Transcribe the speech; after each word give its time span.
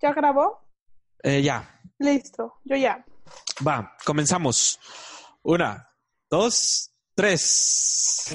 ¿Ya 0.00 0.12
grabó? 0.12 0.60
Eh, 1.22 1.42
ya, 1.42 1.80
Listo, 1.98 2.60
yo 2.64 2.76
ya. 2.76 3.04
va, 3.66 3.96
comenzamos. 4.04 4.78
Una, 5.42 5.90
dos, 6.30 6.92
tres. 7.14 8.26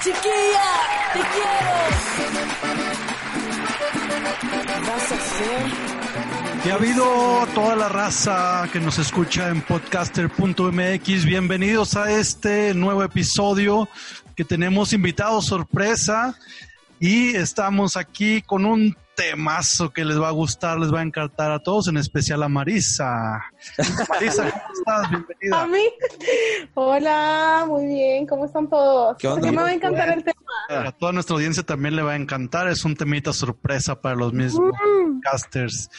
Chiquilla, 0.00 0.68
te 1.12 1.20
quiero. 1.32 1.76
¿Qué 4.66 4.90
vas 4.90 5.12
a 5.12 5.14
hacer? 5.14 5.85
Y 6.66 6.68
ha 6.68 6.74
habido 6.74 7.46
toda 7.54 7.76
la 7.76 7.88
raza 7.88 8.68
que 8.72 8.80
nos 8.80 8.98
escucha 8.98 9.50
en 9.50 9.60
podcaster.mx. 9.60 11.24
Bienvenidos 11.24 11.94
a 11.94 12.10
este 12.10 12.74
nuevo 12.74 13.04
episodio 13.04 13.88
que 14.34 14.44
tenemos 14.44 14.92
invitado 14.92 15.40
sorpresa 15.42 16.36
y 16.98 17.36
estamos 17.36 17.96
aquí 17.96 18.42
con 18.42 18.64
un 18.64 18.96
temazo 19.16 19.92
que 19.92 20.04
les 20.04 20.20
va 20.20 20.28
a 20.28 20.32
gustar, 20.32 20.78
les 20.78 20.92
va 20.92 21.00
a 21.00 21.02
encantar 21.02 21.50
a 21.50 21.58
todos, 21.58 21.88
en 21.88 21.96
especial 21.96 22.42
a 22.42 22.48
Marisa. 22.48 23.42
Marisa, 24.08 24.50
¿cómo 24.50 24.74
estás? 24.78 25.10
Bienvenida. 25.10 25.62
A 25.62 25.66
mí. 25.66 25.82
Hola, 26.74 27.64
muy 27.66 27.86
bien. 27.86 28.26
¿Cómo 28.26 28.44
están 28.44 28.68
todos? 28.68 29.16
¿Qué 29.18 29.26
onda? 29.26 29.50
Me 29.50 29.56
va 29.56 29.68
a 29.68 29.74
encantar 29.74 30.10
el 30.10 30.22
tema. 30.22 30.36
A 30.68 30.92
toda 30.92 31.12
nuestra 31.12 31.34
audiencia 31.34 31.62
también 31.62 31.96
le 31.96 32.02
va 32.02 32.12
a 32.12 32.16
encantar, 32.16 32.68
es 32.68 32.84
un 32.84 32.94
temita 32.94 33.32
sorpresa 33.32 34.00
para 34.00 34.14
los 34.14 34.32
mismos 34.32 34.72
podcasters. 34.78 35.90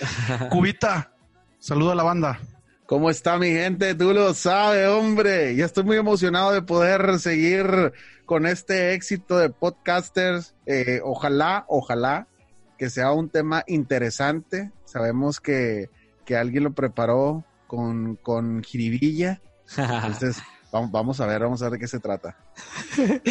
Cubita, 0.50 1.12
saluda 1.60 1.94
a 1.94 1.96
la 1.96 2.04
banda. 2.04 2.40
¿Cómo 2.86 3.10
está 3.10 3.38
mi 3.38 3.50
gente? 3.50 3.96
Tú 3.96 4.14
lo 4.14 4.34
sabes, 4.34 4.88
hombre. 4.88 5.56
Ya 5.56 5.66
estoy 5.66 5.84
muy 5.84 5.98
emocionado 5.98 6.54
de 6.54 6.62
poder 6.62 7.20
seguir 7.20 7.92
con 8.26 8.46
este 8.46 8.94
éxito 8.94 9.38
de 9.38 9.50
podcasters. 9.50 10.56
Eh, 10.66 11.02
ojalá, 11.04 11.66
ojalá 11.68 12.28
que 12.78 12.90
sea 12.90 13.12
un 13.12 13.30
tema 13.30 13.64
interesante. 13.68 14.72
Sabemos 14.86 15.40
que, 15.40 15.90
que 16.26 16.38
alguien 16.38 16.64
lo 16.64 16.74
preparó 16.74 17.44
con, 17.68 18.16
con 18.18 18.64
jiribilla. 18.64 19.42
Entonces, 19.78 20.42
vamos, 20.72 20.92
vamos 20.92 21.20
a 21.20 21.26
ver, 21.26 21.42
vamos 21.42 21.62
a 21.62 21.66
ver 21.66 21.74
de 21.74 21.80
qué 21.80 21.88
se 21.88 22.00
trata. 22.00 22.38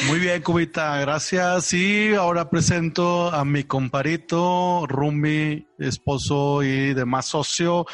Muy 0.09 0.19
bien, 0.19 0.43
Cubita, 0.43 0.99
gracias. 0.99 1.73
Y 1.73 2.15
ahora 2.15 2.51
presento 2.51 3.33
a 3.33 3.45
mi 3.45 3.65
comparito, 3.65 4.87
Rumi, 4.87 5.67
esposo 5.79 6.63
y 6.63 6.95
demás 6.95 7.27
socio, 7.27 7.87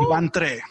Iván 0.00 0.30
Tre. 0.30 0.62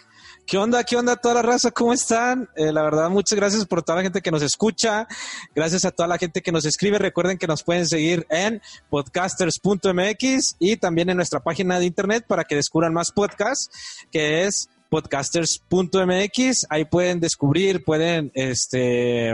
¿Qué 0.52 0.58
onda? 0.58 0.84
¿Qué 0.84 0.98
onda 0.98 1.16
toda 1.16 1.36
la 1.36 1.42
raza? 1.44 1.72
¿Cómo 1.72 1.94
están? 1.94 2.50
Eh, 2.58 2.74
la 2.74 2.84
verdad, 2.84 3.10
muchas 3.10 3.38
gracias 3.38 3.66
por 3.66 3.84
toda 3.84 3.96
la 4.00 4.02
gente 4.04 4.20
que 4.20 4.32
nos 4.32 4.42
escucha. 4.42 5.08
Gracias 5.56 5.86
a 5.86 5.92
toda 5.92 6.10
la 6.10 6.18
gente 6.18 6.42
que 6.42 6.52
nos 6.52 6.66
escribe. 6.66 6.98
Recuerden 7.00 7.38
que 7.38 7.48
nos 7.48 7.64
pueden 7.64 7.88
seguir 7.88 8.28
en 8.30 8.62
podcasters.mx 8.90 10.58
y 10.60 10.76
también 10.76 11.10
en 11.10 11.16
nuestra 11.16 11.40
página 11.40 11.80
de 11.80 11.86
internet 11.86 12.26
para 12.28 12.44
que 12.44 12.56
descubran 12.56 12.94
más 12.94 13.14
podcasts, 13.14 13.70
que 14.12 14.44
es 14.44 14.68
podcasters.mx. 14.90 16.66
Ahí 16.70 16.84
pueden 16.84 17.22
descubrir, 17.22 17.86
pueden 17.86 18.30
este 18.36 19.34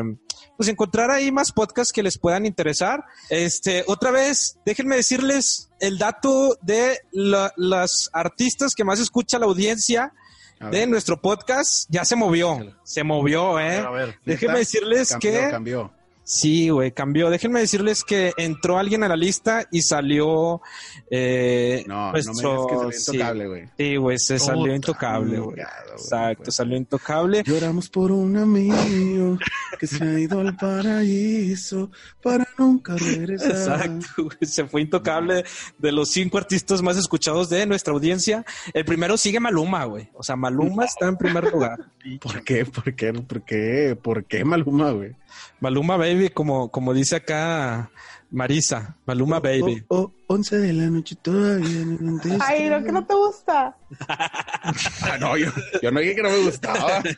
pues 0.56 0.70
encontrar 0.70 1.10
ahí 1.10 1.32
más 1.32 1.52
podcasts 1.52 1.92
que 1.92 2.04
les 2.04 2.20
puedan 2.20 2.46
interesar. 2.46 3.04
Este, 3.32 3.84
otra 3.88 4.12
vez, 4.12 4.60
déjenme 4.66 4.98
decirles 4.98 5.70
el 5.80 5.98
dato 5.98 6.58
de 6.62 7.00
la- 7.12 7.54
las 7.58 8.12
artistas 8.14 8.76
que 8.76 8.84
más 8.84 9.00
escucha 9.00 9.40
la 9.40 9.46
audiencia 9.48 10.14
de 10.60 10.88
nuestro 10.88 11.18
podcast. 11.22 11.88
Ya 11.90 12.06
se 12.06 12.16
movió, 12.16 12.60
se 12.84 13.04
movió, 13.04 13.60
eh. 13.60 13.78
A 13.80 13.90
ver, 13.90 14.16
Déjenme 14.26 14.54
¿Neta? 14.54 14.60
decirles 14.60 15.10
Cambió, 15.10 15.32
que 15.32 15.50
cambió. 15.50 15.92
Sí, 16.30 16.68
güey, 16.68 16.92
cambió. 16.92 17.30
Déjenme 17.30 17.62
decirles 17.62 18.04
que 18.04 18.34
entró 18.36 18.78
alguien 18.78 19.02
a 19.02 19.08
la 19.08 19.16
lista 19.16 19.66
y 19.72 19.82
salió 19.82 20.62
eh, 21.10 21.86
No, 21.88 22.12
nuestro... 22.12 22.68
no 22.70 22.90
me 22.90 22.90
digas 22.90 22.96
que 22.96 23.00
salió 23.00 23.22
intocable, 23.22 23.48
güey. 23.48 23.70
Sí, 23.78 23.96
güey, 23.96 24.20
se 24.20 24.40
salió 24.40 24.76
intocable, 24.76 25.40
güey. 25.40 25.62
Exacto, 25.62 26.44
pues. 26.44 26.56
salió 26.56 26.76
intocable. 26.76 27.44
Lloramos 27.46 27.88
por 27.88 28.12
un 28.12 28.36
amigo 28.36 29.38
que 29.80 29.88
se 29.88 30.04
ha 30.04 30.20
ido 30.20 30.42
al 30.42 30.54
paraíso 30.58 31.92
para 32.22 32.46
nunca 32.58 32.98
regresar. 32.98 33.52
Exacto, 33.52 34.24
güey, 34.26 34.38
se 34.42 34.66
fue 34.66 34.82
intocable 34.82 35.46
de 35.78 35.92
los 35.94 36.12
cinco 36.12 36.38
artistas 36.38 36.82
más 36.82 36.98
escuchados 36.98 37.50
de 37.50 37.66
nuestra 37.66 37.94
audiencia. 37.94 38.44
El 38.74 38.84
primero 38.84 39.16
sigue 39.16 39.40
Maluma, 39.40 39.86
güey. 39.86 40.10
O 40.14 40.24
sea, 40.24 40.36
Maluma 40.36 40.84
está 40.84 41.08
en 41.08 41.16
primer 41.16 41.50
lugar. 41.54 41.80
¿Por 42.22 42.44
qué? 42.44 42.66
¿Por 42.66 42.94
qué? 42.94 43.14
¿Por 43.14 43.46
qué? 43.46 43.98
¿Por 44.02 44.26
qué 44.26 44.44
Maluma, 44.44 44.92
güey? 44.92 45.16
Maluma 45.60 45.98
Baby, 45.98 46.30
como, 46.30 46.70
como 46.72 46.94
dice 46.94 47.16
acá 47.18 47.90
Marisa, 48.30 48.98
Maluma 49.06 49.40
Baby. 49.40 49.84
Oh, 49.88 50.12
oh, 50.28 50.34
11 50.34 50.58
de 50.58 50.74
la 50.74 50.86
noche 50.88 51.16
todavía 51.22 51.86
no. 51.86 52.20
Ay, 52.42 52.70
lo 52.70 52.84
que 52.84 52.92
no 52.92 53.06
te 53.06 53.14
gusta. 53.14 53.76
Ah, 54.08 55.18
no, 55.20 55.38
yo, 55.38 55.50
yo 55.82 55.92
no 55.92 56.00
dije 56.00 56.16
que 56.16 56.24
no 56.24 56.30
me 56.30 56.44
gustaba. 56.44 57.02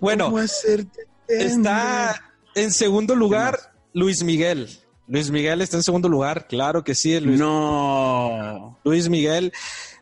Bueno. 0.00 0.32
Está 1.28 2.20
en 2.54 2.72
segundo 2.72 3.14
lugar 3.14 3.58
Luis 3.92 4.22
Miguel. 4.22 4.68
Luis 5.08 5.30
Miguel 5.30 5.60
está 5.60 5.76
en 5.76 5.82
segundo 5.82 6.08
lugar, 6.08 6.46
claro 6.46 6.84
que 6.84 6.94
sí. 6.94 7.18
Luis, 7.18 7.38
No. 7.40 8.78
Luis 8.84 9.08
Miguel. 9.08 9.52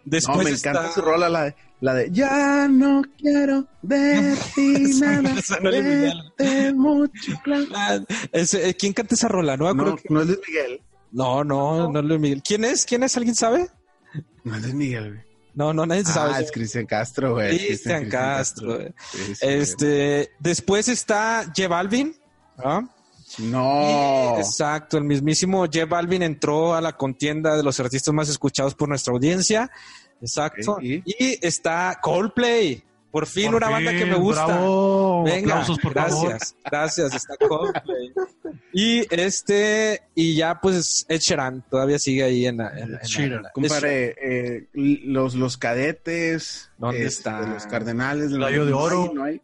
Después 0.04 0.36
No, 0.38 0.44
me 0.44 0.50
está... 0.50 0.70
encanta 0.70 0.92
su 0.92 1.00
rola, 1.00 1.28
la 1.30 1.44
de, 1.44 1.56
la 1.80 1.94
de 1.94 2.10
Ya 2.10 2.66
no 2.68 3.02
quiero 3.18 3.66
ver 3.82 4.36
ti 4.54 4.72
nada. 5.00 5.34
esa 5.38 5.60
no 5.60 5.70
es 5.70 6.74
mucho, 6.74 7.32
claro. 7.44 7.64
Ah, 7.74 7.98
ese- 8.32 8.68
eh, 8.68 8.74
¿Quién 8.74 8.92
canta 8.92 9.14
esa 9.14 9.28
rola? 9.28 9.56
No, 9.56 9.72
No, 9.74 9.96
que- 9.96 10.02
no 10.10 10.20
es 10.22 10.26
Luis 10.26 10.38
Miguel. 10.48 10.80
no, 11.12 11.44
no, 11.44 11.90
no 11.90 11.98
es 12.00 12.04
Luis 12.04 12.20
Miguel. 12.20 12.42
¿Quién 12.44 12.64
es? 12.64 12.84
¿Quién 12.84 13.02
es? 13.02 13.16
¿Alguien 13.16 13.34
sabe? 13.34 13.68
No 14.44 14.56
es 14.56 14.62
Luis 14.62 14.74
Miguel, 14.74 15.08
güey. 15.14 15.28
No, 15.54 15.72
no, 15.74 15.84
nadie 15.86 16.04
sabe. 16.04 16.32
Ah, 16.36 16.40
es 16.40 16.52
Cristian 16.52 16.86
Castro, 16.86 17.32
güey. 17.34 17.58
Cristian 17.58 18.08
Castro. 18.08 18.76
güey. 18.76 18.94
Sí, 19.10 19.34
sí, 19.34 19.46
Este, 19.46 20.30
después 20.38 20.88
está 20.88 21.44
J 21.46 21.66
Balvin. 21.66 22.14
¿ah? 22.58 22.82
No. 23.38 24.36
Exacto, 24.38 24.98
el 24.98 25.04
mismísimo 25.04 25.60
J 25.66 25.84
Balvin 25.86 26.22
entró 26.22 26.74
a 26.74 26.80
la 26.80 26.92
contienda 26.96 27.56
de 27.56 27.62
los 27.62 27.78
artistas 27.80 28.14
más 28.14 28.28
escuchados 28.28 28.74
por 28.74 28.88
nuestra 28.88 29.12
audiencia. 29.12 29.70
Exacto. 30.20 30.78
¿y? 30.82 31.02
y 31.06 31.38
está 31.46 31.98
Coldplay. 32.02 32.82
Por 33.10 33.26
fin 33.26 33.46
Por 33.46 33.54
una 33.56 33.70
banda 33.70 33.90
que 33.92 34.04
me 34.04 34.16
gusta. 34.16 34.44
bravo. 34.46 35.24
Venga, 35.24 35.52
Aplausos, 35.54 35.78
por 35.78 35.94
gracias, 35.94 36.20
favor. 36.54 36.70
gracias, 36.70 37.14
está 37.14 37.34
Coldplay. 37.48 38.12
y 38.74 39.06
este, 39.14 40.02
y 40.14 40.34
ya 40.36 40.60
pues 40.60 41.06
Ed 41.08 41.18
Sheeran 41.20 41.64
todavía 41.70 41.98
sigue 41.98 42.22
ahí 42.22 42.46
en 42.46 42.58
la... 42.58 42.68
en 42.78 42.98
Sheeran. 42.98 43.44
Compadre, 43.54 44.14
eh, 44.22 44.68
los, 44.74 45.34
los 45.34 45.56
cadetes, 45.56 46.70
¿Dónde 46.76 46.98
este, 46.98 47.08
está? 47.08 47.40
los 47.48 47.66
cardenales, 47.66 48.30
Gallo 48.34 48.66
de 48.66 48.70
no 48.72 48.78
oro. 48.78 49.02
hay, 49.04 49.14
no 49.14 49.24
hay. 49.24 49.40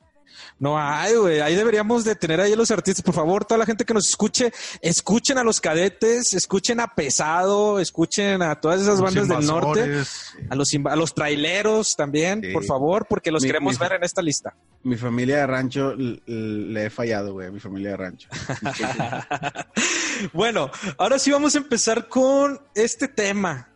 No 0.58 0.78
hay, 0.78 1.14
güey. 1.16 1.40
Ahí 1.40 1.54
deberíamos 1.54 2.04
de 2.04 2.14
tener 2.14 2.40
ahí 2.40 2.52
a 2.52 2.56
los 2.56 2.70
artistas. 2.70 3.02
Por 3.04 3.14
favor, 3.14 3.44
toda 3.44 3.58
la 3.58 3.66
gente 3.66 3.84
que 3.84 3.94
nos 3.94 4.08
escuche, 4.08 4.52
escuchen 4.80 5.38
a 5.38 5.44
los 5.44 5.60
cadetes, 5.60 6.32
escuchen 6.34 6.80
a 6.80 6.94
Pesado, 6.94 7.78
escuchen 7.80 8.42
a 8.42 8.60
todas 8.60 8.80
esas 8.80 8.98
Los 8.98 9.14
bandas 9.14 9.28
del 9.28 9.46
norte, 9.46 10.02
a 10.50 10.54
los, 10.54 10.70
a 10.86 10.96
los 10.96 11.14
traileros 11.14 11.96
también, 11.96 12.40
Sí. 12.42 12.52
por 12.52 12.64
favor, 12.64 13.06
porque 13.08 13.30
los 13.30 13.42
Mi- 13.42 13.48
queremos 13.48 13.74
mi- 13.74 13.78
ver 13.78 13.92
en 13.92 14.04
esta 14.04 14.22
lista. 14.22 14.54
Mi 14.82 14.96
familia 14.96 15.38
de 15.38 15.46
rancho 15.46 15.94
le 15.96 16.86
he 16.86 16.90
fallado, 16.90 17.32
güey, 17.32 17.48
a 17.48 17.50
mi 17.50 17.60
familia 17.60 17.90
de 17.90 17.96
rancho. 17.96 18.28
bueno, 20.32 20.70
ahora 20.98 21.18
sí 21.18 21.30
vamos 21.30 21.54
a 21.54 21.58
empezar 21.58 22.08
con 22.08 22.60
este 22.74 23.08
tema. 23.08 23.68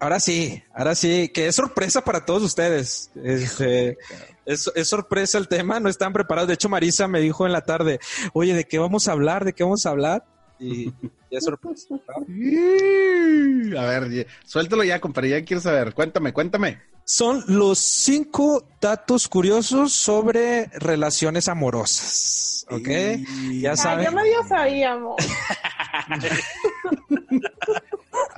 Ahora 0.00 0.18
sí, 0.18 0.62
ahora 0.74 0.94
sí, 0.94 1.28
que 1.28 1.46
es 1.46 1.54
sorpresa 1.56 2.02
para 2.02 2.24
todos 2.24 2.42
ustedes. 2.42 3.10
Este, 3.22 3.98
es, 4.46 4.70
es 4.74 4.88
sorpresa 4.88 5.36
el 5.36 5.46
tema, 5.46 5.78
no 5.78 5.90
están 5.90 6.14
preparados. 6.14 6.48
De 6.48 6.54
hecho, 6.54 6.70
Marisa 6.70 7.06
me 7.06 7.20
dijo 7.20 7.44
en 7.46 7.52
la 7.52 7.60
tarde, 7.60 8.00
oye, 8.32 8.54
¿de 8.54 8.64
qué 8.64 8.78
vamos 8.78 9.08
a 9.08 9.12
hablar? 9.12 9.44
¿De 9.44 9.52
qué 9.52 9.62
vamos 9.62 9.84
a 9.84 9.90
hablar? 9.90 10.24
Y 10.58 10.86
Ya 11.30 11.38
es 11.38 11.44
sorpresa. 11.44 11.86
Y- 12.28 13.74
A 13.76 13.82
ver, 13.84 14.26
suéltalo 14.44 14.84
ya, 14.84 15.00
compadre. 15.00 15.30
Ya 15.30 15.44
quiero 15.44 15.60
saber. 15.60 15.92
Cuéntame, 15.94 16.32
cuéntame. 16.32 16.80
Son 17.04 17.42
los 17.48 17.78
cinco 17.78 18.64
datos 18.80 19.28
curiosos 19.28 19.92
sobre 19.92 20.66
relaciones 20.78 21.48
amorosas. 21.48 22.64
¿Ok? 22.70 22.88
Y- 22.88 23.60
Ya 23.60 23.72
Ay, 23.72 23.76
saben. 23.76 24.04
ya 24.04 24.10
medio 24.12 24.42
sabíamos. 24.48 25.16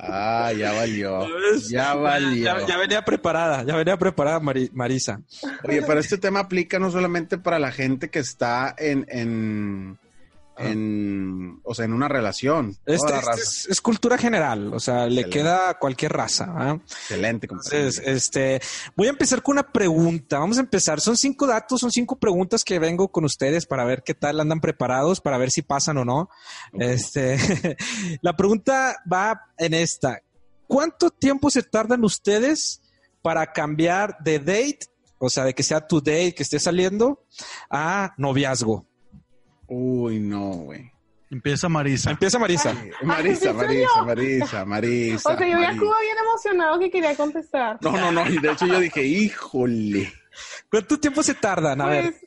Ah, 0.05 0.51
ya 0.57 0.71
valió. 0.73 1.25
Ya 1.69 1.93
valió. 1.95 2.43
Ya, 2.43 2.67
ya 2.67 2.77
venía 2.77 3.03
preparada, 3.05 3.63
ya 3.63 3.75
venía 3.75 3.97
preparada 3.97 4.39
Mari- 4.39 4.69
Marisa. 4.73 5.21
Oye, 5.63 5.81
pero 5.81 5.99
este 5.99 6.17
tema 6.17 6.41
aplica 6.41 6.79
no 6.79 6.91
solamente 6.91 7.37
para 7.37 7.59
la 7.59 7.71
gente 7.71 8.09
que 8.09 8.19
está 8.19 8.73
en, 8.77 9.05
en, 9.09 9.97
en 10.57 11.59
o 11.63 11.73
sea, 11.73 11.85
en 11.85 11.93
una 11.93 12.07
relación. 12.07 12.77
Este, 12.85 13.15
este 13.15 13.41
es, 13.41 13.67
es 13.69 13.81
cultura 13.81 14.17
general, 14.17 14.73
o 14.73 14.79
sea, 14.79 15.07
le 15.07 15.29
queda 15.29 15.69
a 15.69 15.79
cualquier 15.79 16.13
raza. 16.13 16.47
¿ah? 16.49 16.79
Excelente. 16.83 17.47
Entonces, 17.49 18.01
este, 18.05 18.61
voy 18.95 19.07
a 19.07 19.11
empezar 19.11 19.41
con 19.41 19.53
una 19.53 19.71
pregunta. 19.71 20.39
Vamos 20.39 20.57
a 20.57 20.61
empezar. 20.61 20.99
Son 21.01 21.17
cinco 21.17 21.47
datos, 21.47 21.81
son 21.81 21.91
cinco 21.91 22.17
preguntas 22.17 22.63
que 22.63 22.79
vengo 22.79 23.07
con 23.09 23.25
ustedes 23.25 23.65
para 23.65 23.85
ver 23.85 24.03
qué 24.03 24.13
tal 24.13 24.39
andan 24.39 24.61
preparados, 24.61 25.21
para 25.21 25.37
ver 25.37 25.51
si 25.51 25.61
pasan 25.61 25.97
o 25.97 26.05
no. 26.05 26.29
Este, 26.73 27.37
la 28.21 28.35
pregunta 28.35 28.97
va 29.11 29.41
en 29.57 29.73
esta. 29.73 30.21
¿Cuánto 30.67 31.09
tiempo 31.09 31.49
se 31.49 31.63
tardan 31.63 32.03
ustedes 32.03 32.81
para 33.21 33.51
cambiar 33.51 34.17
de 34.19 34.39
date, 34.39 34.79
o 35.17 35.29
sea, 35.29 35.45
de 35.45 35.53
que 35.53 35.63
sea 35.63 35.87
tu 35.87 35.99
date, 35.99 36.35
que 36.35 36.43
esté 36.43 36.59
saliendo, 36.59 37.25
a 37.69 38.13
noviazgo? 38.17 38.85
Uy, 39.73 40.19
no, 40.19 40.49
güey. 40.51 40.91
Empieza 41.31 41.67
Marisa. 41.67 42.11
Empieza 42.11 42.37
Marisa. 42.37 42.73
Marisa. 43.01 43.53
Marisa, 43.53 44.03
Marisa, 44.03 44.65
Marisa. 44.65 45.33
O 45.33 45.37
sea, 45.37 45.47
yo 45.47 45.53
ya 45.53 45.57
Marisa. 45.57 45.71
estuve 45.71 46.01
bien 46.01 46.17
emocionado 46.19 46.79
que 46.79 46.91
quería 46.91 47.15
contestar. 47.15 47.79
No, 47.81 47.91
no, 47.91 48.11
no. 48.11 48.29
Y 48.29 48.37
de 48.37 48.51
hecho 48.51 48.67
yo 48.67 48.79
dije, 48.79 49.03
híjole. 49.03 50.13
¿Cuánto 50.69 50.99
tiempo 50.99 51.23
se 51.23 51.33
tardan? 51.33 51.81
A 51.81 51.87
ver. 51.87 52.03
Pues, 52.03 52.25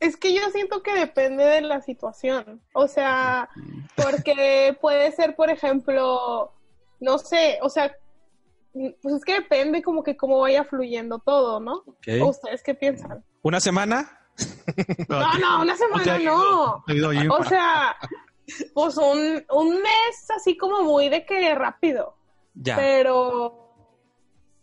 es 0.00 0.16
que 0.18 0.34
yo 0.34 0.42
siento 0.52 0.82
que 0.82 0.92
depende 0.94 1.42
de 1.44 1.62
la 1.62 1.80
situación. 1.80 2.60
O 2.74 2.86
sea, 2.86 3.48
porque 3.96 4.76
puede 4.78 5.10
ser, 5.12 5.34
por 5.34 5.48
ejemplo, 5.48 6.52
no 7.00 7.18
sé, 7.18 7.58
o 7.62 7.70
sea, 7.70 7.92
pues 8.72 9.14
es 9.14 9.24
que 9.24 9.34
depende 9.34 9.82
como 9.82 10.02
que 10.02 10.16
cómo 10.16 10.38
vaya 10.40 10.64
fluyendo 10.64 11.18
todo, 11.18 11.60
¿no? 11.60 11.76
Ok. 11.86 12.08
¿O 12.20 12.26
¿Ustedes 12.28 12.62
qué 12.62 12.74
piensan? 12.74 13.24
¿Una 13.42 13.58
semana? 13.58 14.17
No, 15.08 15.38
no, 15.38 15.62
una 15.62 15.76
¿Cómo 15.76 15.98
te 15.98 16.04
semana 16.04 16.18
no. 16.24 17.34
O 17.34 17.44
sea, 17.44 17.96
pues 18.74 18.96
un, 18.96 19.44
un 19.50 19.74
mes 19.82 20.30
así 20.36 20.56
como 20.56 20.82
muy 20.82 21.08
de 21.08 21.24
que 21.26 21.54
rápido. 21.54 22.14
Ya. 22.60 22.74
pero 22.76 23.68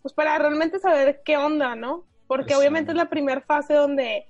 pues 0.01 0.13
para 0.13 0.37
realmente 0.37 0.79
saber 0.79 1.21
qué 1.23 1.37
onda, 1.37 1.75
¿no? 1.75 2.03
Porque 2.27 2.47
Pues, 2.47 2.57
obviamente 2.59 2.91
sí. 2.91 2.97
es 2.97 3.03
la 3.03 3.09
primera 3.09 3.41
fase 3.41 3.73
donde 3.73 4.27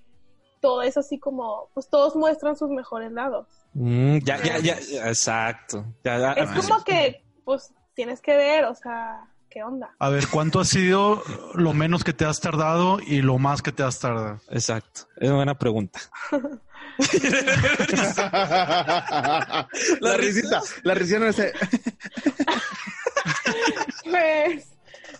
todo 0.62 0.82
es 0.84 0.98
así 0.98 1.20
como, 1.20 1.70
pues 1.74 1.90
todos 1.90 2.16
muestran 2.16 2.56
sus 2.56 2.70
mejores 2.70 3.12
lados. 3.12 3.48
Mm, 3.74 4.20
ya, 4.20 4.38
ya, 4.42 4.58
ya, 4.60 4.80
ya, 4.80 5.08
exacto. 5.10 5.84
Ya, 6.04 6.18
ya. 6.18 6.32
es 6.34 6.50
como 6.66 6.84
que, 6.84 7.24
pues 7.44 7.74
tienes 7.94 8.22
que 8.22 8.36
ver, 8.38 8.66
o 8.66 8.76
sea, 8.76 9.28
qué 9.56 9.64
onda. 9.64 9.96
A 10.00 10.10
ver, 10.10 10.28
¿cuánto 10.28 10.60
ha 10.60 10.66
sido 10.66 11.24
lo 11.54 11.72
menos 11.72 12.04
que 12.04 12.12
te 12.12 12.26
has 12.26 12.42
tardado 12.42 13.00
y 13.00 13.22
lo 13.22 13.38
más 13.38 13.62
que 13.62 13.72
te 13.72 13.84
has 13.84 13.98
tardado? 14.00 14.42
Exacto. 14.50 15.08
Es 15.16 15.30
una 15.30 15.38
buena 15.38 15.58
pregunta. 15.58 16.02
la 20.02 20.18
risita, 20.18 20.62
la 20.84 20.94
risita 20.94 21.20
no 21.20 21.28
es... 21.28 21.38
Pues, 24.04 24.68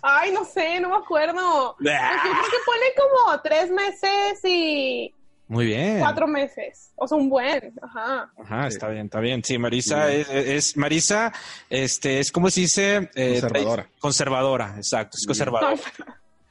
ay, 0.02 0.32
no 0.32 0.44
sé, 0.44 0.80
no 0.80 0.90
me 0.90 0.96
acuerdo. 0.96 1.74
Pues 1.78 1.98
yo 1.98 2.30
creo 2.30 2.44
que 2.44 2.58
pone 2.66 2.86
como 2.98 3.40
tres 3.40 3.70
meses 3.70 4.40
y 4.44 5.14
Muy 5.48 5.66
bien. 5.66 6.00
cuatro 6.00 6.26
meses. 6.26 6.90
O 6.96 7.06
sea, 7.06 7.16
un 7.18 7.28
buen, 7.28 7.72
ajá. 7.80 8.32
Ajá, 8.36 8.66
está 8.66 8.88
bien, 8.88 9.04
está 9.06 9.20
bien. 9.20 9.44
Sí, 9.44 9.58
Marisa 9.58 10.12
es, 10.12 10.28
es- 10.28 10.76
Marisa, 10.76 11.32
este, 11.70 12.18
es 12.18 12.32
como 12.32 12.50
se 12.50 12.62
dice 12.62 13.10
eh, 13.14 13.40
Conservadora. 13.40 13.84
tra- 13.84 13.98
conservadora, 14.00 14.74
exacto, 14.76 15.16
es 15.18 15.26
conservadora. 15.26 15.74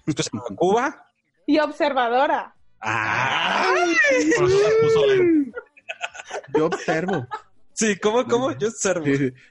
Es 0.06 0.16
conservadora. 0.16 0.56
Cuba. 0.56 1.02
Y 1.48 1.60
observadora. 1.60 2.56
Ah. 2.82 3.72
Yo 6.58 6.66
observo. 6.68 7.28
sí, 7.74 7.96
¿cómo, 7.98 8.26
cómo? 8.26 8.52
Yo 8.58 8.68
observo. 8.70 9.06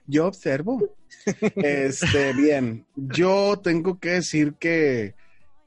Yo 0.06 0.26
observo. 0.26 0.96
Este, 1.56 2.32
bien. 2.32 2.84
Yo 2.96 3.60
tengo 3.62 3.98
que 3.98 4.10
decir 4.10 4.54
que 4.58 5.14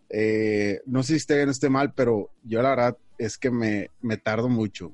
eh, 0.09 0.81
no 0.85 1.01
sé 1.03 1.13
si 1.13 1.17
esté 1.17 1.35
bien 1.37 1.47
o 1.49 1.51
esté 1.51 1.69
mal, 1.69 1.93
pero 1.93 2.29
yo 2.43 2.61
la 2.61 2.69
verdad 2.71 2.97
es 3.17 3.37
que 3.37 3.51
me, 3.51 3.91
me 4.01 4.17
tardo 4.17 4.49
mucho. 4.49 4.91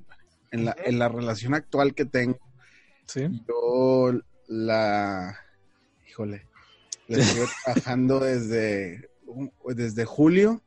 En 0.52 0.66
la, 0.66 0.76
en 0.86 1.00
la 1.00 1.10
relación 1.10 1.54
actual 1.54 1.96
que 1.96 2.06
tengo, 2.06 2.38
Sí. 3.08 3.28
yo 3.48 4.12
la 4.48 5.38
híjole, 6.08 6.48
la 7.08 7.18
estoy 7.24 7.48
trabajando 7.66 8.20
desde, 8.20 9.10
desde 9.76 10.06
julio 10.06 10.62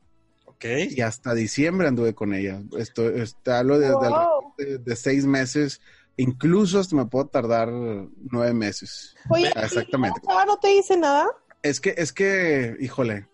Ok. 0.45 0.65
y 0.89 1.01
hasta 1.01 1.33
diciembre 1.33 1.87
anduve 1.87 2.13
con 2.13 2.33
ella. 2.33 2.61
Esto, 2.77 3.09
este, 3.09 3.51
hablo 3.51 3.79
desde 3.79 3.93
Wow. 3.95 4.05
alrededor 4.05 4.43
de, 4.57 4.77
de 4.79 4.95
seis 4.95 5.25
meses, 5.25 5.79
incluso 6.17 6.79
hasta 6.79 6.95
me 6.95 7.05
puedo 7.05 7.27
tardar 7.27 7.69
nueve 7.71 8.53
meses. 8.53 9.15
Oye, 9.29 9.51
Ah, 9.55 9.65
exactamente. 9.65 10.19
¿y 10.23 10.47
no 10.47 10.57
te 10.57 10.67
dice 10.69 10.97
nada? 10.97 11.27
Es 11.63 11.79
que, 11.79 11.93
es 11.97 12.11
que, 12.11 12.75
híjole, 12.79 13.27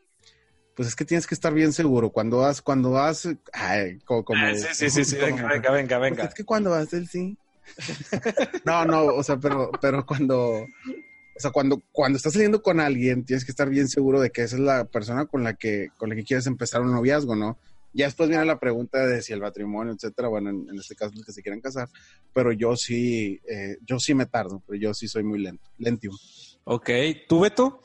pues 0.75 0.87
es 0.87 0.95
que 0.95 1.05
tienes 1.05 1.27
que 1.27 1.35
estar 1.35 1.53
bien 1.53 1.73
seguro. 1.73 2.09
Cuando 2.11 2.37
vas, 2.39 2.61
cuando 2.61 2.91
vas, 2.91 3.27
ay, 3.53 3.99
co- 4.05 4.23
como, 4.23 4.45
Ah, 4.45 4.53
sí, 4.55 4.67
sí, 4.73 4.89
sí, 4.89 5.05
sí, 5.05 5.15
como- 5.17 5.35
venga, 5.35 5.47
venga, 5.49 5.71
venga, 5.71 5.99
Pues 5.99 6.11
venga. 6.11 6.23
es 6.25 6.33
que 6.33 6.43
cuando 6.43 6.71
vas 6.71 6.89
del 6.89 7.07
sí. 7.07 7.37
no, 8.65 8.85
no, 8.85 9.05
o 9.05 9.23
sea, 9.23 9.37
pero, 9.37 9.71
pero 9.81 10.05
cuando, 10.05 10.63
o 10.63 11.39
sea, 11.39 11.51
cuando, 11.51 11.81
cuando 11.91 12.17
estás 12.17 12.33
saliendo 12.33 12.61
con 12.61 12.79
alguien, 12.79 13.25
tienes 13.25 13.45
que 13.45 13.51
estar 13.51 13.69
bien 13.69 13.87
seguro 13.87 14.19
de 14.19 14.31
que 14.31 14.41
esa 14.43 14.55
es 14.55 14.61
la 14.61 14.85
persona 14.85 15.25
con 15.25 15.43
la 15.43 15.53
que, 15.53 15.89
con 15.97 16.09
la 16.09 16.15
que 16.15 16.23
quieres 16.23 16.47
empezar 16.47 16.81
un 16.81 16.91
noviazgo, 16.91 17.35
¿no? 17.35 17.57
Ya 17.95 18.05
después 18.05 18.27
viene 18.27 18.43
la 18.45 18.59
pregunta 18.59 19.05
de 19.05 19.21
si 19.21 19.33
el 19.33 19.39
matrimonio, 19.41 19.93
etcétera. 19.93 20.27
Bueno, 20.27 20.49
en, 20.49 20.67
en 20.67 20.79
este 20.79 20.95
caso 20.95 21.11
los 21.15 21.23
que 21.25 21.31
se 21.31 21.43
quieran 21.43 21.61
casar, 21.61 21.87
pero 22.33 22.51
yo 22.51 22.75
sí, 22.75 23.39
eh, 23.47 23.77
yo 23.85 23.99
sí 23.99 24.15
me 24.15 24.25
tardo, 24.25 24.63
pero 24.65 24.79
yo 24.79 24.93
sí 24.95 25.07
soy 25.07 25.23
muy 25.23 25.37
lento, 25.39 25.69
lentio. 25.77 26.09
Ok. 26.63 26.89
¿Tú, 27.29 27.41
Beto? 27.41 27.81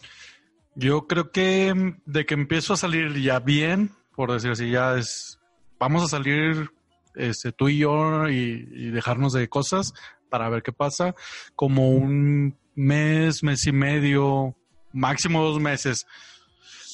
Yo 0.78 1.08
creo 1.08 1.32
que 1.32 1.74
mm, 1.74 2.02
de 2.06 2.24
que 2.24 2.34
empiezo 2.34 2.74
a 2.74 2.76
salir 2.76 3.20
ya 3.20 3.40
bien, 3.40 3.90
por 4.14 4.32
decir 4.32 4.52
así, 4.52 4.70
ya 4.70 4.96
es, 4.96 5.40
vamos 5.80 6.04
a 6.04 6.08
salir 6.08 6.70
este, 7.16 7.50
tú 7.50 7.68
y 7.68 7.78
yo 7.78 8.28
y, 8.28 8.68
y 8.70 8.90
dejarnos 8.90 9.32
de 9.32 9.48
cosas 9.48 9.92
para 10.30 10.48
ver 10.48 10.62
qué 10.62 10.72
pasa, 10.72 11.16
como 11.56 11.90
un 11.90 12.56
mes, 12.76 13.42
mes 13.42 13.66
y 13.66 13.72
medio, 13.72 14.54
máximo 14.92 15.42
dos 15.42 15.60
meses. 15.60 16.06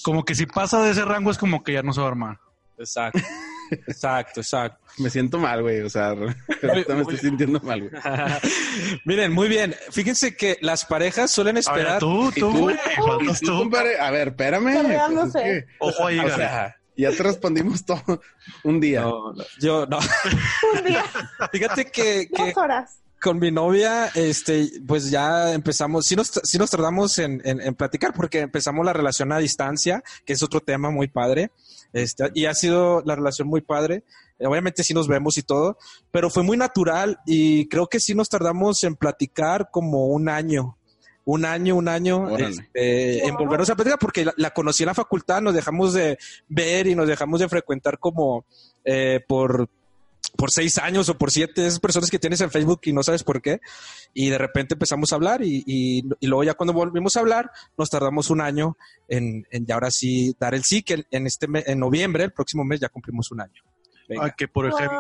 Como 0.02 0.25
que 0.25 0.35
si 0.35 0.47
pasa 0.47 0.82
de 0.82 0.92
ese 0.92 1.04
rango 1.04 1.30
es 1.30 1.37
como 1.37 1.62
que 1.62 1.75
ya 1.75 1.82
no 1.82 1.92
se 1.92 2.00
va 2.00 2.06
a 2.06 2.11
armar. 2.11 2.40
Exacto. 2.78 3.20
Exacto, 3.71 4.40
exacto. 4.40 4.78
Me 4.99 5.11
siento 5.11 5.38
mal, 5.38 5.62
güey, 5.62 5.80
o 5.80 5.90
sea, 5.90 6.09
ahorita 6.09 6.94
me 6.94 7.00
estoy 7.02 7.16
sintiendo 7.18 7.61
mal, 7.61 7.88
güey. 7.88 8.02
Miren, 9.04 9.33
muy 9.33 9.49
bien. 9.49 9.75
Fíjense 9.90 10.37
que 10.37 10.59
las 10.61 10.85
parejas 10.85 11.30
suelen 11.30 11.56
A 11.56 11.61
ver, 11.61 11.78
esperar. 11.80 11.99
tú, 11.99 12.28
¿Y 12.35 12.40
tú, 12.40 12.52
tú? 12.52 12.59
güey, 12.61 12.76
faltas 13.04 13.40
Tú, 13.40 13.47
tú. 13.47 13.59
compadre, 13.59 13.99
a 13.99 14.11
ver, 14.11 14.28
espérame. 14.28 14.73
Cargándose. 14.75 15.33
pues 15.33 15.47
es 15.47 15.64
que 15.64 15.66
Ojo 15.78 16.06
ahí, 16.06 16.18
O 16.18 16.23
Gary. 16.23 16.35
sea, 16.37 16.76
ya 16.97 17.11
te 17.11 17.23
respondimos 17.25 17.85
todo 17.85 18.21
un 18.64 18.80
día. 18.80 19.00
no, 19.02 19.33
no, 19.33 19.44
yo 19.61 19.87
no. 19.87 19.99
Un 20.78 20.85
día, 20.85 21.04
Fíjate 21.52 21.87
que, 21.87 22.28
que 22.33 22.44
dos 22.47 22.56
horas. 22.56 22.99
con 23.21 23.38
mi 23.40 23.50
novia, 23.50 24.11
este, 24.14 24.68
pues 24.87 25.11
ya 25.11 25.52
empezamos, 25.54 26.06
sí 26.06 26.14
nos, 26.14 26.28
sí 26.44 26.56
nos 26.59 26.71
tardamos 26.71 27.18
en, 27.18 27.40
en, 27.44 27.61
en 27.61 27.75
platicar 27.75 28.12
porque 28.14 28.40
empezamos 28.40 28.85
la 28.87 28.92
relación 28.92 29.33
a 29.33 29.38
distancia, 29.38 30.02
que 30.25 30.35
es 30.35 30.42
otro 30.42 30.61
tema 30.61 30.90
muy 30.90 31.09
padre. 31.09 31.50
Este, 31.94 32.24
y 32.34 32.46
ha 32.46 32.54
sido 32.54 33.02
la 33.06 33.14
relación 33.14 33.48
muy 33.48 33.62
padre. 33.62 34.02
Eh, 34.38 34.46
Obviamente 34.46 34.82
sí 34.82 34.92
nos 34.92 35.08
vemos 35.08 35.38
y 35.38 35.42
todo, 35.42 35.78
pero 36.10 36.28
fue 36.28 36.42
muy 36.42 36.56
natural 36.56 37.20
y 37.24 37.68
creo 37.68 37.86
que 37.86 38.00
sí 38.00 38.14
nos 38.14 38.28
tardamos 38.28 38.82
en 38.84 38.96
platicar 38.96 39.70
como 39.70 40.08
un 40.08 40.28
año. 40.28 40.76
Un 41.24 41.46
año, 41.46 41.76
un 41.76 41.88
año, 41.88 42.36
este, 42.36 43.26
en 43.26 43.34
volvernos 43.36 43.70
a 43.70 43.76
platicar, 43.76 43.98
porque 43.98 44.26
la, 44.26 44.34
la 44.36 44.50
conocí 44.50 44.82
en 44.82 44.88
la 44.88 44.94
facultad, 44.94 45.40
nos 45.40 45.54
dejamos 45.54 45.94
de 45.94 46.18
ver 46.48 46.86
y 46.86 46.94
nos 46.94 47.08
dejamos 47.08 47.40
de 47.40 47.48
frecuentar 47.48 47.98
como 47.98 48.44
eh, 48.84 49.20
por, 49.26 49.70
por 50.37 50.50
seis 50.50 50.79
años 50.79 51.09
o 51.09 51.17
por 51.17 51.31
siete, 51.31 51.67
esas 51.67 51.81
personas 51.81 52.11
que 52.11 52.19
tienes 52.19 52.41
en 52.41 52.50
Facebook 52.50 52.81
y 52.85 52.93
no 52.93 53.03
sabes 53.03 53.23
por 53.23 53.41
qué, 53.41 53.61
y 54.12 54.29
de 54.31 54.38
repente 54.38 54.75
empezamos 54.75 55.12
a 55.12 55.17
hablar 55.17 55.43
y, 55.43 55.62
y, 55.67 56.03
y 56.21 56.26
luego 56.26 56.45
ya 56.45 56.55
cuando 56.55 56.73
volvimos 56.73 57.17
a 57.17 57.21
hablar, 57.21 57.50
nos 57.79 57.88
tardamos 57.88 58.31
un 58.31 58.41
año 58.41 58.76
en, 59.09 59.47
en 59.50 59.64
ya 59.67 59.75
ahora 59.75 59.91
sí 59.91 60.35
dar 60.38 60.55
el 60.55 60.64
sí, 60.64 60.83
que 60.83 60.95
en- 60.95 61.07
en 61.11 61.26
este 61.26 61.47
mes, 61.47 61.64
en 61.69 61.79
noviembre, 61.79 62.25
el 62.25 62.33
próximo 62.33 62.64
mes 62.64 62.81
ya 62.81 62.88
cumplimos 62.88 63.31
un 63.31 63.41
año. 63.43 63.62
Venga. 64.09 64.26
Ah, 64.26 64.35
que 64.37 64.49
por 64.49 64.67
ejemplo, 64.67 64.99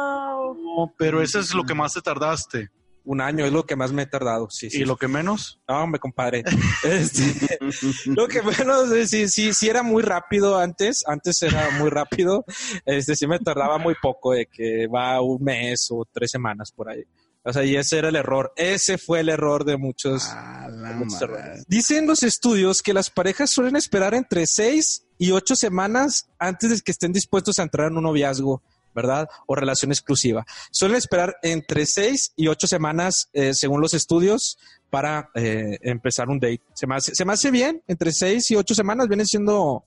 Wow. 0.54 0.92
pero 0.96 1.20
eso 1.22 1.38
es 1.40 1.52
lo 1.54 1.64
que 1.64 1.74
más 1.74 1.92
te 1.94 2.00
tardaste. 2.00 2.70
Un 3.04 3.20
año 3.20 3.44
es 3.44 3.52
lo 3.52 3.66
que 3.66 3.76
más 3.76 3.92
me 3.92 4.02
he 4.02 4.06
tardado. 4.06 4.48
Sí, 4.50 4.70
sí. 4.70 4.80
¿Y 4.80 4.84
lo 4.84 4.96
que 4.96 5.08
menos? 5.08 5.60
No, 5.68 5.86
me 5.86 5.98
compadre. 5.98 6.42
Este, 6.84 7.58
lo 8.06 8.26
que 8.28 8.42
menos, 8.42 8.90
eh, 8.92 9.06
sí, 9.06 9.28
sí, 9.28 9.52
sí 9.54 9.68
era 9.68 9.82
muy 9.82 10.02
rápido 10.02 10.58
antes. 10.58 11.04
Antes 11.06 11.42
era 11.42 11.70
muy 11.78 11.90
rápido. 11.90 12.44
Este, 12.84 13.14
sí 13.14 13.26
me 13.26 13.38
tardaba 13.38 13.78
muy 13.78 13.94
poco, 14.00 14.32
de 14.32 14.46
que 14.46 14.86
va 14.86 15.20
un 15.20 15.42
mes 15.42 15.88
o 15.90 16.06
tres 16.10 16.30
semanas 16.30 16.72
por 16.72 16.88
ahí. 16.88 17.04
O 17.46 17.52
sea, 17.52 17.62
y 17.62 17.76
ese 17.76 17.98
era 17.98 18.08
el 18.08 18.16
error. 18.16 18.52
Ese 18.56 18.96
fue 18.96 19.20
el 19.20 19.28
error 19.28 19.64
de 19.64 19.76
muchos. 19.76 20.24
Ah, 20.30 20.68
de 20.70 20.94
muchos 20.94 21.20
errores. 21.20 21.64
Dicen 21.68 22.06
los 22.06 22.22
estudios 22.22 22.82
que 22.82 22.94
las 22.94 23.10
parejas 23.10 23.50
suelen 23.50 23.76
esperar 23.76 24.14
entre 24.14 24.46
seis 24.46 25.04
y 25.18 25.30
ocho 25.30 25.54
semanas 25.54 26.28
antes 26.38 26.70
de 26.70 26.80
que 26.80 26.92
estén 26.92 27.12
dispuestos 27.12 27.58
a 27.58 27.62
entrar 27.62 27.90
en 27.90 27.98
un 27.98 28.04
noviazgo, 28.04 28.62
¿verdad? 28.94 29.28
O 29.46 29.54
relación 29.54 29.92
exclusiva. 29.92 30.44
Suelen 30.70 30.96
esperar 30.96 31.36
entre 31.42 31.86
seis 31.86 32.32
y 32.36 32.48
ocho 32.48 32.66
semanas, 32.66 33.28
eh, 33.32 33.54
según 33.54 33.80
los 33.80 33.94
estudios, 33.94 34.58
para 34.90 35.30
eh, 35.34 35.78
empezar 35.82 36.28
un 36.28 36.38
date. 36.38 36.62
Se 36.74 36.86
me, 36.86 36.94
hace, 36.96 37.14
se 37.14 37.24
me 37.24 37.32
hace 37.32 37.50
bien, 37.50 37.82
entre 37.88 38.12
seis 38.12 38.50
y 38.50 38.56
ocho 38.56 38.74
semanas, 38.74 39.08
viene 39.08 39.24
siendo, 39.26 39.84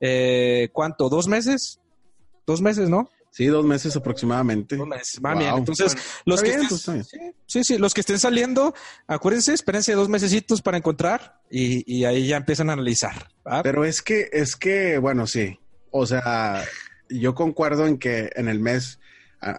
eh, 0.00 0.70
¿cuánto? 0.72 1.08
¿Dos 1.08 1.28
meses? 1.28 1.80
Dos 2.46 2.60
meses, 2.62 2.88
¿no? 2.88 3.10
Sí, 3.30 3.46
dos 3.48 3.66
meses 3.66 3.94
aproximadamente. 3.94 4.76
Dos 4.76 4.86
meses, 4.88 5.20
va 5.22 5.32
Wow. 5.32 5.38
bien. 5.40 5.54
Entonces, 5.56 5.92
Bueno, 5.94 6.08
los 6.24 6.42
que, 6.42 6.48
bien, 6.48 6.62
estén, 6.62 6.94
pues, 6.94 7.08
sí, 7.08 7.18
sí, 7.46 7.64
sí, 7.64 7.76
los 7.78 7.92
que 7.92 8.00
estén 8.00 8.18
saliendo, 8.18 8.72
acuérdense, 9.06 9.52
espérense 9.52 9.92
dos 9.92 10.08
mesecitos 10.08 10.62
para 10.62 10.78
encontrar 10.78 11.42
y, 11.50 11.84
y 11.92 12.06
ahí 12.06 12.26
ya 12.28 12.38
empiezan 12.38 12.70
a 12.70 12.72
analizar. 12.72 13.28
¿va? 13.46 13.62
Pero 13.62 13.84
es 13.84 14.00
que, 14.00 14.30
es 14.32 14.56
que, 14.56 14.96
bueno, 14.96 15.26
sí. 15.26 15.58
O 15.90 16.06
sea, 16.06 16.64
yo 17.08 17.34
concuerdo 17.34 17.86
en 17.86 17.98
que 17.98 18.30
en 18.36 18.48
el 18.48 18.60
mes, 18.60 18.98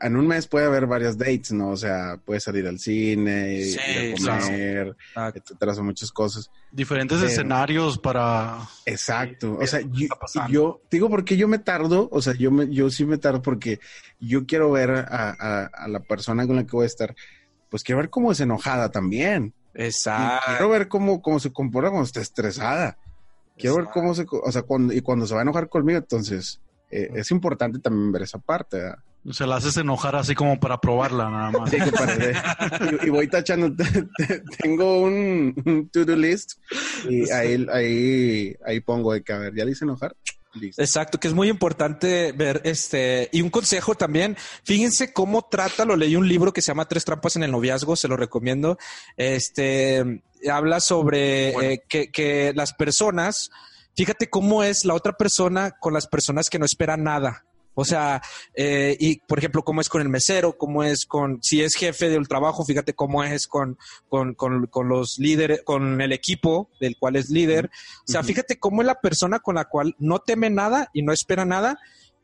en 0.02 0.16
un 0.18 0.28
mes 0.28 0.48
puede 0.48 0.66
haber 0.66 0.86
varias 0.88 1.18
dates, 1.18 1.52
¿no? 1.52 1.70
O 1.70 1.78
sea, 1.78 2.20
puedes 2.26 2.44
salir 2.44 2.68
al 2.68 2.80
cine, 2.80 3.64
Sí, 3.64 3.78
ir 3.90 4.30
a 4.30 4.40
comer, 4.40 4.96
etcétera, 5.36 5.74
son 5.76 5.86
muchas 5.86 6.12
cosas. 6.12 6.50
Diferentes 6.72 7.20
Pero- 7.20 7.30
escenarios 7.32 7.98
para... 7.98 8.58
Exacto. 8.86 9.58
O 9.62 9.68
sea, 9.68 9.80
yo, 10.50 10.82
digo 10.92 11.10
porque 11.10 11.38
yo 11.38 11.48
me 11.48 11.60
tardo, 11.60 12.10
o 12.12 12.22
sea, 12.22 12.34
yo 12.34 12.52
me, 12.52 12.68
yo 12.74 12.90
sí 12.90 13.06
me 13.06 13.18
tardo 13.18 13.42
porque 13.42 13.80
yo 14.20 14.46
quiero 14.46 14.72
ver 14.72 14.92
a, 14.92 15.06
a- 15.40 15.66
a 15.74 15.88
la 15.88 16.00
persona 16.02 16.46
con 16.48 16.56
la 16.56 16.64
que 16.66 16.72
voy 16.72 16.84
a 16.84 16.88
estar, 16.88 17.16
pues 17.70 17.84
quiero 17.84 18.00
ver 18.00 18.10
cómo 18.10 18.32
es 18.32 18.40
enojada 18.40 18.90
también. 18.92 19.54
Y 19.76 19.84
Exacto. 19.84 20.44
quiero 20.48 20.70
ver 20.70 20.88
cómo, 20.88 21.22
cómo 21.22 21.40
se 21.40 21.54
comporta 21.54 21.92
cuando 21.92 22.06
está 22.08 22.20
estresada. 22.22 22.98
Quiero 23.58 23.78
ver 23.78 23.86
cómo 23.94 24.14
se, 24.16 24.26
o 24.30 24.52
sea, 24.52 24.64
cuando, 24.64 24.92
y 24.94 25.02
cuando 25.02 25.26
se 25.28 25.34
va 25.34 25.42
a 25.42 25.44
enojar 25.44 25.70
conmigo, 25.70 25.98
entonces 26.00 26.60
eh, 26.92 27.10
es 27.16 27.32
importante 27.32 27.80
también 27.80 28.12
ver 28.12 28.24
esa 28.24 28.40
parte. 28.40 28.78
¿verdad? 28.78 28.98
Se 29.32 29.46
la 29.46 29.58
haces 29.58 29.76
enojar 29.78 30.16
así 30.16 30.36
como 30.36 30.60
para 30.60 30.80
probarla 30.80 31.30
nada 31.30 31.52
más. 31.52 31.70
Sí, 31.70 31.78
compadre. 31.80 32.34
y, 33.04 33.08
y 33.08 33.10
voy 33.10 33.28
tachando, 33.28 33.72
tengo 34.62 35.02
un, 35.02 35.54
un 35.66 35.90
to-do 35.90 36.16
list 36.16 36.54
y 37.10 37.30
ahí, 37.32 37.66
ahí, 37.74 38.56
ahí 38.66 38.80
pongo 38.80 39.14
de 39.14 39.22
que, 39.24 39.34
a 39.34 39.38
ver, 39.40 39.54
ya 39.56 39.66
le 39.66 39.72
hice 39.72 39.84
enojar. 39.86 40.16
Listo. 40.54 40.82
Exacto, 40.82 41.20
que 41.20 41.28
es 41.28 41.34
muy 41.36 41.50
importante 41.50 42.32
ver 42.32 42.62
este. 42.64 43.30
Y 43.32 43.42
un 43.42 43.50
consejo 43.52 43.94
también, 43.94 44.36
fíjense 44.64 45.14
cómo 45.14 45.48
trata, 45.52 45.86
lo 45.86 45.96
leí 45.96 46.16
un 46.16 46.28
libro 46.28 46.52
que 46.52 46.62
se 46.64 46.68
llama 46.72 46.88
Tres 46.88 47.06
trampas 47.06 47.36
en 47.36 47.44
el 47.44 47.52
noviazgo, 47.52 47.96
se 47.96 48.08
lo 48.08 48.18
recomiendo. 48.18 48.78
Este 49.18 50.24
habla 50.52 50.80
sobre 50.80 51.52
Bueno. 51.52 51.70
eh, 51.70 51.84
que, 51.88 52.12
que 52.12 52.54
las 52.56 52.74
personas, 52.74 53.52
fíjate 53.98 54.30
cómo 54.30 54.64
es 54.64 54.86
la 54.86 54.94
otra 54.94 55.14
persona 55.14 55.72
con 55.72 55.94
las 55.94 56.08
personas 56.08 56.50
que 56.50 56.60
no 56.60 56.66
esperan 56.66 57.04
nada. 57.04 57.44
O 57.80 57.86
sea, 57.86 58.24
eh, 58.56 58.98
y 59.00 59.20
por 59.20 59.38
ejemplo, 59.38 59.64
cómo 59.64 59.82
es 59.82 59.90
con 59.90 60.02
el 60.02 60.10
mesero, 60.10 60.58
cómo 60.58 60.84
es 60.84 61.06
con, 61.06 61.44
si 61.44 61.62
es 61.62 61.76
jefe 61.76 62.10
del 62.10 62.28
trabajo, 62.28 62.66
fíjate 62.66 62.96
cómo 62.96 63.24
es 63.24 63.48
con, 63.48 63.78
con, 64.10 64.34
con, 64.34 64.66
con 64.66 64.90
los 64.90 65.20
líderes, 65.20 65.62
con 65.64 66.02
el 66.02 66.12
equipo 66.12 66.72
del 66.80 66.98
cual 66.98 67.18
es 67.18 67.30
líder. 67.30 67.70
O 68.08 68.12
sea, 68.12 68.24
fíjate 68.24 68.58
cómo 68.58 68.82
es 68.82 68.88
la 68.88 69.00
persona 69.00 69.40
con 69.40 69.56
la 69.56 69.66
cual 69.66 69.96
no 70.00 70.20
teme 70.20 70.50
nada 70.50 70.90
y 70.92 71.04
no 71.04 71.14
espera 71.14 71.46
nada. 71.46 71.80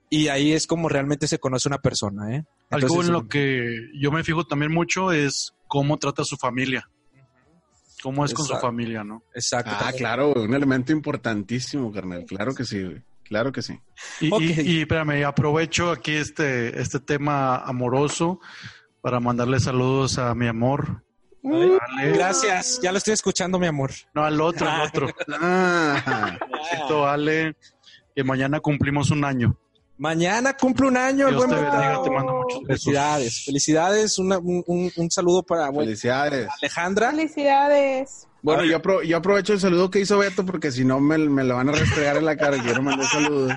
Y 0.09 0.27
ahí 0.27 0.53
es 0.53 0.65
como 0.65 0.89
realmente 0.89 1.27
se 1.27 1.39
conoce 1.39 1.69
una 1.69 1.81
persona, 1.81 2.35
¿eh? 2.35 2.45
Algo 2.71 3.01
en 3.01 3.11
lo 3.11 3.27
que 3.27 3.89
yo 3.93 4.11
me 4.11 4.23
fijo 4.23 4.45
también 4.45 4.71
mucho 4.71 5.11
es 5.11 5.53
cómo 5.67 5.97
trata 5.97 6.23
a 6.23 6.25
su 6.25 6.35
familia. 6.37 6.89
Cómo 8.03 8.25
es 8.25 8.33
con 8.33 8.45
su 8.45 8.55
familia, 8.57 9.01
¿no? 9.03 9.23
Exacto. 9.33 9.71
Ah, 9.73 9.79
también. 9.79 9.97
claro, 9.97 10.33
un 10.33 10.53
elemento 10.53 10.91
importantísimo, 10.91 11.89
carnal. 11.89 12.25
Claro 12.25 12.53
que 12.53 12.65
sí. 12.65 12.85
Claro 13.23 13.53
que 13.53 13.61
sí. 13.61 13.79
Y, 14.19 14.27
y, 14.27 14.61
y, 14.61 14.81
espérame, 14.81 15.23
aprovecho 15.25 15.89
aquí 15.89 16.11
este, 16.11 16.79
este 16.81 16.99
tema 16.99 17.55
amoroso 17.55 18.41
para 19.01 19.21
mandarle 19.21 19.61
saludos 19.61 20.17
a 20.17 20.35
mi 20.35 20.47
amor. 20.47 21.03
Ale. 21.45 22.11
Gracias, 22.11 22.79
ya 22.83 22.91
lo 22.91 22.97
estoy 22.97 23.13
escuchando, 23.13 23.57
mi 23.57 23.67
amor. 23.67 23.91
No, 24.13 24.23
al 24.23 24.39
otro, 24.41 24.69
al 24.69 24.81
otro. 24.81 25.07
Ah, 25.41 26.37
Besito, 26.51 27.07
Ale, 27.07 27.55
que 28.13 28.23
mañana 28.23 28.59
cumplimos 28.59 29.11
un 29.11 29.23
año. 29.23 29.57
Mañana 29.97 30.53
cumple 30.57 30.87
un 30.87 30.97
año 30.97 31.27
el 31.27 31.35
Dios 31.35 31.45
buen 31.47 31.49
te 31.59 31.63
Beto. 31.65 31.77
bendiga, 31.77 32.03
te 32.03 32.09
mando 32.09 32.33
muchos 32.33 32.61
besos. 32.63 32.83
Felicidades, 32.83 33.45
felicidades. 33.45 34.17
Una- 34.17 34.37
un, 34.39 34.63
un- 34.67 34.91
un 34.95 35.11
saludo 35.11 35.43
para 35.43 35.69
bueno, 35.69 35.85
felicidades. 35.87 36.47
Alejandra. 36.61 37.11
Felicidades. 37.11 38.27
Bueno, 38.41 38.65
yo, 38.65 38.81
apro- 38.81 39.03
yo 39.03 39.17
aprovecho 39.17 39.53
el 39.53 39.59
saludo 39.59 39.89
que 39.89 39.99
hizo 39.99 40.17
Beto 40.17 40.45
porque 40.45 40.71
si 40.71 40.83
no 40.83 40.99
me, 40.99 41.17
me 41.17 41.43
lo 41.43 41.55
van 41.55 41.69
a 41.69 41.73
restregar 41.73 42.17
en 42.17 42.25
la 42.25 42.35
cara. 42.35 42.61
Quiero 42.61 42.81
mandar 42.81 43.07
saludos. 43.07 43.53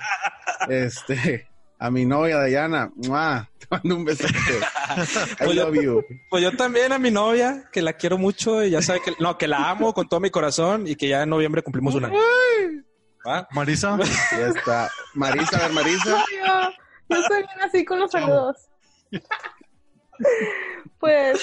Este, 0.69 1.49
a 1.79 1.91
mi 1.91 2.05
novia 2.07 2.37
Dayana. 2.37 2.93
¡Mua! 2.97 3.51
Te 3.59 3.67
mando 3.71 3.97
un 3.97 4.05
besote. 4.05 4.33
I 4.33 5.45
Pues 5.45 5.55
yo- 5.57 5.65
love 5.71 5.83
you. 5.83 6.05
Pues 6.31 6.43
yo 6.43 6.53
también 6.57 6.93
a 6.93 6.99
mi 7.01 7.11
novia, 7.11 7.65
que 7.73 7.83
la 7.83 7.95
quiero 7.95 8.17
mucho 8.19 8.63
y 8.65 8.71
ya 8.71 8.83
sabe 8.83 9.01
que 9.05 9.13
no, 9.19 9.37
que 9.39 9.49
la 9.49 9.71
amo 9.71 9.93
con 9.93 10.09
todo 10.09 10.21
mi 10.21 10.31
corazón 10.31 10.87
y 10.87 10.95
que 10.95 11.09
ya 11.09 11.23
en 11.23 11.31
noviembre 11.31 11.63
cumplimos 11.63 11.95
un 11.95 12.05
año. 12.05 12.15
¿Va? 13.27 13.49
Marisa, 13.51 13.97
Ya 14.33 14.47
está. 14.49 14.91
Marisa, 15.15 15.57
a 15.57 15.63
ver, 15.63 15.73
Marisa. 15.73 16.11
Yo, 16.11 16.71
yo 17.17 17.23
soy 17.23 17.39
bien 17.39 17.61
así 17.63 17.85
con 17.85 18.01
los 18.01 18.11
saludos. 18.11 18.57
Pues, 20.99 21.39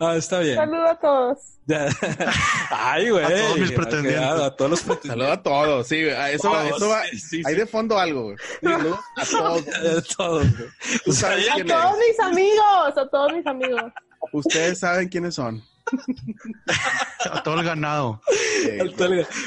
No, 0.00 0.12
está 0.14 0.40
bien. 0.40 0.56
saludo 0.56 0.88
a 0.88 0.98
todos. 0.98 1.38
Ay, 2.70 3.08
güey. 3.08 3.24
A 3.24 3.28
todos 3.28 3.58
mis 3.58 3.72
pretendientes. 3.72 4.20
A 4.20 4.56
todos 4.56 4.70
los 4.72 4.80
pretendientes. 4.82 5.10
Saludos 5.10 5.32
a 5.38 5.42
todos. 5.42 5.86
Sí, 5.86 6.08
a 6.08 6.30
eso 6.32 6.50
va, 6.50 6.66
eso 6.68 6.88
va. 6.88 7.02
Sí, 7.04 7.18
sí, 7.18 7.42
Hay 7.46 7.54
sí. 7.54 7.60
de 7.60 7.66
fondo 7.66 7.96
algo, 7.98 8.24
güey. 8.24 8.36
Saludos 8.62 8.98
a 9.16 9.24
todos. 9.24 9.62
A 9.78 10.16
todos, 10.16 10.56
güey. 10.58 10.68
Tú 11.04 11.12
sabes 11.12 11.48
A 11.50 11.54
quién 11.54 11.66
todos 11.68 11.92
es. 11.92 12.08
mis 12.08 12.20
amigos, 12.20 12.96
a 12.96 13.08
todos 13.08 13.32
mis 13.32 13.46
amigos. 13.46 13.82
Ustedes 14.32 14.80
saben 14.80 15.08
quiénes 15.08 15.36
son. 15.36 15.62
a 17.30 17.42
todo 17.42 17.60
el 17.60 17.64
ganado. 17.64 18.20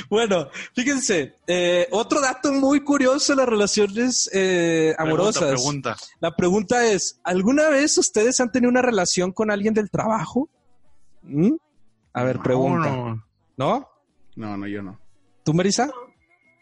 Bueno, 0.10 0.50
fíjense, 0.74 1.36
eh, 1.48 1.88
otro 1.92 2.22
dato 2.22 2.52
muy 2.54 2.82
curioso 2.82 3.34
de 3.34 3.38
las 3.38 3.50
relaciones 3.50 4.30
eh, 4.34 4.94
amorosas. 4.98 5.44
Pregunta, 5.44 5.96
pregunta. 5.96 5.98
La 6.20 6.36
pregunta 6.36 6.88
es, 6.88 7.20
¿alguna 7.24 7.70
vez 7.70 7.98
ustedes 7.98 8.40
han 8.40 8.52
tenido 8.52 8.70
una 8.70 8.82
relación 8.82 9.32
con 9.32 9.52
alguien 9.52 9.74
del 9.74 9.90
trabajo? 9.90 10.50
¿Mm? 11.24 11.54
A 12.14 12.24
ver, 12.24 12.40
pregunta. 12.40 12.90
No, 12.90 13.06
no. 13.06 13.26
¿No? 13.58 13.90
No, 14.36 14.58
no, 14.58 14.68
yo 14.68 14.82
no. 14.82 15.00
¿Tú, 15.44 15.54
Marisa? 15.54 15.90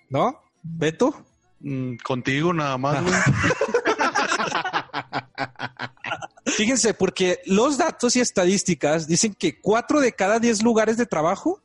¿No? 0.10 0.42
¿Beto? 0.62 1.14
Mm, 1.60 1.96
Contigo 2.04 2.54
nada 2.54 2.78
más. 2.78 3.04
Fíjense, 6.56 6.94
porque 6.94 7.40
los 7.46 7.78
datos 7.78 8.16
y 8.16 8.20
estadísticas 8.22 9.08
dicen 9.08 9.34
que 9.34 9.60
cuatro 9.60 10.00
de 10.02 10.12
cada 10.14 10.40
diez 10.40 10.62
lugares 10.64 10.98
de 10.98 11.06
trabajo 11.06 11.62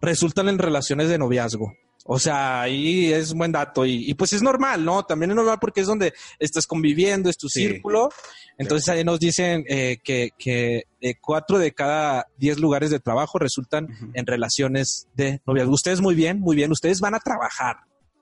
resultan 0.00 0.48
en 0.48 0.58
relaciones 0.58 1.08
de 1.08 1.18
noviazgo. 1.18 1.72
O 2.10 2.18
sea, 2.18 2.62
ahí 2.62 3.12
es 3.12 3.32
un 3.32 3.38
buen 3.38 3.52
dato 3.52 3.84
y, 3.84 4.08
y 4.10 4.14
pues 4.14 4.32
es 4.32 4.40
normal, 4.40 4.82
¿no? 4.82 5.02
También 5.04 5.30
es 5.30 5.36
normal 5.36 5.58
porque 5.60 5.82
es 5.82 5.86
donde 5.86 6.14
estás 6.38 6.66
conviviendo, 6.66 7.28
es 7.28 7.36
tu 7.36 7.48
Sí. 7.50 7.60
círculo. 7.66 8.08
Entonces 8.56 8.88
ahí 8.88 9.04
nos 9.04 9.20
dicen 9.20 9.64
eh, 9.68 9.98
que, 10.02 10.30
que 10.38 10.84
eh, 11.02 11.14
cuatro 11.20 11.58
de 11.58 11.72
cada 11.72 12.26
diez 12.38 12.58
lugares 12.58 12.90
de 12.90 12.98
trabajo 12.98 13.38
resultan 13.38 13.88
en 14.14 14.26
relaciones 14.26 15.06
de 15.14 15.42
noviazgo. 15.46 15.72
Ustedes 15.74 16.00
muy 16.00 16.14
bien, 16.14 16.40
muy 16.40 16.56
bien. 16.56 16.72
Ustedes 16.72 17.00
van 17.00 17.14
a 17.14 17.20
trabajar. 17.20 17.76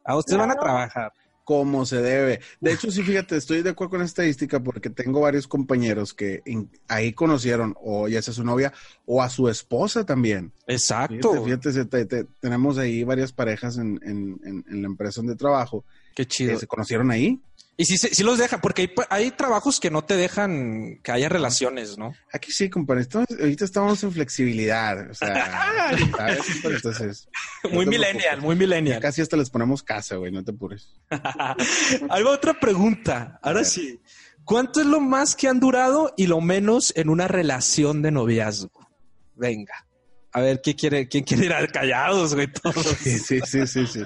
Ah, 0.04 0.16
ustedes 0.16 0.38
van 0.38 0.50
a 0.50 0.56
trabajar. 0.56 1.12
Como 1.46 1.86
se 1.86 2.02
debe. 2.02 2.40
De 2.60 2.72
hecho, 2.72 2.90
sí, 2.90 3.04
fíjate, 3.04 3.36
estoy 3.36 3.62
de 3.62 3.70
acuerdo 3.70 3.90
con 3.92 3.98
la 4.00 4.04
estadística 4.04 4.60
porque 4.60 4.90
tengo 4.90 5.20
varios 5.20 5.46
compañeros 5.46 6.12
que 6.12 6.42
ahí 6.88 7.12
conocieron 7.12 7.76
o 7.80 8.08
ya 8.08 8.20
sea 8.20 8.34
su 8.34 8.42
novia 8.42 8.72
o 9.06 9.22
a 9.22 9.30
su 9.30 9.48
esposa 9.48 10.04
también. 10.04 10.50
Exacto. 10.66 11.44
Fíjate, 11.44 11.70
fíjate, 11.70 11.84
te- 11.84 12.06
te- 12.24 12.30
tenemos 12.40 12.78
ahí 12.78 13.04
varias 13.04 13.30
parejas 13.30 13.78
en, 13.78 14.00
en- 14.02 14.40
en- 14.44 14.64
en 14.68 14.82
la 14.82 14.88
empresa 14.88 15.20
donde 15.20 15.36
trabajo 15.36 15.84
Qué 16.16 16.24
que 16.24 16.28
chido. 16.28 16.58
se 16.58 16.66
conocieron 16.66 17.12
ahí. 17.12 17.40
Y 17.78 17.84
sí, 17.84 17.98
sí 17.98 18.22
los 18.22 18.38
dejan, 18.38 18.60
porque 18.62 18.94
hay, 19.10 19.30
trabajos 19.32 19.80
que 19.80 19.90
no 19.90 20.02
te 20.02 20.16
dejan 20.16 20.98
que 21.02 21.12
haya 21.12 21.28
relaciones, 21.28 21.98
¿no? 21.98 22.14
Aquí 22.32 22.50
sí, 22.50 22.70
compadre. 22.70 23.02
estamos- 23.02 23.28
ahorita 23.38 23.66
estamos 23.66 24.02
en 24.02 24.12
flexibilidad. 24.12 25.10
O 25.10 25.14
sea, 25.14 25.94
¿sabes? 26.16 26.40
Entonces, 26.64 27.28
Muy 27.70 27.84
te 27.84 27.90
millennial, 27.90 28.40
muy 28.40 28.54
ya 28.54 28.58
millennial. 28.60 29.00
casi 29.02 29.20
hasta 29.20 29.36
les 29.36 29.50
ponemos 29.50 29.82
casa, 29.82 30.16
güey. 30.16 30.32
No 30.32 30.42
te 30.42 30.52
apures. 30.52 30.94
Algo 32.08 32.30
otra 32.30 32.58
pregunta. 32.58 33.38
Ahora 33.42 33.64
sí. 33.64 34.00
¿Cuánto 34.44 34.80
es 34.80 34.86
lo 34.86 35.00
más 35.00 35.34
que 35.34 35.48
han 35.48 35.58
durado 35.60 36.14
y 36.16 36.28
lo 36.28 36.40
menos 36.40 36.92
en 36.96 37.08
una 37.10 37.26
relación 37.28 38.00
de 38.00 38.12
noviazgo? 38.12 38.88
Venga. 39.34 39.86
A 40.32 40.40
ver, 40.40 40.60
¿quién 40.62 40.76
quiere, 40.76 41.08
quién 41.08 41.24
quiere 41.24 41.46
ir 41.46 41.52
al 41.52 41.70
callados, 41.72 42.34
güey? 42.34 42.46
Todos. 42.52 42.86
Sí, 43.02 43.18
sí, 43.18 43.40
sí, 43.44 43.66
sí, 43.66 43.86
sí. 43.86 44.02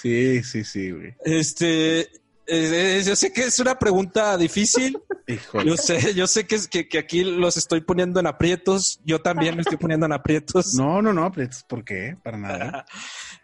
Sí, 0.00 0.42
sí, 0.44 0.64
sí, 0.64 0.90
güey. 0.92 1.14
Este, 1.24 2.08
eh, 2.46 2.98
eh, 2.98 3.02
yo 3.04 3.16
sé 3.16 3.32
que 3.32 3.44
es 3.44 3.58
una 3.58 3.78
pregunta 3.78 4.36
difícil. 4.36 4.98
Híjole. 5.26 5.66
Yo 5.66 5.76
sé, 5.76 6.14
yo 6.14 6.26
sé 6.26 6.46
que, 6.46 6.54
es, 6.54 6.68
que, 6.68 6.88
que 6.88 6.98
aquí 6.98 7.24
los 7.24 7.56
estoy 7.56 7.80
poniendo 7.80 8.20
en 8.20 8.26
aprietos. 8.26 9.00
Yo 9.04 9.20
también 9.20 9.56
me 9.56 9.62
estoy 9.62 9.76
poniendo 9.76 10.06
en 10.06 10.12
aprietos. 10.12 10.74
No, 10.74 11.02
no, 11.02 11.12
no, 11.12 11.30
pues, 11.32 11.64
¿por 11.64 11.84
qué? 11.84 12.16
Para 12.22 12.38
nada. 12.38 12.86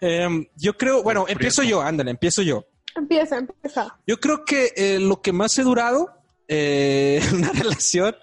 Em, 0.00 0.46
yo 0.56 0.76
creo, 0.76 1.02
bueno, 1.02 1.26
empiezo 1.28 1.62
yo, 1.62 1.82
ándale, 1.82 2.10
empiezo 2.10 2.42
yo. 2.42 2.66
Empieza, 2.94 3.38
empieza. 3.38 3.98
Yo 4.06 4.20
creo 4.20 4.44
que 4.44 4.72
eh, 4.76 4.98
lo 5.00 5.22
que 5.22 5.32
más 5.32 5.58
he 5.58 5.62
durado 5.62 6.10
eh, 6.48 7.22
en 7.28 7.36
una 7.36 7.52
relación 7.52 8.14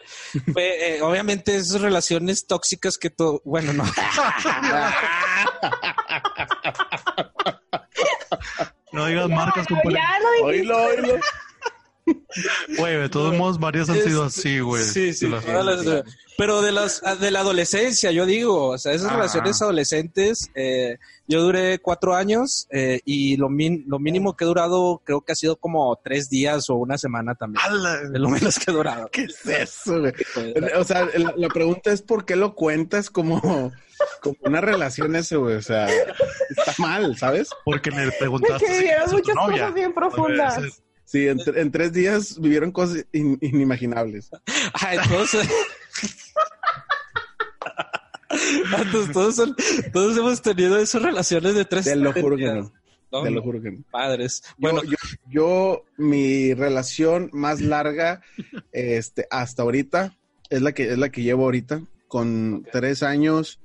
fue, 0.54 0.98
eh, 0.98 1.02
obviamente, 1.02 1.56
esas 1.56 1.82
relaciones 1.82 2.46
tóxicas 2.46 2.98
que 2.98 3.10
todo, 3.10 3.42
bueno, 3.44 3.74
no. 3.74 3.84
No 8.92 9.06
digas 9.06 9.30
marcas, 9.30 9.68
compadre. 9.68 9.96
Ya 9.96 10.20
lo 10.20 10.50
dijiste. 10.50 10.74
Oílo, 10.74 10.84
oílo. 10.86 11.20
Güey, 12.78 12.98
de 12.98 13.10
todos 13.10 13.36
modos, 13.36 13.60
varias 13.60 13.88
han 13.90 14.02
sido 14.02 14.24
así, 14.24 14.60
güey. 14.62 14.84
Sí, 14.84 15.14
sí, 15.14 15.28
las- 15.28 15.44
pero 16.38 16.62
de 16.62 16.72
las 16.72 17.02
de 17.20 17.30
la 17.32 17.42
adolescencia, 17.42 18.12
yo 18.12 18.26
digo, 18.26 18.68
o 18.70 18.78
sea, 18.80 18.94
esas 18.94 19.12
Ah. 19.12 19.16
relaciones 19.16 19.62
adolescentes, 19.62 20.50
eh, 20.56 20.98
yo 21.28 21.42
duré 21.44 21.78
cuatro 21.80 22.16
años 22.16 22.66
eh, 22.72 23.02
y 23.06 23.36
lo, 23.38 23.50
min- 23.50 23.84
lo 23.88 24.00
mínimo 24.00 24.36
que 24.36 24.46
he 24.46 24.48
durado 24.48 25.02
creo 25.06 25.22
que 25.22 25.34
ha 25.34 25.36
sido 25.36 25.58
como 25.58 26.00
tres 26.04 26.30
días 26.30 26.70
o 26.72 26.76
una 26.76 26.98
semana 26.98 27.36
también. 27.36 27.62
¡Hala! 27.64 28.02
Es 28.04 28.10
lo 28.20 28.30
menos 28.30 28.58
que 28.58 28.72
he 28.72 28.74
durado. 28.74 29.08
¿Qué 29.12 29.24
es 29.26 29.46
eso, 29.46 30.00
güey? 30.00 30.14
O 30.80 30.84
sea, 30.86 31.06
la, 31.16 31.34
la 31.36 31.48
pregunta 31.50 31.92
es 31.92 32.02
por 32.02 32.26
qué 32.26 32.36
lo 32.36 32.56
cuentas 32.56 33.10
como, 33.12 33.72
como 34.22 34.36
una 34.44 34.62
relación 34.62 35.16
eso, 35.16 35.42
güey. 35.42 35.56
O 35.56 35.62
sea, 35.62 35.88
está 35.90 36.74
mal, 36.78 37.18
¿sabes? 37.18 37.50
Porque 37.66 37.90
De 37.92 38.12
preguntaste. 38.14 38.66
que 38.66 38.72
vivieron 38.80 39.04
es 39.04 39.10
tu 39.12 39.16
muchas 39.18 39.36
novia. 39.36 39.58
cosas 39.64 39.74
bien 39.74 39.94
profundas. 39.94 40.58
Ver, 40.58 40.66
ese- 40.70 40.82
Sí, 41.06 41.28
en, 41.28 41.40
tre- 41.40 41.58
en 41.58 41.72
tres 41.72 41.92
días 41.92 42.40
vivieron 42.40 42.72
cosas 42.72 43.04
in- 43.14 43.40
inimaginables. 43.42 44.30
Ah, 44.76 44.94
entonces... 44.94 45.50
Entonces, 48.78 49.12
todos, 49.12 49.36
son- 49.36 49.56
todos 49.92 50.18
hemos 50.18 50.42
tenido 50.42 50.78
esas 50.78 51.02
relaciones 51.02 51.56
de 51.56 51.66
tres 51.66 51.86
Te 51.86 51.96
lo 51.96 52.14
juro 52.14 52.36
que 52.38 52.44
días, 52.44 52.56
no. 52.58 52.72
¿no? 53.12 53.24
Te 53.24 53.32
lo 53.32 53.42
juro 53.42 53.60
que 53.62 53.72
no. 53.72 53.84
Padres. 53.90 54.44
Bueno, 54.58 54.84
yo, 54.84 54.98
yo, 55.30 55.84
mi 55.98 56.54
relación 56.54 57.30
más 57.34 57.60
larga 57.60 58.22
este, 58.72 59.26
hasta 59.32 59.64
ahorita 59.64 60.16
es 60.52 60.62
la 60.62 60.74
que 60.74 60.92
es 60.92 60.98
la 61.00 61.10
que 61.10 61.24
llevo 61.24 61.46
ahorita, 61.46 61.82
con 62.08 62.68
tres 62.72 63.02
años 63.02 63.60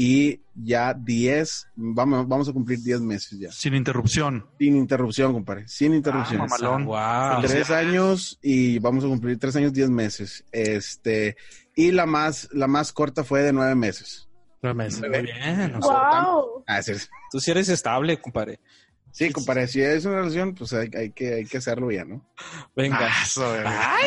y 0.00 0.42
ya 0.54 0.94
diez, 0.94 1.66
vamos, 1.74 2.28
vamos 2.28 2.48
a 2.48 2.52
cumplir 2.52 2.78
diez 2.78 3.00
meses 3.00 3.36
ya. 3.36 3.50
Sin 3.50 3.74
interrupción. 3.74 4.46
Sin 4.56 4.76
interrupción, 4.76 5.32
compadre. 5.32 5.66
Sin 5.66 5.92
interrupción. 5.92 6.42
Ah, 6.42 6.46
mamalón. 6.46 6.84
wow. 6.84 7.42
tres 7.42 7.68
años 7.72 8.38
y 8.40 8.78
vamos 8.78 9.02
a 9.02 9.08
cumplir 9.08 9.40
tres 9.40 9.56
años, 9.56 9.72
diez 9.72 9.90
meses. 9.90 10.44
Este, 10.52 11.36
y 11.74 11.90
la 11.90 12.06
más, 12.06 12.48
la 12.52 12.68
más 12.68 12.92
corta 12.92 13.24
fue 13.24 13.42
de 13.42 13.52
nueve 13.52 13.74
meses. 13.74 14.28
Muy 14.62 14.72
bien. 15.08 15.74
o 15.74 15.82
sea, 15.82 16.22
Wow. 16.30 16.62
Ah, 16.68 16.80
sí. 16.80 16.92
Tú 17.32 17.40
sí 17.40 17.50
eres 17.50 17.68
estable, 17.68 18.20
compadre. 18.20 18.60
Sí, 19.10 19.32
compadre, 19.32 19.66
si 19.66 19.80
es 19.80 20.04
una 20.04 20.18
relación, 20.18 20.54
pues 20.54 20.74
hay, 20.74 20.90
hay 20.96 21.10
que, 21.10 21.34
hay 21.34 21.44
que 21.44 21.58
hacerlo 21.58 21.88
bien, 21.88 22.08
¿no? 22.08 22.28
Venga. 22.76 23.10
Ah. 23.10 23.98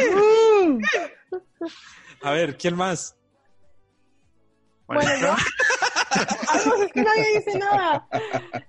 A 2.21 2.31
ver, 2.31 2.57
¿quién 2.57 2.77
más? 2.77 3.17
Bueno, 4.95 5.11
yo. 5.19 5.33
Ay, 5.33 6.59
pues 6.65 6.81
es 6.81 6.93
que 6.93 7.01
nadie 7.03 7.25
dice 7.39 7.57
nada. 7.59 8.07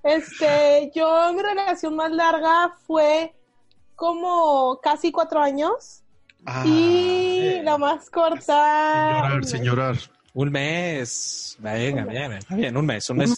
Este, 0.03 0.91
yo 0.95 1.33
mi 1.35 1.43
relación 1.43 1.97
más 1.97 2.11
larga 2.13 2.75
fue 2.87 3.35
como 3.97 4.81
casi 4.83 5.11
cuatro 5.13 5.41
años. 5.41 6.03
Ah, 6.45 6.65
y 6.67 7.61
la 7.63 7.79
más 7.79 8.11
corta. 8.11 9.13
Sin 9.13 9.23
llorar, 9.23 9.45
sin 9.45 9.63
llorar. 9.65 9.97
Un 10.35 10.51
mes. 10.51 11.57
Venga, 11.61 12.05
bien, 12.05 12.39
bien, 12.51 12.77
un 12.77 12.87
mes. 12.87 13.09
Un 13.11 13.19
mes. 13.19 13.37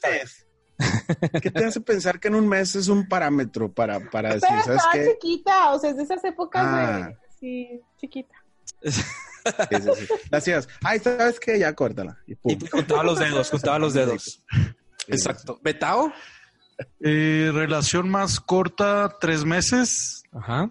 ¿Qué 1.43 1.51
te 1.51 1.65
hace 1.67 1.81
pensar 1.81 2.19
que 2.19 2.29
en 2.29 2.35
un 2.37 2.49
mes 2.49 2.75
es 2.77 2.89
un 2.89 3.07
parámetro 3.09 3.71
para, 3.73 4.01
para 4.11 4.35
decir, 4.35 4.49
Pero 4.51 4.63
¿sabes 4.63 4.77
estaba 4.79 4.93
qué? 4.93 5.11
chiquita, 5.13 5.71
o 5.73 5.79
sea, 5.79 5.91
es 5.91 5.97
de 5.97 6.03
esas 6.03 6.25
épocas 6.25 6.63
Ah. 6.67 7.09
de. 7.09 7.17
Sí, 7.39 7.81
chiquita. 7.99 8.35
Sí, 9.45 9.77
sí, 9.83 9.91
sí. 9.99 10.15
Gracias. 10.31 10.69
Ay, 10.83 10.99
¿sabes 10.99 11.39
qué? 11.39 11.59
Ya 11.59 11.75
córtala. 11.75 12.19
Y 12.27 12.35
pum. 12.35 12.53
Y 12.53 12.57
te 12.57 12.71
juntaba 12.71 13.03
los 13.03 13.19
dedos, 13.19 13.51
juntaba 13.51 13.79
los 13.79 13.95
dedos. 13.95 14.45
Exacto. 15.09 15.61
¿Betao? 15.63 16.13
Eh, 17.01 17.51
relación 17.53 18.09
más 18.09 18.41
corta, 18.41 19.17
tres 19.21 19.45
meses. 19.45 20.23
Ajá. 20.33 20.71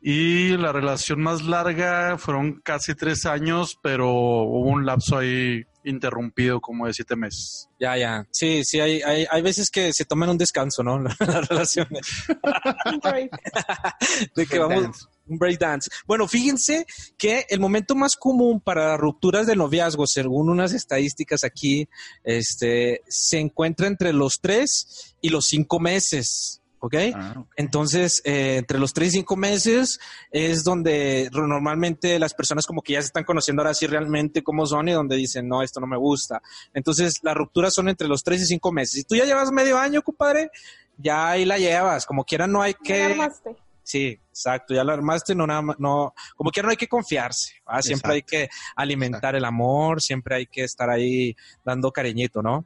Y 0.00 0.56
la 0.56 0.72
relación 0.72 1.20
más 1.20 1.42
larga 1.42 2.18
fueron 2.18 2.60
casi 2.60 2.94
tres 2.94 3.24
años, 3.26 3.78
pero 3.82 4.10
hubo 4.10 4.68
un 4.68 4.84
lapso 4.84 5.18
ahí 5.18 5.64
interrumpido 5.84 6.60
como 6.60 6.86
de 6.86 6.94
siete 6.94 7.16
meses. 7.16 7.68
Ya, 7.78 7.96
ya. 7.96 8.26
Sí, 8.30 8.62
sí, 8.64 8.80
hay, 8.80 9.02
hay, 9.02 9.26
hay 9.30 9.42
veces 9.42 9.70
que 9.70 9.92
se 9.92 10.04
toman 10.04 10.30
un 10.30 10.38
descanso, 10.38 10.82
¿no? 10.82 10.98
Las 11.18 11.48
relaciones. 11.48 12.06
Un 12.86 12.98
break. 13.00 13.30
de 14.36 14.46
que 14.46 14.58
Break 14.58 14.68
vamos 14.68 14.82
dance. 14.84 15.04
un 15.26 15.38
breakdance. 15.38 15.90
Bueno, 16.06 16.28
fíjense 16.28 16.86
que 17.18 17.46
el 17.48 17.60
momento 17.60 17.94
más 17.94 18.16
común 18.16 18.60
para 18.60 18.96
rupturas 18.96 19.46
de 19.46 19.56
noviazgo, 19.56 20.06
según 20.06 20.48
unas 20.48 20.72
estadísticas 20.72 21.44
aquí, 21.44 21.88
este, 22.24 23.02
se 23.08 23.38
encuentra 23.38 23.86
entre 23.86 24.12
los 24.12 24.38
tres 24.40 25.14
y 25.20 25.30
los 25.30 25.46
cinco 25.46 25.80
meses. 25.80 26.61
¿Ok? 26.84 26.94
Ah, 27.14 27.44
Entonces, 27.54 28.20
eh, 28.24 28.56
entre 28.56 28.80
los 28.80 28.92
tres 28.92 29.10
y 29.14 29.18
cinco 29.18 29.36
meses 29.36 30.00
es 30.32 30.64
donde 30.64 31.30
normalmente 31.32 32.18
las 32.18 32.34
personas 32.34 32.66
como 32.66 32.82
que 32.82 32.94
ya 32.94 33.00
se 33.00 33.06
están 33.06 33.22
conociendo 33.22 33.62
ahora 33.62 33.72
sí 33.72 33.86
realmente 33.86 34.42
cómo 34.42 34.66
son 34.66 34.88
y 34.88 34.92
donde 34.92 35.14
dicen, 35.14 35.46
no, 35.46 35.62
esto 35.62 35.78
no 35.78 35.86
me 35.86 35.96
gusta. 35.96 36.42
Entonces, 36.74 37.14
las 37.22 37.36
rupturas 37.36 37.72
son 37.72 37.88
entre 37.88 38.08
los 38.08 38.24
tres 38.24 38.42
y 38.42 38.46
cinco 38.46 38.72
meses. 38.72 38.94
Si 38.94 39.04
tú 39.04 39.14
ya 39.14 39.24
llevas 39.24 39.52
medio 39.52 39.78
año, 39.78 40.02
compadre, 40.02 40.50
ya 40.98 41.30
ahí 41.30 41.44
la 41.44 41.56
llevas. 41.56 42.04
Como 42.04 42.24
quiera, 42.24 42.48
no 42.48 42.60
hay 42.62 42.72
Ya 42.72 42.78
que... 42.82 42.98
la 42.98 43.06
armaste. 43.06 43.56
Sí, 43.84 44.18
exacto, 44.30 44.74
ya 44.74 44.82
lo 44.82 44.92
armaste, 44.92 45.36
no 45.36 45.46
nada 45.46 45.62
más, 45.62 45.78
no, 45.78 46.14
como 46.36 46.50
quiera 46.50 46.66
no 46.66 46.70
hay 46.70 46.76
que 46.76 46.86
confiarse, 46.88 47.54
¿va? 47.68 47.82
siempre 47.82 48.12
hay 48.14 48.22
que 48.22 48.48
alimentar 48.76 49.34
el 49.34 49.44
amor, 49.44 50.00
siempre 50.00 50.36
hay 50.36 50.46
que 50.46 50.62
estar 50.62 50.88
ahí 50.88 51.36
dando 51.64 51.90
cariñito, 51.90 52.42
¿no? 52.42 52.64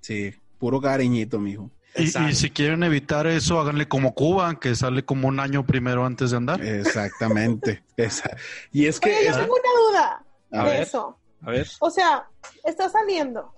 sí, 0.00 0.32
puro 0.58 0.80
cariñito, 0.80 1.38
mijo. 1.38 1.70
Y, 1.96 2.06
si 2.34 2.50
quieren 2.50 2.82
evitar 2.84 3.26
eso, 3.26 3.58
háganle 3.58 3.88
como 3.88 4.14
Cuba, 4.14 4.60
que 4.60 4.76
sale 4.76 5.04
como 5.04 5.26
un 5.26 5.40
año 5.40 5.66
primero 5.66 6.04
antes 6.04 6.30
de 6.30 6.36
andar. 6.36 6.62
Exactamente. 6.62 7.82
Esa- 7.96 8.36
Y 8.70 8.86
es 8.86 9.00
que... 9.00 9.10
Oye, 9.10 9.26
yo 9.26 9.32
tengo 9.32 9.54
una 9.54 9.80
duda 9.88 10.24
A 10.52 10.64
de 10.64 10.70
ver. 10.70 10.82
eso. 10.82 11.18
A 11.42 11.50
ver. 11.50 11.66
O 11.80 11.90
sea, 11.90 12.28
estás 12.64 12.92
saliendo 12.92 13.52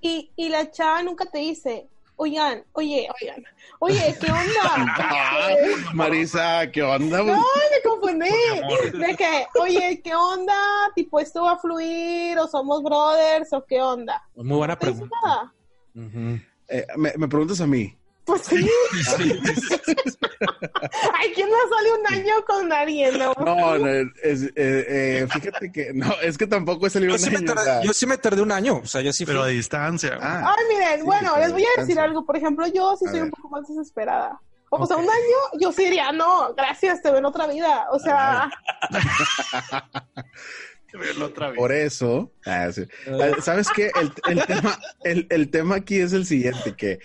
y, 0.00 0.32
y 0.34 0.48
la 0.48 0.70
chava 0.70 1.02
nunca 1.02 1.26
te 1.26 1.38
dice, 1.38 1.88
oigan, 2.16 2.64
oye, 2.72 3.08
oigan, 3.20 3.44
oye, 3.80 4.16
¿qué 4.20 4.30
onda? 4.30 4.96
Ay, 5.30 5.56
Marisa, 5.92 6.70
¿qué 6.70 6.82
onda? 6.82 7.18
No, 7.18 7.24
me 7.34 7.82
confundí. 7.88 8.98
De 8.98 9.16
que, 9.16 9.46
oye, 9.60 10.00
¿qué 10.02 10.14
onda? 10.14 10.54
Tipo, 10.94 11.20
¿esto 11.20 11.42
va 11.42 11.52
a 11.52 11.58
fluir? 11.58 12.38
¿O 12.38 12.46
somos 12.48 12.82
brothers? 12.82 13.52
¿O 13.52 13.64
qué 13.66 13.80
onda? 13.82 14.22
Muy 14.36 14.56
buena 14.56 14.78
pregunta. 14.78 15.52
Eh, 15.94 16.86
me, 16.96 17.12
me 17.16 17.28
preguntas 17.28 17.60
a 17.60 17.66
mí. 17.66 17.96
Pues 18.24 18.42
sí. 18.42 18.54
Ay, 21.14 21.32
¿quién 21.34 21.48
más 21.50 21.60
sale 21.68 21.92
un 21.92 22.06
año 22.20 22.34
con 22.46 22.68
nadie, 22.68 23.10
no? 23.18 23.32
No, 23.44 23.78
no, 23.78 23.86
es, 24.22 24.42
eh, 24.44 24.52
eh, 24.56 25.26
fíjate 25.28 25.72
que 25.72 25.92
no, 25.92 26.12
es 26.22 26.38
que 26.38 26.46
tampoco 26.46 26.86
he 26.86 26.90
salido 26.90 27.10
Yo 27.10 27.14
un 27.16 27.20
sí, 27.20 27.30
me 27.30 27.38
año. 27.38 27.54
tardé, 27.54 27.84
yo 27.86 27.92
sí 27.92 28.06
me 28.06 28.16
tardé 28.18 28.42
un 28.42 28.52
año, 28.52 28.76
o 28.76 28.86
sea, 28.86 29.00
yo 29.00 29.12
sí 29.12 29.24
fui. 29.24 29.34
Pero 29.34 29.44
a 29.44 29.48
distancia. 29.48 30.18
ah, 30.20 30.54
Ay, 30.56 30.64
miren, 30.68 31.00
Sí, 31.00 31.04
bueno, 31.04 31.32
sí, 31.34 31.40
les 31.40 31.52
voy 31.52 31.64
a 31.64 31.80
decir 31.80 31.98
algo. 31.98 32.24
Por 32.24 32.36
ejemplo, 32.36 32.66
yo 32.68 32.96
sí 32.96 33.06
A 33.08 33.10
soy 33.10 33.20
un 33.22 33.30
poco 33.30 33.48
más 33.48 33.66
desesperada. 33.66 34.40
O 34.70 34.86
sea, 34.86 34.96
un 34.96 35.04
año 35.04 35.60
yo 35.60 35.70
sí 35.72 35.84
diría, 35.84 36.12
no, 36.12 36.54
gracias, 36.54 37.02
te 37.02 37.10
veo 37.10 37.18
en 37.18 37.26
otra 37.26 37.46
vida. 37.48 37.86
O 37.90 37.98
sea, 37.98 38.50
por 41.56 41.72
eso. 41.72 42.32
ah, 42.44 42.70
sí. 42.72 42.82
Ah, 43.08 43.40
¿Sabes 43.42 43.68
qué? 43.74 43.90
El, 44.00 44.12
el 44.30 44.46
tema, 44.46 44.78
el, 45.04 45.26
el 45.30 45.50
tema 45.50 45.74
aquí 45.76 45.96
es 45.96 46.12
el 46.12 46.26
siguiente, 46.26 46.74
que 46.76 46.98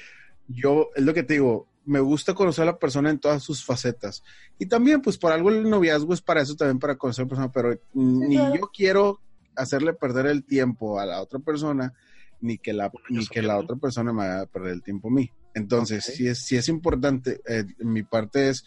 yo, 0.47 0.89
es 0.95 1.03
lo 1.03 1.13
que 1.13 1.23
te 1.23 1.33
digo, 1.35 1.67
me 1.85 1.99
gusta 1.99 2.33
conocer 2.33 2.63
a 2.63 2.67
la 2.67 2.79
persona 2.79 3.09
en 3.09 3.19
todas 3.19 3.41
sus 3.43 3.63
facetas. 3.63 4.23
Y 4.59 4.65
también, 4.65 5.01
pues, 5.01 5.17
por 5.17 5.31
algo 5.31 5.49
el 5.49 5.69
noviazgo 5.69 6.13
es 6.13 6.21
para 6.21 6.41
eso, 6.41 6.55
también 6.55 6.79
para 6.79 6.97
conocer 6.97 7.23
a 7.23 7.25
la 7.25 7.29
persona, 7.29 7.51
pero 7.51 7.79
ni 7.93 8.35
claro. 8.35 8.55
yo 8.55 8.61
quiero 8.73 9.21
hacerle 9.55 9.93
perder 9.93 10.27
el 10.27 10.43
tiempo 10.43 10.99
a 10.99 11.05
la 11.05 11.21
otra 11.21 11.39
persona, 11.39 11.93
ni 12.41 12.57
que 12.57 12.73
la, 12.73 12.91
ni 13.09 13.25
que 13.25 13.41
la 13.41 13.57
otra 13.57 13.75
persona 13.77 14.13
me 14.13 14.23
haga 14.23 14.45
perder 14.47 14.73
el 14.73 14.83
tiempo 14.83 15.07
a 15.07 15.11
mí. 15.11 15.31
Entonces, 15.55 16.07
Ok. 16.07 16.13
si, 16.15 16.27
es, 16.27 16.39
si 16.45 16.55
es 16.57 16.67
importante, 16.67 17.41
eh, 17.47 17.63
mi 17.79 18.03
parte 18.03 18.49
es 18.49 18.63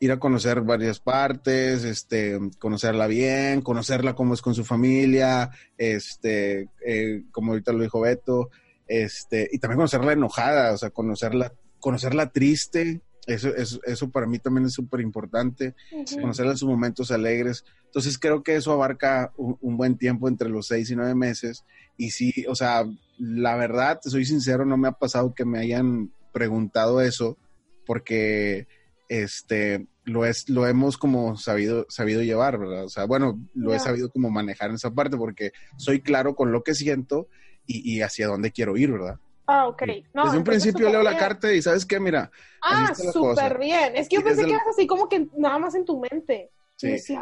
ir 0.00 0.12
a 0.12 0.18
conocer 0.18 0.60
varias 0.60 1.00
partes, 1.00 1.84
este, 1.84 2.38
conocerla 2.58 3.06
bien, 3.06 3.62
conocerla 3.62 4.14
como 4.14 4.34
es 4.34 4.42
con 4.42 4.54
su 4.54 4.64
familia, 4.64 5.50
este, 5.76 6.68
eh, 6.84 7.24
como 7.30 7.52
ahorita 7.52 7.72
lo 7.72 7.82
dijo 7.82 8.00
Beto, 8.00 8.50
este, 8.86 9.48
y 9.52 9.58
también 9.58 9.78
conocerla 9.78 10.12
enojada, 10.12 10.72
o 10.72 10.78
sea, 10.78 10.90
conocerla, 10.90 11.52
conocerla 11.80 12.30
triste, 12.30 13.00
eso, 13.26 13.54
eso, 13.54 13.80
eso 13.84 14.10
para 14.10 14.26
mí 14.26 14.38
también 14.38 14.66
es 14.66 14.72
súper 14.72 15.00
importante, 15.00 15.74
conocerla 16.20 16.52
en 16.52 16.58
sus 16.58 16.68
momentos 16.68 17.10
alegres. 17.12 17.64
Entonces 17.86 18.18
creo 18.18 18.42
que 18.42 18.56
eso 18.56 18.72
abarca 18.72 19.32
un, 19.36 19.56
un, 19.60 19.76
buen 19.76 19.96
tiempo 19.96 20.26
entre 20.28 20.48
los 20.48 20.66
seis 20.66 20.90
y 20.90 20.96
nueve 20.96 21.14
meses. 21.14 21.64
Y 21.96 22.10
sí, 22.10 22.44
o 22.48 22.56
sea, 22.56 22.84
la 23.18 23.54
verdad, 23.54 24.00
te 24.02 24.10
soy 24.10 24.24
sincero, 24.24 24.64
no 24.64 24.76
me 24.76 24.88
ha 24.88 24.92
pasado 24.92 25.34
que 25.34 25.44
me 25.44 25.60
hayan 25.60 26.10
preguntado 26.32 27.00
eso, 27.00 27.38
porque 27.86 28.66
este 29.20 29.86
lo 30.04 30.24
es 30.24 30.48
lo 30.48 30.66
hemos 30.66 30.98
como 30.98 31.36
sabido 31.36 31.86
sabido 31.88 32.22
llevar, 32.22 32.58
¿verdad? 32.58 32.84
O 32.84 32.88
sea, 32.88 33.04
bueno, 33.04 33.40
lo 33.54 33.70
yeah. 33.70 33.76
he 33.76 33.80
sabido 33.80 34.10
como 34.10 34.30
manejar 34.30 34.70
en 34.70 34.76
esa 34.76 34.90
parte 34.90 35.16
porque 35.16 35.52
soy 35.76 36.00
claro 36.00 36.34
con 36.34 36.50
lo 36.50 36.62
que 36.62 36.74
siento 36.74 37.28
y, 37.66 37.92
y 37.92 38.02
hacia 38.02 38.26
dónde 38.26 38.50
quiero 38.50 38.76
ir, 38.76 38.90
¿verdad? 38.92 39.18
Ah, 39.46 39.66
ok. 39.68 39.82
No, 40.14 40.24
desde 40.24 40.38
un 40.38 40.44
principio 40.44 40.90
leo 40.90 41.02
la 41.02 41.16
carta 41.16 41.52
y 41.52 41.60
¿sabes 41.60 41.84
qué? 41.84 42.00
Mira. 42.00 42.30
Ah, 42.62 42.94
súper 42.94 43.58
bien. 43.58 43.96
Es 43.96 44.08
que 44.08 44.16
yo 44.16 44.24
pensé 44.24 44.44
que 44.44 44.52
eras 44.52 44.66
así 44.68 44.86
como 44.86 45.08
que 45.08 45.26
nada 45.36 45.58
más 45.58 45.74
en 45.74 45.84
tu 45.84 46.00
mente. 46.00 46.50
Sí. 46.96 47.14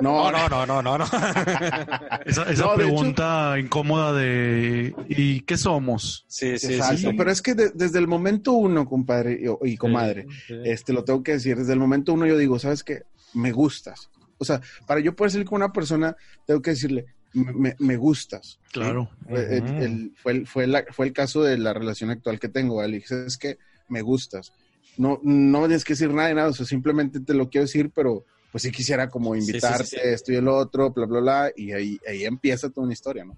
No, 0.00 0.30
no, 0.30 0.48
no, 0.50 0.66
no, 0.66 0.82
no, 0.82 0.98
no. 0.98 1.04
esa, 2.26 2.42
esa 2.50 2.64
No, 2.64 2.70
de 2.72 2.76
pregunta 2.76 3.58
incómoda 3.58 4.12
de 4.12 4.94
¿y 5.08 5.40
qué 5.40 5.56
somos? 5.56 6.26
Sí, 6.28 6.58
sí, 6.58 6.74
Exacto, 6.74 7.10
sí. 7.10 7.16
pero 7.16 7.30
es 7.30 7.40
que 7.40 7.54
de- 7.54 7.70
desde 7.74 7.98
el 7.98 8.06
momento 8.06 8.52
uno, 8.52 8.86
compadre 8.86 9.40
y, 9.62 9.70
y 9.72 9.76
comadre, 9.78 10.26
Sí, 10.28 10.36
sí. 10.48 10.54
este, 10.64 10.92
lo 10.92 11.02
tengo 11.02 11.22
que 11.22 11.32
decir, 11.32 11.56
desde 11.56 11.72
el 11.72 11.78
momento 11.78 12.12
uno 12.12 12.26
yo 12.26 12.36
digo, 12.36 12.58
¿sabes 12.58 12.84
qué? 12.84 13.04
Me 13.32 13.52
gustas. 13.52 14.10
O 14.36 14.44
sea, 14.44 14.60
para 14.86 15.00
yo 15.00 15.16
poder 15.16 15.30
salir 15.30 15.46
con 15.46 15.56
una 15.62 15.72
persona, 15.72 16.14
tengo 16.44 16.60
que 16.60 16.72
decirle, 16.72 17.06
me, 17.32 17.74
me- 17.78 17.96
gustas. 17.96 18.58
¿sí? 18.64 18.72
Claro. 18.74 19.08
Fue, 19.26 19.56
el- 19.56 20.12
fue, 20.22 20.32
el, 20.32 20.46
fue, 20.46 20.66
la- 20.66 20.84
fue 20.90 21.06
el 21.06 21.12
caso 21.14 21.42
de 21.42 21.56
la 21.56 21.72
relación 21.72 22.10
actual 22.10 22.38
que 22.38 22.50
tengo, 22.50 22.86
dije, 22.86 23.06
¿sabes 23.08 23.38
qué? 23.38 23.56
Me 23.88 24.02
gustas. 24.02 24.52
No, 24.98 25.20
no 25.22 25.60
me 25.62 25.68
tienes 25.68 25.84
que 25.84 25.94
decir 25.94 26.12
nada 26.12 26.28
de 26.28 26.34
nada, 26.34 26.48
o 26.48 26.52
sea, 26.52 26.66
simplemente 26.66 27.20
te 27.20 27.32
lo 27.32 27.48
quiero 27.48 27.64
decir, 27.64 27.90
pero 27.94 28.24
pues 28.56 28.62
sí 28.62 28.72
quisiera 28.72 29.10
como 29.10 29.34
sí, 29.34 29.42
sí, 29.42 29.46
invitarte, 29.48 29.84
sí. 29.84 29.96
esto 30.02 30.32
y 30.32 30.36
el 30.36 30.48
otro, 30.48 30.90
bla, 30.90 31.04
bla, 31.04 31.20
bla, 31.20 31.52
y 31.54 31.72
ahí, 31.72 31.98
ahí 32.08 32.24
empieza 32.24 32.70
toda 32.70 32.84
una 32.86 32.94
historia, 32.94 33.22
¿no? 33.26 33.36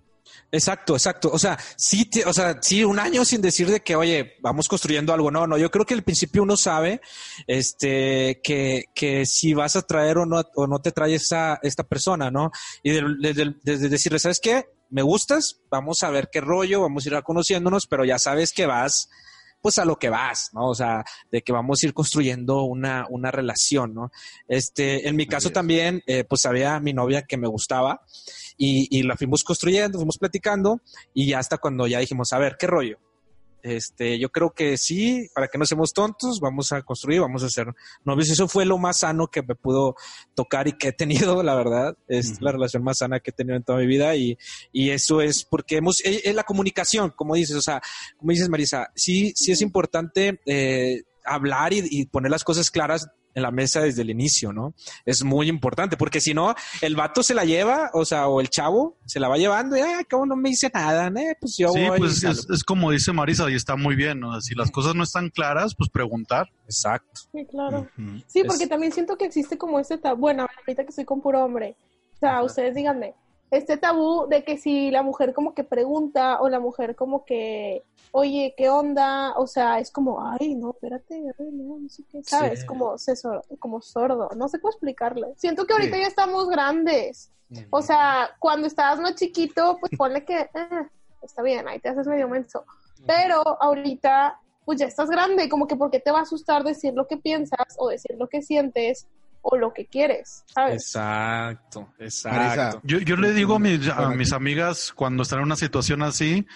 Exacto, 0.52 0.92
exacto. 0.94 1.30
O 1.32 1.38
sea, 1.38 1.58
sí, 1.76 2.04
te- 2.04 2.24
o 2.24 2.32
sea, 2.32 2.58
sí, 2.62 2.84
un 2.84 2.98
año 3.00 3.24
sin 3.24 3.40
decir 3.40 3.68
de 3.68 3.80
que, 3.80 3.96
oye, 3.96 4.34
vamos 4.42 4.68
construyendo 4.68 5.12
algo. 5.12 5.30
No, 5.30 5.46
no, 5.46 5.58
yo 5.58 5.70
creo 5.70 5.84
que 5.84 5.94
al 5.94 6.04
principio 6.04 6.42
uno 6.44 6.56
sabe, 6.56 7.00
este, 7.46 8.40
que, 8.44 8.84
que 8.94 9.26
si 9.26 9.54
vas 9.54 9.74
a 9.74 9.82
traer 9.82 10.18
o 10.18 10.26
no, 10.26 10.42
o 10.54 10.66
no 10.66 10.78
te 10.80 10.92
trae 10.92 11.14
esa, 11.14 11.58
esta 11.62 11.82
persona, 11.82 12.30
¿no? 12.30 12.50
Y 12.82 12.92
de- 12.92 13.02
desde, 13.20 13.54
desde 13.64 13.88
decirle, 13.88 14.18
¿sabes 14.20 14.38
qué? 14.40 14.66
Me 14.90 15.02
gustas, 15.02 15.60
vamos 15.70 16.02
a 16.02 16.10
ver 16.10 16.28
qué 16.30 16.40
rollo, 16.40 16.82
vamos 16.82 17.04
a 17.04 17.08
ir 17.08 17.14
a 17.16 17.22
conociéndonos, 17.22 17.86
pero 17.86 18.04
ya 18.04 18.18
sabes 18.18 18.52
que 18.52 18.66
vas, 18.66 19.08
pues 19.60 19.78
a 19.78 19.84
lo 19.84 19.96
que 19.96 20.08
vas, 20.08 20.50
¿no? 20.52 20.68
O 20.68 20.74
sea, 20.74 21.04
de 21.30 21.42
que 21.42 21.52
vamos 21.52 21.82
a 21.82 21.86
ir 21.86 21.94
construyendo 21.94 22.62
una, 22.62 23.06
una 23.10 23.30
relación, 23.30 23.94
¿no? 23.94 24.10
Este, 24.46 25.08
en 25.08 25.16
mi 25.16 25.26
caso 25.26 25.50
también, 25.50 26.02
eh, 26.06 26.24
pues 26.24 26.46
había 26.46 26.78
mi 26.80 26.92
novia 26.92 27.22
que 27.22 27.36
me 27.36 27.48
gustaba 27.48 28.00
y, 28.56 28.88
y 28.96 29.02
la 29.02 29.16
fuimos 29.16 29.44
construyendo, 29.44 29.98
fuimos 29.98 30.18
platicando 30.18 30.80
y 31.14 31.28
ya 31.28 31.38
hasta 31.38 31.58
cuando 31.58 31.86
ya 31.86 31.98
dijimos, 31.98 32.32
a 32.32 32.38
ver, 32.38 32.56
¿qué 32.58 32.66
rollo? 32.66 32.98
Este, 33.68 34.18
yo 34.18 34.30
creo 34.30 34.50
que 34.50 34.76
sí, 34.76 35.28
para 35.34 35.48
que 35.48 35.58
no 35.58 35.66
seamos 35.66 35.92
tontos, 35.92 36.40
vamos 36.40 36.72
a 36.72 36.82
construir, 36.82 37.20
vamos 37.20 37.42
a 37.42 37.46
hacer 37.46 37.66
novios. 38.04 38.30
Eso 38.30 38.48
fue 38.48 38.64
lo 38.64 38.78
más 38.78 39.00
sano 39.00 39.28
que 39.28 39.42
me 39.42 39.54
pudo 39.54 39.94
tocar 40.34 40.68
y 40.68 40.72
que 40.72 40.88
he 40.88 40.92
tenido, 40.92 41.42
la 41.42 41.54
verdad. 41.54 41.96
Es 42.08 42.40
la 42.40 42.52
relación 42.52 42.82
más 42.82 42.98
sana 42.98 43.20
que 43.20 43.30
he 43.30 43.34
tenido 43.34 43.56
en 43.56 43.62
toda 43.62 43.78
mi 43.78 43.86
vida 43.86 44.16
y, 44.16 44.38
y 44.72 44.90
eso 44.90 45.20
es 45.20 45.44
porque 45.44 45.76
hemos, 45.76 46.00
es, 46.00 46.22
es 46.24 46.34
la 46.34 46.44
comunicación, 46.44 47.12
como 47.14 47.34
dices, 47.34 47.56
o 47.56 47.62
sea, 47.62 47.80
como 48.16 48.32
dices 48.32 48.48
Marisa, 48.48 48.90
sí, 48.94 49.32
sí 49.36 49.52
es 49.52 49.60
importante 49.60 50.40
eh, 50.46 51.02
hablar 51.24 51.72
y, 51.72 51.82
y 51.90 52.06
poner 52.06 52.30
las 52.30 52.44
cosas 52.44 52.70
claras 52.70 53.08
en 53.38 53.42
la 53.42 53.50
mesa 53.50 53.80
desde 53.80 54.02
el 54.02 54.10
inicio, 54.10 54.52
¿no? 54.52 54.74
Es 55.06 55.24
muy 55.24 55.48
importante, 55.48 55.96
porque 55.96 56.20
si 56.20 56.34
no, 56.34 56.54
el 56.82 56.94
vato 56.96 57.22
se 57.22 57.34
la 57.34 57.44
lleva, 57.44 57.90
o 57.94 58.04
sea, 58.04 58.28
o 58.28 58.40
el 58.40 58.50
chavo 58.50 58.98
se 59.06 59.18
la 59.20 59.28
va 59.28 59.36
llevando 59.38 59.76
y, 59.76 59.80
ah, 59.80 60.02
cómo 60.10 60.26
no 60.26 60.36
me 60.36 60.50
dice 60.50 60.70
nada, 60.72 61.08
¿no? 61.10 61.20
Pues 61.40 61.56
yo 61.56 61.70
Sí, 61.72 61.86
voy. 61.88 61.98
pues 61.98 62.22
es, 62.22 62.46
es 62.50 62.62
como 62.64 62.90
dice 62.90 63.12
Marisa 63.12 63.48
y 63.50 63.54
está 63.54 63.76
muy 63.76 63.96
bien, 63.96 64.20
¿no? 64.20 64.40
Si 64.40 64.54
las 64.54 64.70
cosas 64.70 64.94
no 64.94 65.02
están 65.04 65.30
claras, 65.30 65.74
pues 65.74 65.88
preguntar. 65.88 66.48
Exacto. 66.64 67.20
Sí, 67.32 67.46
claro. 67.50 67.88
Sí, 68.26 68.40
Es- 68.40 68.46
porque 68.46 68.66
también 68.66 68.92
siento 68.92 69.16
que 69.16 69.24
existe 69.24 69.56
como 69.56 69.80
este 69.80 69.96
tabú. 69.98 70.20
Bueno, 70.20 70.46
ahorita 70.58 70.82
que 70.82 70.90
estoy 70.90 71.04
con 71.04 71.20
puro 71.20 71.44
hombre. 71.44 71.76
O 72.14 72.18
sea, 72.18 72.42
ustedes 72.42 72.74
díganme. 72.74 73.14
Este 73.50 73.76
tabú 73.78 74.26
de 74.28 74.44
que 74.44 74.58
si 74.58 74.90
la 74.90 75.02
mujer 75.02 75.32
como 75.32 75.54
que 75.54 75.64
pregunta 75.64 76.40
o 76.40 76.48
la 76.48 76.60
mujer 76.60 76.94
como 76.96 77.24
que, 77.24 77.82
oye, 78.12 78.54
¿qué 78.56 78.68
onda? 78.68 79.32
O 79.38 79.46
sea, 79.46 79.78
es 79.78 79.90
como, 79.90 80.20
ay, 80.22 80.54
no, 80.54 80.70
espérate, 80.70 81.14
ay, 81.38 81.50
no, 81.52 81.78
no 81.78 81.88
sé 81.88 82.02
qué, 82.10 82.22
¿sabes? 82.24 82.60
Sí. 82.60 82.66
Como, 82.66 82.98
se 82.98 83.16
sor- 83.16 83.44
como 83.58 83.80
sordo. 83.80 84.28
No 84.36 84.48
sé 84.48 84.60
cómo 84.60 84.70
explicarle. 84.70 85.32
Siento 85.36 85.64
que 85.66 85.72
ahorita 85.72 85.96
Sí. 85.96 86.02
ya 86.02 86.08
estamos 86.08 86.48
grandes. 86.50 87.30
O 87.70 87.80
sea, 87.80 88.28
cuando 88.38 88.66
estabas 88.66 89.00
más 89.00 89.14
chiquito, 89.14 89.78
pues 89.80 89.92
ponle 89.96 90.22
que, 90.26 90.40
eh, 90.40 90.86
está 91.22 91.40
bien, 91.40 91.66
ahí 91.66 91.78
te 91.80 91.88
haces 91.88 92.06
medio 92.06 92.28
menso. 92.28 92.64
Pero 93.06 93.42
ahorita, 93.62 94.38
pues 94.66 94.78
ya 94.78 94.84
estás 94.86 95.08
grande, 95.08 95.48
como 95.48 95.66
que 95.66 95.74
¿por 95.76 95.90
qué 95.90 95.98
te 96.00 96.10
va 96.10 96.18
a 96.18 96.22
asustar 96.22 96.62
decir 96.64 96.92
lo 96.92 97.06
que 97.06 97.16
piensas 97.16 97.76
o 97.78 97.88
decir 97.88 98.16
lo 98.18 98.28
que 98.28 98.42
sientes 98.42 99.06
o 99.42 99.56
lo 99.56 99.72
que 99.72 99.86
quieres, 99.86 100.44
¿sabes? 100.52 100.74
Exacto, 100.74 101.88
exacto. 101.98 102.80
Yo, 102.84 102.98
yo 102.98 103.16
le 103.16 103.32
digo 103.32 103.54
a 103.54 103.58
mis, 103.58 103.88
a 103.88 103.94
Bueno, 103.96 104.14
mis 104.16 104.32
amigas 104.32 104.92
cuando 104.92 105.22
están 105.22 105.38
en 105.38 105.44
una 105.46 105.56
situación 105.56 106.02
así, 106.02 106.46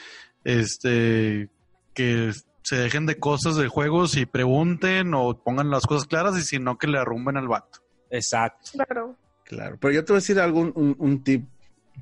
este, 0.45 1.49
que 1.95 2.33
se 2.62 2.77
dejen 2.77 3.07
de 3.07 3.18
cosas 3.18 3.57
de 3.57 3.68
juegos 3.68 4.16
y 4.16 4.27
pregunten 4.27 5.14
o 5.14 5.35
pongan 5.42 5.71
las 5.71 5.87
cosas 5.87 6.07
claras 6.07 6.37
y 6.38 6.42
si 6.42 6.59
no 6.59 6.79
que 6.79 6.87
le 6.87 6.99
arrumben 6.99 7.37
al 7.37 7.49
vato. 7.49 7.81
Exacto. 8.11 8.71
Claro. 8.73 9.16
Claro, 9.45 9.77
pero 9.81 9.92
yo 9.95 10.05
te 10.05 10.12
voy 10.12 10.18
a 10.18 10.21
decir 10.21 10.40
algo, 10.40 10.61
un, 10.61 10.73
un- 10.77 10.97
un 10.99 11.25
tip. 11.25 11.47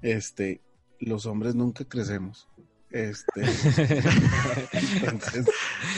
Este, 0.03 0.61
los 1.01 1.27
hombres 1.27 1.55
nunca 1.55 1.85
crecemos. 1.85 2.47
Este, 2.91 3.41
entonces, 5.03 5.47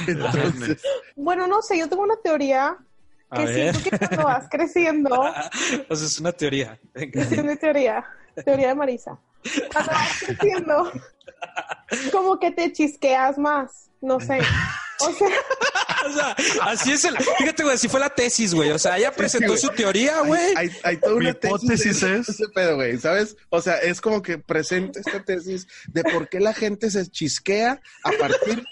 entonces, 0.06 0.82
Bueno, 1.16 1.46
no 1.46 1.62
sé, 1.62 1.78
yo 1.78 1.88
tengo 1.88 2.02
una 2.02 2.16
teoría 2.22 2.76
A 3.32 3.38
que 3.38 3.44
ver. 3.46 3.74
siento 3.74 3.90
que 3.90 3.98
cuando 3.98 4.24
vas 4.24 4.48
creciendo, 4.50 5.20
o 5.88 5.96
sea, 5.96 6.06
es 6.06 6.20
una 6.20 6.32
teoría. 6.32 6.78
Venga. 6.92 7.22
es 7.22 7.44
mi 7.44 7.56
teoría, 7.56 8.04
teoría 8.44 8.68
de 8.68 8.74
Marisa. 8.74 9.18
Cuando 9.72 9.90
vas 9.90 10.22
creciendo, 10.26 10.92
como 12.12 12.38
que 12.38 12.50
te 12.50 12.70
chisqueas 12.72 13.38
más, 13.38 13.90
no 14.02 14.20
sé. 14.20 14.38
O 15.08 15.12
sea, 15.12 15.26
O 16.04 16.12
sea, 16.12 16.34
así 16.62 16.90
es 16.92 17.04
el. 17.04 17.16
Fíjate, 17.16 17.62
güey, 17.62 17.76
así 17.76 17.86
fue 17.86 18.00
la 18.00 18.10
tesis, 18.10 18.52
güey. 18.54 18.72
O 18.72 18.78
sea, 18.78 18.98
ella 18.98 19.12
presentó 19.12 19.56
su 19.56 19.68
teoría, 19.68 20.18
hay, 20.20 20.26
güey. 20.26 20.54
hay, 20.56 20.70
hay 20.82 20.96
toda 20.96 21.14
Mi 21.14 21.26
una 21.26 21.34
tesis 21.34 21.62
hipótesis 21.62 22.00
de 22.00 22.16
es- 22.18 22.28
ese 22.28 22.48
pedo, 22.48 22.74
güey, 22.74 22.98
¿sabes? 22.98 23.36
O 23.50 23.60
sea, 23.62 23.78
es 23.78 24.00
como 24.00 24.20
que 24.20 24.36
presenta 24.36 24.98
esta 24.98 25.22
tesis 25.24 25.68
de 25.86 26.02
por 26.02 26.28
qué 26.28 26.40
la 26.40 26.52
gente 26.54 26.90
se 26.90 27.08
chisquea 27.08 27.80
a 28.02 28.10
partir 28.18 28.64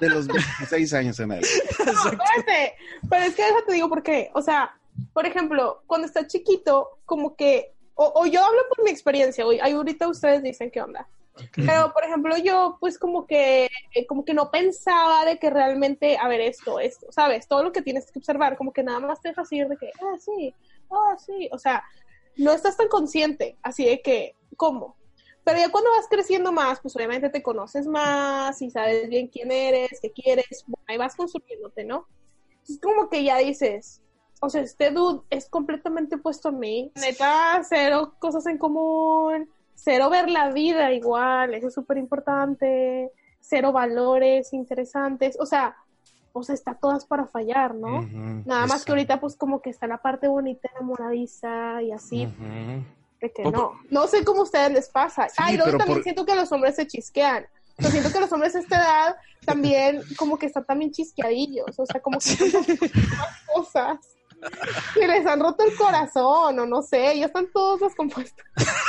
de 0.00 0.08
los 0.08 0.26
26 0.28 0.94
años 0.94 1.20
en 1.20 1.32
adelante. 1.32 1.62
no, 1.84 1.92
espérate. 1.92 2.74
Pero 3.10 3.24
es 3.24 3.34
que 3.34 3.42
déjate 3.42 3.72
digo 3.74 3.88
por 3.90 4.02
qué. 4.02 4.30
O 4.32 4.40
sea, 4.40 4.74
por 5.12 5.26
ejemplo, 5.26 5.82
cuando 5.86 6.06
estás 6.06 6.26
chiquito, 6.28 7.00
como 7.04 7.36
que, 7.36 7.74
o, 7.96 8.12
o 8.14 8.26
yo 8.26 8.42
hablo 8.42 8.60
por 8.74 8.82
mi 8.82 8.90
experiencia, 8.90 9.44
güey. 9.44 9.60
Ahí 9.60 9.72
ahorita 9.72 10.08
ustedes 10.08 10.42
dicen 10.42 10.70
qué 10.70 10.80
onda. 10.80 11.06
Pero, 11.54 11.92
por 11.92 12.04
ejemplo, 12.04 12.36
yo, 12.36 12.76
pues, 12.80 12.98
como 12.98 13.26
que, 13.26 13.68
eh, 13.94 14.06
como 14.06 14.24
que 14.24 14.34
no 14.34 14.50
pensaba 14.50 15.24
de 15.24 15.38
que 15.38 15.50
realmente, 15.50 16.18
a 16.18 16.28
ver, 16.28 16.40
esto, 16.40 16.80
esto, 16.80 17.06
¿sabes? 17.10 17.46
Todo 17.48 17.62
lo 17.62 17.72
que 17.72 17.82
tienes 17.82 18.10
que 18.10 18.18
observar, 18.18 18.56
como 18.56 18.72
que 18.72 18.82
nada 18.82 19.00
más 19.00 19.20
te 19.20 19.28
dejas 19.28 19.50
ir 19.52 19.68
de 19.68 19.76
que, 19.76 19.90
ah, 20.00 20.16
sí, 20.18 20.54
ah, 20.90 21.16
sí. 21.18 21.48
O 21.52 21.58
sea, 21.58 21.84
no 22.36 22.52
estás 22.52 22.76
tan 22.76 22.88
consciente, 22.88 23.56
así 23.62 23.84
de 23.84 24.00
que, 24.00 24.34
¿cómo? 24.56 24.96
Pero 25.44 25.58
ya 25.58 25.70
cuando 25.70 25.90
vas 25.90 26.06
creciendo 26.10 26.52
más, 26.52 26.78
pues 26.80 26.94
obviamente 26.94 27.30
te 27.30 27.42
conoces 27.42 27.86
más 27.86 28.60
y 28.60 28.70
sabes 28.70 29.08
bien 29.08 29.28
quién 29.28 29.50
eres, 29.50 29.98
qué 30.00 30.10
quieres, 30.10 30.64
ahí 30.86 30.98
vas 30.98 31.16
construyéndote, 31.16 31.84
¿no? 31.84 32.06
Es 32.68 32.78
como 32.80 33.08
que 33.08 33.24
ya 33.24 33.38
dices, 33.38 34.02
o 34.40 34.50
sea, 34.50 34.60
este 34.60 34.90
dude 34.90 35.22
es 35.30 35.48
completamente 35.48 36.18
puesto 36.18 36.50
a 36.50 36.52
mí. 36.52 36.92
Neta, 36.94 37.62
cero 37.66 38.14
cosas 38.18 38.46
en 38.46 38.58
común, 38.58 39.48
cero 39.80 40.10
ver 40.10 40.28
la 40.28 40.50
vida 40.50 40.92
igual, 40.92 41.54
eso 41.54 41.68
es 41.68 41.74
súper 41.74 41.98
importante, 41.98 43.10
cero 43.40 43.70
valores 43.72 44.52
interesantes, 44.52 45.36
o 45.40 45.46
sea, 45.46 45.76
o 46.32 46.42
sea, 46.42 46.54
está 46.54 46.74
todas 46.74 47.04
para 47.06 47.26
fallar, 47.26 47.74
¿no? 47.74 48.02
Nada 48.44 48.66
más 48.66 48.84
que 48.84 48.92
ahorita 48.92 49.18
pues 49.20 49.36
como 49.36 49.60
que 49.62 49.70
está 49.70 49.86
la 49.86 49.98
parte 49.98 50.28
bonita 50.28 50.68
enamoradiza 50.72 51.80
y 51.82 51.92
así, 51.92 52.26
de 53.20 53.32
que 53.32 53.42
Oh, 53.44 53.50
no. 53.50 53.72
No 53.90 54.06
sé 54.06 54.24
cómo 54.24 54.40
a 54.40 54.44
ustedes 54.44 54.70
les 54.72 54.88
pasa. 54.88 55.28
Sí, 55.28 55.42
y 55.48 55.56
luego 55.56 55.64
pero 55.66 55.78
también 55.78 55.98
por- 55.98 56.02
siento 56.04 56.24
que 56.26 56.34
los 56.34 56.52
hombres 56.52 56.76
se 56.76 56.86
chisquean. 56.86 57.46
Yo 57.78 57.88
siento 57.90 58.12
que 58.12 58.20
los 58.20 58.32
hombres 58.32 58.54
a 58.56 58.58
esta 58.60 58.76
edad 58.76 59.16
también 59.44 60.02
como 60.16 60.36
que 60.38 60.46
están 60.46 60.64
también 60.64 60.90
chisqueadillos, 60.90 61.78
o 61.78 61.86
sea, 61.86 62.00
como 62.00 62.18
que 62.18 62.26
más 63.16 63.42
cosas. 63.54 63.98
que 64.94 65.06
les 65.08 65.26
han 65.26 65.40
roto 65.40 65.64
el 65.64 65.74
corazón 65.76 66.58
o 66.60 66.66
no 66.66 66.82
sé, 66.82 67.18
ya 67.18 67.26
están 67.26 67.46
todos 67.52 67.80
descompuestos. 67.80 68.44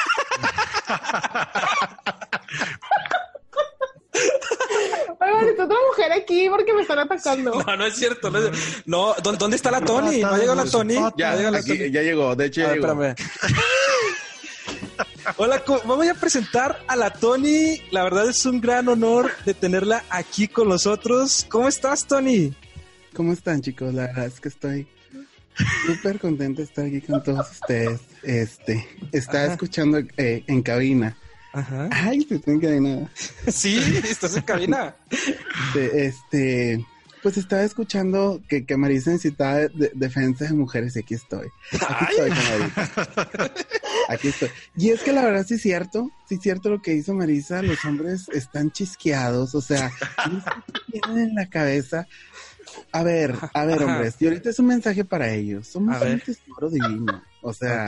Oigan, 5.21 5.47
está 5.49 5.65
otra 5.65 5.77
mujer 5.87 6.11
aquí 6.13 6.47
porque 6.49 6.73
me 6.73 6.81
están 6.81 6.99
atacando. 6.99 7.63
No, 7.65 7.75
no 7.77 7.85
es 7.85 7.95
cierto. 7.95 8.29
No, 8.29 8.39
es- 8.39 8.83
no, 8.85 9.13
¿dó- 9.15 9.33
¿dónde 9.33 9.55
está 9.57 9.71
la 9.71 9.81
Tony? 9.81 10.21
¿No 10.21 10.37
llegó 10.37 10.55
la 10.55 10.65
Tony? 10.65 10.95
Ya, 11.17 11.31
¿No 11.31 11.37
llegó 11.37 11.51
la 11.51 11.57
aquí- 11.59 11.77
Tony? 11.77 11.91
ya 11.91 12.01
llegó, 12.01 12.35
de 12.35 12.45
hecho 12.45 12.61
A 12.61 12.63
ya 12.63 12.69
ver, 12.69 12.79
llegó. 12.81 13.03
espérame. 13.03 13.15
Hola, 15.37 15.63
vamos 15.85 16.07
a 16.07 16.13
presentar 16.15 16.83
a 16.87 16.95
la 16.95 17.11
Tony. 17.11 17.81
La 17.91 18.03
verdad 18.03 18.29
es 18.29 18.45
un 18.45 18.59
gran 18.61 18.87
honor 18.87 19.31
de 19.45 19.53
tenerla 19.53 20.03
aquí 20.09 20.47
con 20.47 20.69
nosotros. 20.69 21.45
¿Cómo 21.49 21.67
estás, 21.67 22.05
Tony? 22.05 22.53
¿Cómo 23.15 23.33
están, 23.33 23.61
chicos? 23.61 23.93
La 23.93 24.07
verdad 24.07 24.25
es 24.25 24.39
que 24.39 24.49
estoy 24.49 24.87
súper 25.85 26.19
contento 26.19 26.61
de 26.61 26.67
estar 26.67 26.85
aquí 26.85 27.01
con 27.01 27.21
todos 27.23 27.51
ustedes. 27.51 27.99
Este, 28.23 28.87
estaba 29.11 29.43
Ajá. 29.45 29.53
escuchando 29.53 29.99
eh, 30.17 30.43
en 30.47 30.61
cabina. 30.61 31.17
Ajá. 31.53 31.89
Ay, 31.91 32.25
te 32.25 32.37
tengo 32.39 32.59
que 32.59 32.79
nada. 32.79 33.09
Sí, 33.51 33.77
estás 34.03 34.35
en 34.35 34.43
cabina. 34.43 34.95
Este, 35.09 36.05
este, 36.05 36.85
pues 37.23 37.37
estaba 37.37 37.63
escuchando 37.63 38.41
que, 38.47 38.65
que 38.65 38.77
Marisa 38.77 39.11
necesitaba 39.11 39.55
de- 39.55 39.91
defensa 39.95 40.45
de 40.45 40.53
mujeres 40.53 40.95
y 40.95 40.99
aquí 40.99 41.15
estoy. 41.15 41.47
Aquí 41.87 42.05
estoy 42.11 42.29
Marisa. 42.29 42.91
Aquí 44.09 44.27
estoy. 44.29 44.49
Y 44.77 44.89
es 44.89 45.01
que 45.01 45.11
la 45.11 45.23
verdad 45.23 45.45
sí 45.47 45.55
es 45.55 45.61
cierto, 45.61 46.09
sí 46.27 46.35
es 46.35 46.41
cierto 46.41 46.69
lo 46.69 46.81
que 46.81 46.93
hizo 46.93 47.13
Marisa, 47.13 47.61
los 47.61 47.83
hombres 47.85 48.27
están 48.33 48.71
chisqueados, 48.71 49.53
o 49.55 49.61
sea, 49.61 49.91
no 50.31 50.39
sé 50.41 50.49
qué 50.91 50.99
tienen 51.01 51.29
en 51.29 51.35
la 51.35 51.47
cabeza. 51.49 52.07
A 52.91 53.03
ver, 53.03 53.35
a 53.53 53.65
ver, 53.65 53.83
hombres, 53.83 54.15
y 54.19 54.25
ahorita 54.25 54.49
es 54.49 54.59
un 54.59 54.67
mensaje 54.67 55.05
para 55.05 55.31
ellos. 55.33 55.67
Somos 55.67 55.95
un 56.01 56.19
tesoro 56.19 56.69
divino. 56.69 57.23
O 57.41 57.53
sea, 57.53 57.87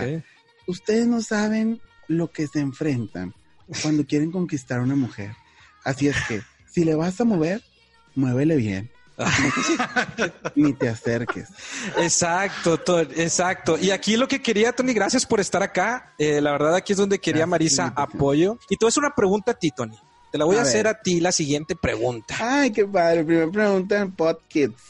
ustedes 0.68 1.08
no 1.08 1.22
saben 1.22 1.82
lo 2.08 2.32
que 2.32 2.48
se 2.48 2.60
enfrentan 2.60 3.34
cuando 3.82 4.06
quieren 4.06 4.32
conquistar 4.32 4.80
a 4.80 4.84
una 4.84 4.96
mujer. 4.96 5.32
Así 5.84 6.08
es 6.08 6.16
que, 6.28 6.42
si 6.70 6.84
le 6.86 6.96
vas 6.96 7.20
a 7.22 7.26
mover, 7.26 7.62
muévele 8.16 8.56
bien. 8.56 8.92
Ni 10.56 10.74
te 10.74 10.90
acerques. 10.90 11.48
Exacto, 11.98 12.80
to- 12.80 13.02
exacto. 13.02 13.78
Y 13.80 13.92
aquí 13.92 14.18
lo 14.18 14.28
que 14.28 14.42
quería, 14.42 14.72
Tony, 14.74 14.94
gracias 14.94 15.26
por 15.26 15.40
estar 15.40 15.62
acá. 15.64 16.14
Eh, 16.18 16.42
la 16.42 16.52
verdad, 16.52 16.76
aquí 16.76 16.94
es 16.94 16.98
donde 16.98 17.20
quería 17.20 17.46
Gracias 17.46 17.50
Marisa 17.50 17.94
apoyo. 17.96 18.58
Y 18.70 18.78
a 18.84 18.88
hacer 18.88 19.04
una 19.04 19.16
pregunta 19.16 19.52
a 19.52 19.54
ti, 19.54 19.72
Tony. 19.76 19.98
Te 20.32 20.38
la 20.38 20.46
voy 20.46 20.56
a, 20.56 20.60
A 20.60 20.62
hacer 20.64 20.86
ver. 20.86 20.96
a 20.96 21.02
ti 21.02 21.20
la 21.20 21.32
siguiente 21.32 21.76
pregunta. 21.76 22.36
Ay, 22.40 22.72
qué 22.72 22.86
padre. 22.86 23.24
Primera 23.24 23.52
pregunta 23.52 24.00
en 24.00 24.12
Podkids. 24.12 24.82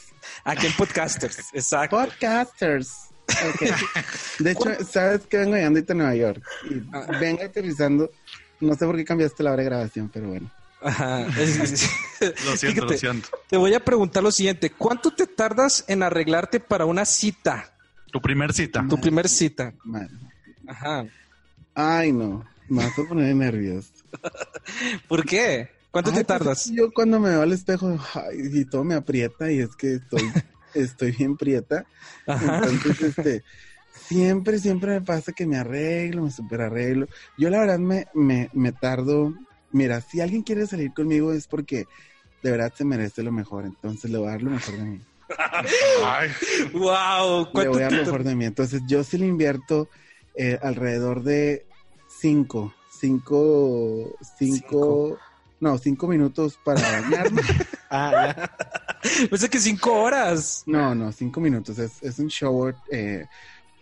Aquí 0.44 0.66
en 0.66 0.72
Podcasters. 0.74 1.38
Exacto. 1.52 1.96
Podcasters. 1.98 2.90
Ok. 3.28 3.62
De 4.40 4.50
hecho, 4.52 4.84
sabes 4.88 5.22
que 5.22 5.38
vengo 5.38 5.54
llegando 5.54 5.78
ahorita 5.78 5.92
a 5.92 5.96
Nueva 5.96 6.14
York 6.14 6.42
y 6.70 6.74
Ah. 6.92 7.06
vengo 7.20 7.42
aterrizando. 7.42 8.10
No 8.60 8.74
sé 8.74 8.86
por 8.86 8.96
qué 8.96 9.04
cambiaste 9.04 9.42
la 9.42 9.52
hora 9.52 9.62
de 9.62 9.68
grabación, 9.68 10.08
pero 10.12 10.28
bueno. 10.28 10.50
Ajá. 10.80 11.26
Es- 11.38 11.58
es- 11.58 11.90
Lo 12.44 12.56
siento, 12.56 12.82
Fíjate, 12.82 12.92
lo 12.92 12.98
siento. 12.98 13.28
Te 13.48 13.56
voy 13.56 13.74
a 13.74 13.80
preguntar 13.84 14.22
lo 14.22 14.30
siguiente. 14.30 14.70
¿Cuánto 14.70 15.10
te 15.12 15.26
tardas 15.26 15.84
en 15.88 16.02
arreglarte 16.04 16.60
para 16.60 16.84
una 16.84 17.04
cita? 17.04 17.74
Tu 18.12 18.20
primer 18.20 18.52
cita. 18.52 18.84
Tu 18.88 19.00
primer 19.00 19.28
cita. 19.28 19.72
Ajá. 20.68 21.04
Ay, 21.74 22.12
no. 22.12 22.44
Me 22.68 22.84
vas 22.84 22.98
a 22.98 23.02
poner 23.08 23.34
nervioso. 23.34 23.88
¿Por 25.08 25.24
qué? 25.24 25.70
¿Cuánto 25.90 26.10
Ay, 26.10 26.16
te 26.18 26.24
pues, 26.24 26.38
tardas? 26.38 26.70
yo 26.72 26.90
cuando 26.92 27.20
me 27.20 27.30
veo 27.30 27.42
al 27.42 27.52
espejo, 27.52 27.98
ay, 28.14 28.38
y 28.52 28.64
todo 28.64 28.84
me 28.84 28.94
aprieta 28.94 29.50
y 29.52 29.60
es 29.60 29.76
que 29.76 29.94
estoy, 29.94 30.22
estoy 30.74 31.12
bien 31.12 31.36
prieta. 31.36 31.86
Ajá. 32.26 32.62
Entonces, 32.68 33.02
este, 33.02 33.44
siempre, 33.90 34.58
siempre 34.58 34.92
me 34.92 35.02
pasa 35.02 35.32
que 35.32 35.46
me 35.46 35.56
arreglo, 35.58 36.22
me 36.22 36.30
super 36.30 36.62
arreglo. 36.62 37.08
Yo 37.36 37.50
la 37.50 37.60
verdad 37.60 37.78
me, 37.78 38.06
me, 38.14 38.48
me 38.54 38.72
tardo. 38.72 39.34
Mira, 39.70 40.00
si 40.00 40.20
alguien 40.20 40.42
quiere 40.42 40.66
salir 40.66 40.92
conmigo 40.94 41.32
es 41.32 41.46
porque 41.46 41.86
de 42.42 42.50
verdad 42.50 42.72
se 42.74 42.84
merece 42.84 43.22
lo 43.22 43.32
mejor. 43.32 43.66
Entonces 43.66 44.10
le 44.10 44.18
voy 44.18 44.28
a 44.28 44.30
dar 44.32 44.42
lo 44.42 44.50
mejor 44.50 44.76
de 44.76 44.84
mí. 44.84 45.00
Ay, 46.04 46.30
Wow. 46.72 47.46
Le 47.46 47.52
¿Cuánto 47.52 47.70
voy 47.70 47.80
a 47.80 47.84
dar 47.84 47.90
te 47.90 47.96
lo 47.96 48.02
mejor 48.04 48.24
de 48.24 48.34
mí. 48.34 48.44
Entonces 48.44 48.82
yo 48.86 49.04
sí 49.04 49.18
le 49.18 49.26
invierto 49.26 49.88
eh, 50.34 50.58
alrededor 50.62 51.22
de 51.22 51.66
cinco, 52.06 52.74
cinco, 53.06 54.16
cinco, 54.38 55.18
no, 55.60 55.76
cinco 55.76 56.06
minutos 56.06 56.56
para 56.64 56.80
bañarme. 56.80 57.42
Ah, 57.94 58.10
ya. 58.14 59.28
Pensé 59.28 59.50
que 59.50 59.58
cinco 59.58 59.92
horas. 59.92 60.62
No, 60.64 60.94
no, 60.94 61.12
cinco 61.12 61.40
minutos. 61.42 61.78
Es, 61.78 62.02
es 62.02 62.18
un 62.18 62.28
shower, 62.28 62.74
eh, 62.90 63.26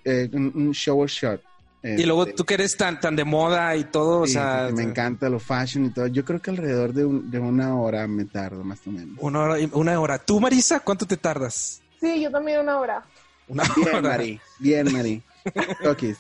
eh, 0.05 0.29
un, 0.33 0.73
shower 0.73 1.09
shot. 1.09 1.41
Y 1.81 2.03
luego 2.03 2.25
Este, 2.25 2.35
tú 2.35 2.45
que 2.45 2.55
eres 2.55 2.77
tan, 2.77 2.99
tan 2.99 3.15
de 3.15 3.23
moda 3.23 3.77
y 3.77 3.85
todo, 3.85 4.23
o 4.23 4.27
sea, 4.27 4.67
sí, 4.69 4.75
me 4.75 4.83
encanta 4.83 5.29
lo 5.29 5.39
fashion 5.39 5.85
y 5.85 5.91
todo. 5.91 6.09
Yo 6.09 6.25
creo 6.25 6.43
que 6.43 6.51
alrededor 6.51 6.93
de, 6.93 7.05
un- 7.05 7.31
de 7.31 7.39
una 7.39 7.77
hora 7.81 8.09
me 8.09 8.25
tardo, 8.25 8.65
más 8.65 8.85
o 8.85 8.91
menos. 8.91 9.17
una 9.21 9.39
hora, 9.39 9.61
y- 9.61 9.71
una 9.73 10.01
hora. 10.01 10.19
¿Tú, 10.19 10.41
Marisa, 10.41 10.81
cuánto 10.81 11.07
te 11.07 11.17
tardas? 11.17 11.81
Sí, 12.01 12.21
yo 12.21 12.33
también 12.33 12.59
una 12.59 12.81
hora. 12.81 13.05
Una 13.47 13.63
Bien, 13.77 13.89
hora. 13.95 14.01
Mari. 14.09 14.41
Bien, 14.59 14.93
Mari. 14.93 15.23
Toquis. 15.85 16.19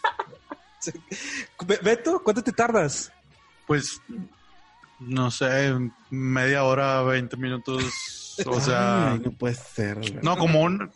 Be- 1.66 1.78
Beto, 1.82 2.20
¿cuánto 2.22 2.42
te 2.42 2.52
tardas? 2.52 3.12
pues, 3.66 4.00
no 4.98 5.30
sé, 5.30 5.72
media 6.10 6.64
hora, 6.64 7.02
20 7.02 7.36
minutos. 7.36 8.36
O 8.46 8.60
sea, 8.60 9.12
Ay, 9.12 9.20
no 9.20 9.30
puede 9.32 9.54
ser. 9.54 10.22
no, 10.24 10.36
como 10.36 10.60
un. 10.62 10.90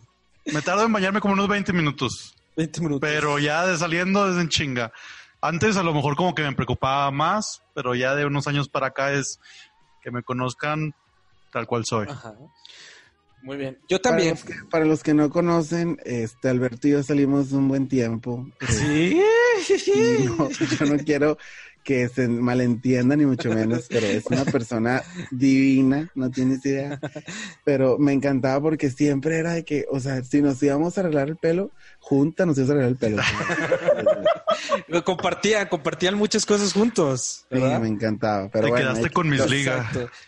Me 0.46 0.60
tardo 0.62 0.84
en 0.84 0.92
bañarme 0.92 1.20
como 1.20 1.34
unos 1.34 1.48
20 1.48 1.72
minutos. 1.72 2.34
20 2.56 2.80
minutos. 2.80 3.00
Pero 3.00 3.38
ya 3.38 3.64
de 3.66 3.76
saliendo 3.78 4.28
es 4.30 4.36
en 4.40 4.48
chinga. 4.48 4.92
Antes 5.40 5.76
a 5.76 5.82
lo 5.82 5.92
mejor 5.94 6.16
como 6.16 6.34
que 6.34 6.42
me 6.42 6.52
preocupaba 6.54 7.10
más, 7.10 7.62
pero 7.74 7.94
ya 7.94 8.14
de 8.14 8.24
unos 8.26 8.46
años 8.48 8.68
para 8.68 8.88
acá 8.88 9.12
es 9.12 9.38
que 10.02 10.10
me 10.10 10.22
conozcan 10.22 10.94
tal 11.52 11.66
cual 11.66 11.84
soy. 11.86 12.08
Ajá. 12.08 12.34
Muy 13.44 13.58
bien. 13.58 13.78
Yo 13.88 14.00
Para 14.00 14.16
también. 14.16 14.30
los, 14.30 14.44
que, 14.44 14.54
para 14.70 14.84
los 14.86 15.02
que 15.02 15.12
no 15.12 15.28
conocen, 15.28 15.98
este 16.04 16.48
Alberto 16.48 16.88
y 16.88 16.92
yo 16.92 17.02
salimos 17.02 17.52
un 17.52 17.68
buen 17.68 17.88
tiempo. 17.88 18.48
Sí. 18.66 19.20
Y 19.86 20.24
no, 20.24 20.50
yo 20.50 20.86
no 20.86 20.96
quiero 21.04 21.38
que 21.84 22.08
se 22.08 22.26
malentienda 22.26 23.14
ni 23.14 23.26
mucho 23.26 23.50
menos, 23.50 23.86
pero 23.88 24.06
es 24.06 24.24
una 24.26 24.44
persona 24.46 25.02
divina, 25.30 26.10
no 26.14 26.30
tienes 26.30 26.64
idea. 26.64 26.98
Pero 27.64 27.98
me 27.98 28.14
encantaba 28.14 28.60
porque 28.62 28.90
siempre 28.90 29.38
era 29.38 29.52
de 29.52 29.64
que, 29.64 29.84
o 29.90 30.00
sea, 30.00 30.24
si 30.24 30.40
nos 30.40 30.62
íbamos 30.62 30.96
a 30.96 31.02
arreglar 31.02 31.28
el 31.28 31.36
pelo, 31.36 31.70
juntas 32.00 32.46
nos 32.46 32.56
íbamos 32.56 32.70
a 32.70 32.72
arreglar 32.72 32.90
el 32.90 32.96
pelo. 32.96 33.22
Compartían, 35.04 35.68
compartían 35.68 36.14
muchas 36.14 36.44
cosas 36.44 36.72
juntos. 36.72 37.46
Me 37.50 37.88
encantaba. 37.88 38.48
Pero 38.50 38.66
Te 38.66 38.70
bueno, 38.70 38.92
quedaste 38.92 39.10
con 39.10 39.28
mis 39.28 39.44
ligas. 39.48 39.86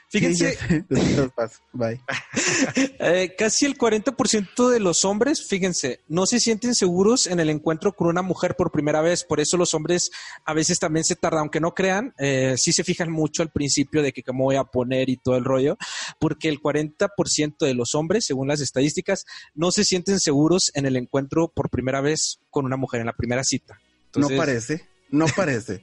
Fíjense. 0.09 0.57
Bye. 1.73 2.01
eh, 2.99 3.35
casi 3.37 3.66
el 3.66 3.77
40% 3.77 4.71
de 4.71 4.81
los 4.81 5.05
hombres, 5.05 5.47
fíjense, 5.47 6.01
no 6.09 6.27
se 6.27 6.40
sienten 6.40 6.75
seguros 6.75 7.27
en 7.27 7.40
el 7.40 7.51
encuentro 7.51 7.92
con 7.92 8.09
una 8.09 8.23
mujer 8.23 8.55
por 8.57 8.71
primera 8.71 9.01
vez. 9.01 9.25
Por 9.25 9.40
eso 9.40 9.57
los 9.57 9.75
hombres 9.75 10.11
a 10.45 10.55
veces 10.55 10.79
también 10.79 11.05
se 11.05 11.16
tardan, 11.16 11.40
aunque 11.40 11.61
no 11.61 11.75
crean, 11.75 12.14
eh, 12.19 12.55
sí 12.57 12.73
se 12.73 12.85
fijan 12.85 13.11
mucho 13.11 13.42
al 13.42 13.51
principio 13.51 14.03
de 14.03 14.12
que 14.12 14.23
cómo 14.23 14.45
voy 14.45 14.57
a 14.57 14.64
poner 14.64 15.09
y 15.11 15.16
todo 15.16 15.37
el 15.37 15.45
rollo, 15.45 15.77
porque 16.19 16.49
el 16.49 16.61
40% 16.61 17.59
de 17.59 17.75
los 17.75 17.95
hombres, 17.95 18.25
según 18.25 18.49
las 18.49 18.61
estadísticas, 18.61 19.25
no 19.55 19.71
se 19.71 19.85
sienten 19.85 20.21
seguros 20.21 20.71
en 20.75 20.87
el 20.87 20.97
encuentro 20.97 21.49
por 21.49 21.69
primera 21.69 22.01
vez 22.01 22.40
con 22.51 22.64
una 22.64 22.77
mujer, 22.77 23.01
en 23.01 23.07
la 23.07 23.12
primera 23.12 23.45
cita. 23.45 23.79
Entonces, 24.16 24.37
no 24.37 24.42
parece, 24.42 24.88
no 25.11 25.26
parece. 25.26 25.83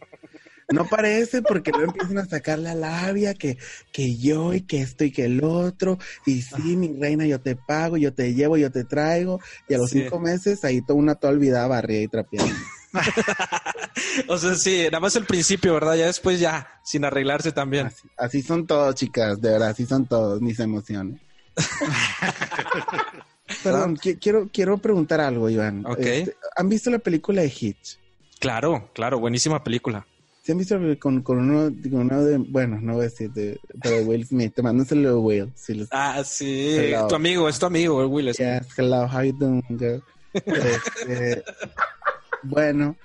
No 0.69 0.87
parece 0.87 1.41
porque 1.41 1.71
luego 1.71 1.87
empiezan 1.87 2.17
a 2.19 2.25
sacar 2.25 2.57
la 2.57 2.73
labia 2.73 3.33
que, 3.33 3.57
que 3.91 4.15
yo 4.17 4.53
y 4.53 4.61
que 4.61 4.81
esto 4.81 5.03
y 5.03 5.11
que 5.11 5.25
el 5.25 5.43
otro. 5.43 5.99
Y 6.25 6.41
sí, 6.41 6.77
mi 6.77 6.97
reina, 6.99 7.25
yo 7.25 7.39
te 7.41 7.55
pago, 7.55 7.97
yo 7.97 8.13
te 8.13 8.33
llevo, 8.33 8.57
yo 8.57 8.71
te 8.71 8.85
traigo. 8.85 9.39
Y 9.67 9.73
a 9.73 9.77
los 9.77 9.89
Sí. 9.89 10.01
cinco 10.01 10.19
meses 10.19 10.63
ahí 10.63 10.81
toda 10.81 10.97
una 10.97 11.15
toda 11.15 11.33
olvidada 11.33 11.67
barría 11.67 12.01
y 12.01 12.07
trapeando. 12.07 12.53
O 14.27 14.37
sea, 14.37 14.55
sí, 14.55 14.83
nada 14.85 14.99
más 14.99 15.15
el 15.15 15.25
principio, 15.25 15.73
¿verdad? 15.73 15.95
Ya 15.95 16.05
después 16.07 16.39
ya, 16.39 16.67
sin 16.83 17.05
arreglarse 17.05 17.51
también. 17.51 17.87
Así, 17.87 18.07
así 18.17 18.41
son 18.41 18.65
todos, 18.67 18.95
chicas, 18.95 19.39
de 19.41 19.51
verdad, 19.51 19.69
así 19.69 19.85
son 19.85 20.05
todos 20.07 20.41
mis 20.41 20.59
emociones. 20.59 21.19
Perdón, 23.63 23.97
qui- 23.97 24.17
quiero, 24.19 24.49
quiero 24.51 24.77
preguntar 24.77 25.21
algo, 25.21 25.49
Iván. 25.49 25.85
Este, 25.97 26.35
¿Han 26.55 26.69
visto 26.69 26.89
la 26.89 26.99
película 26.99 27.41
de 27.41 27.47
Hitch? 27.47 27.99
Claro, 28.43 28.89
claro, 28.93 29.19
buenísima 29.19 29.63
película. 29.63 30.05
¿Se 30.43 30.51
han 30.51 30.57
visto 30.57 30.77
con, 30.99 31.21
con 31.21 31.37
uno, 31.37 31.73
con 31.89 32.01
uno 32.01 32.25
de, 32.25 32.35
bueno, 32.35 32.77
no 32.81 32.95
voy 32.95 33.03
a 33.03 33.03
decir 33.05 33.31
de, 33.31 33.57
pero 33.81 33.95
de 33.95 34.03
Will 34.03 34.27
Smith, 34.27 34.53
te 34.53 34.61
mándaselo 34.61 35.11
de 35.11 35.15
Will. 35.15 35.53
Si 35.55 35.73
los, 35.73 35.87
Ah, 35.91 36.21
sí. 36.25 36.75
Hello. 36.77 37.07
Tu 37.07 37.15
amigo, 37.15 37.47
es 37.47 37.57
tu 37.57 37.67
amigo, 37.67 38.05
Will. 38.05 38.33
Smith. 38.33 38.63
Yes, 38.63 38.67
hello, 38.77 39.07
how 39.07 39.21
you 39.23 39.31
doing, 39.31 39.63
girl? 39.69 40.03
Este, 40.33 41.41
bueno, 42.41 42.97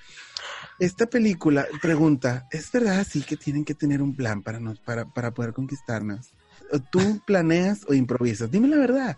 esta 0.81 1.07
película 1.07 1.68
pregunta, 1.81 2.48
¿es 2.51 2.72
verdad 2.72 2.98
así 2.98 3.22
que 3.22 3.37
tienen 3.37 3.64
que 3.64 3.77
tener 3.77 4.03
un 4.03 4.16
plan 4.16 4.42
para 4.42 4.59
nos, 4.59 4.81
para, 4.81 5.05
para 5.05 5.31
poder 5.31 5.53
conquistarnos? 5.53 6.33
¿O 6.72 6.81
¿Tú 6.81 7.20
planeas 7.24 7.83
o 7.87 7.94
improvisas? 7.94 8.51
Dime 8.51 8.66
la 8.66 8.79
verdad. 8.79 9.16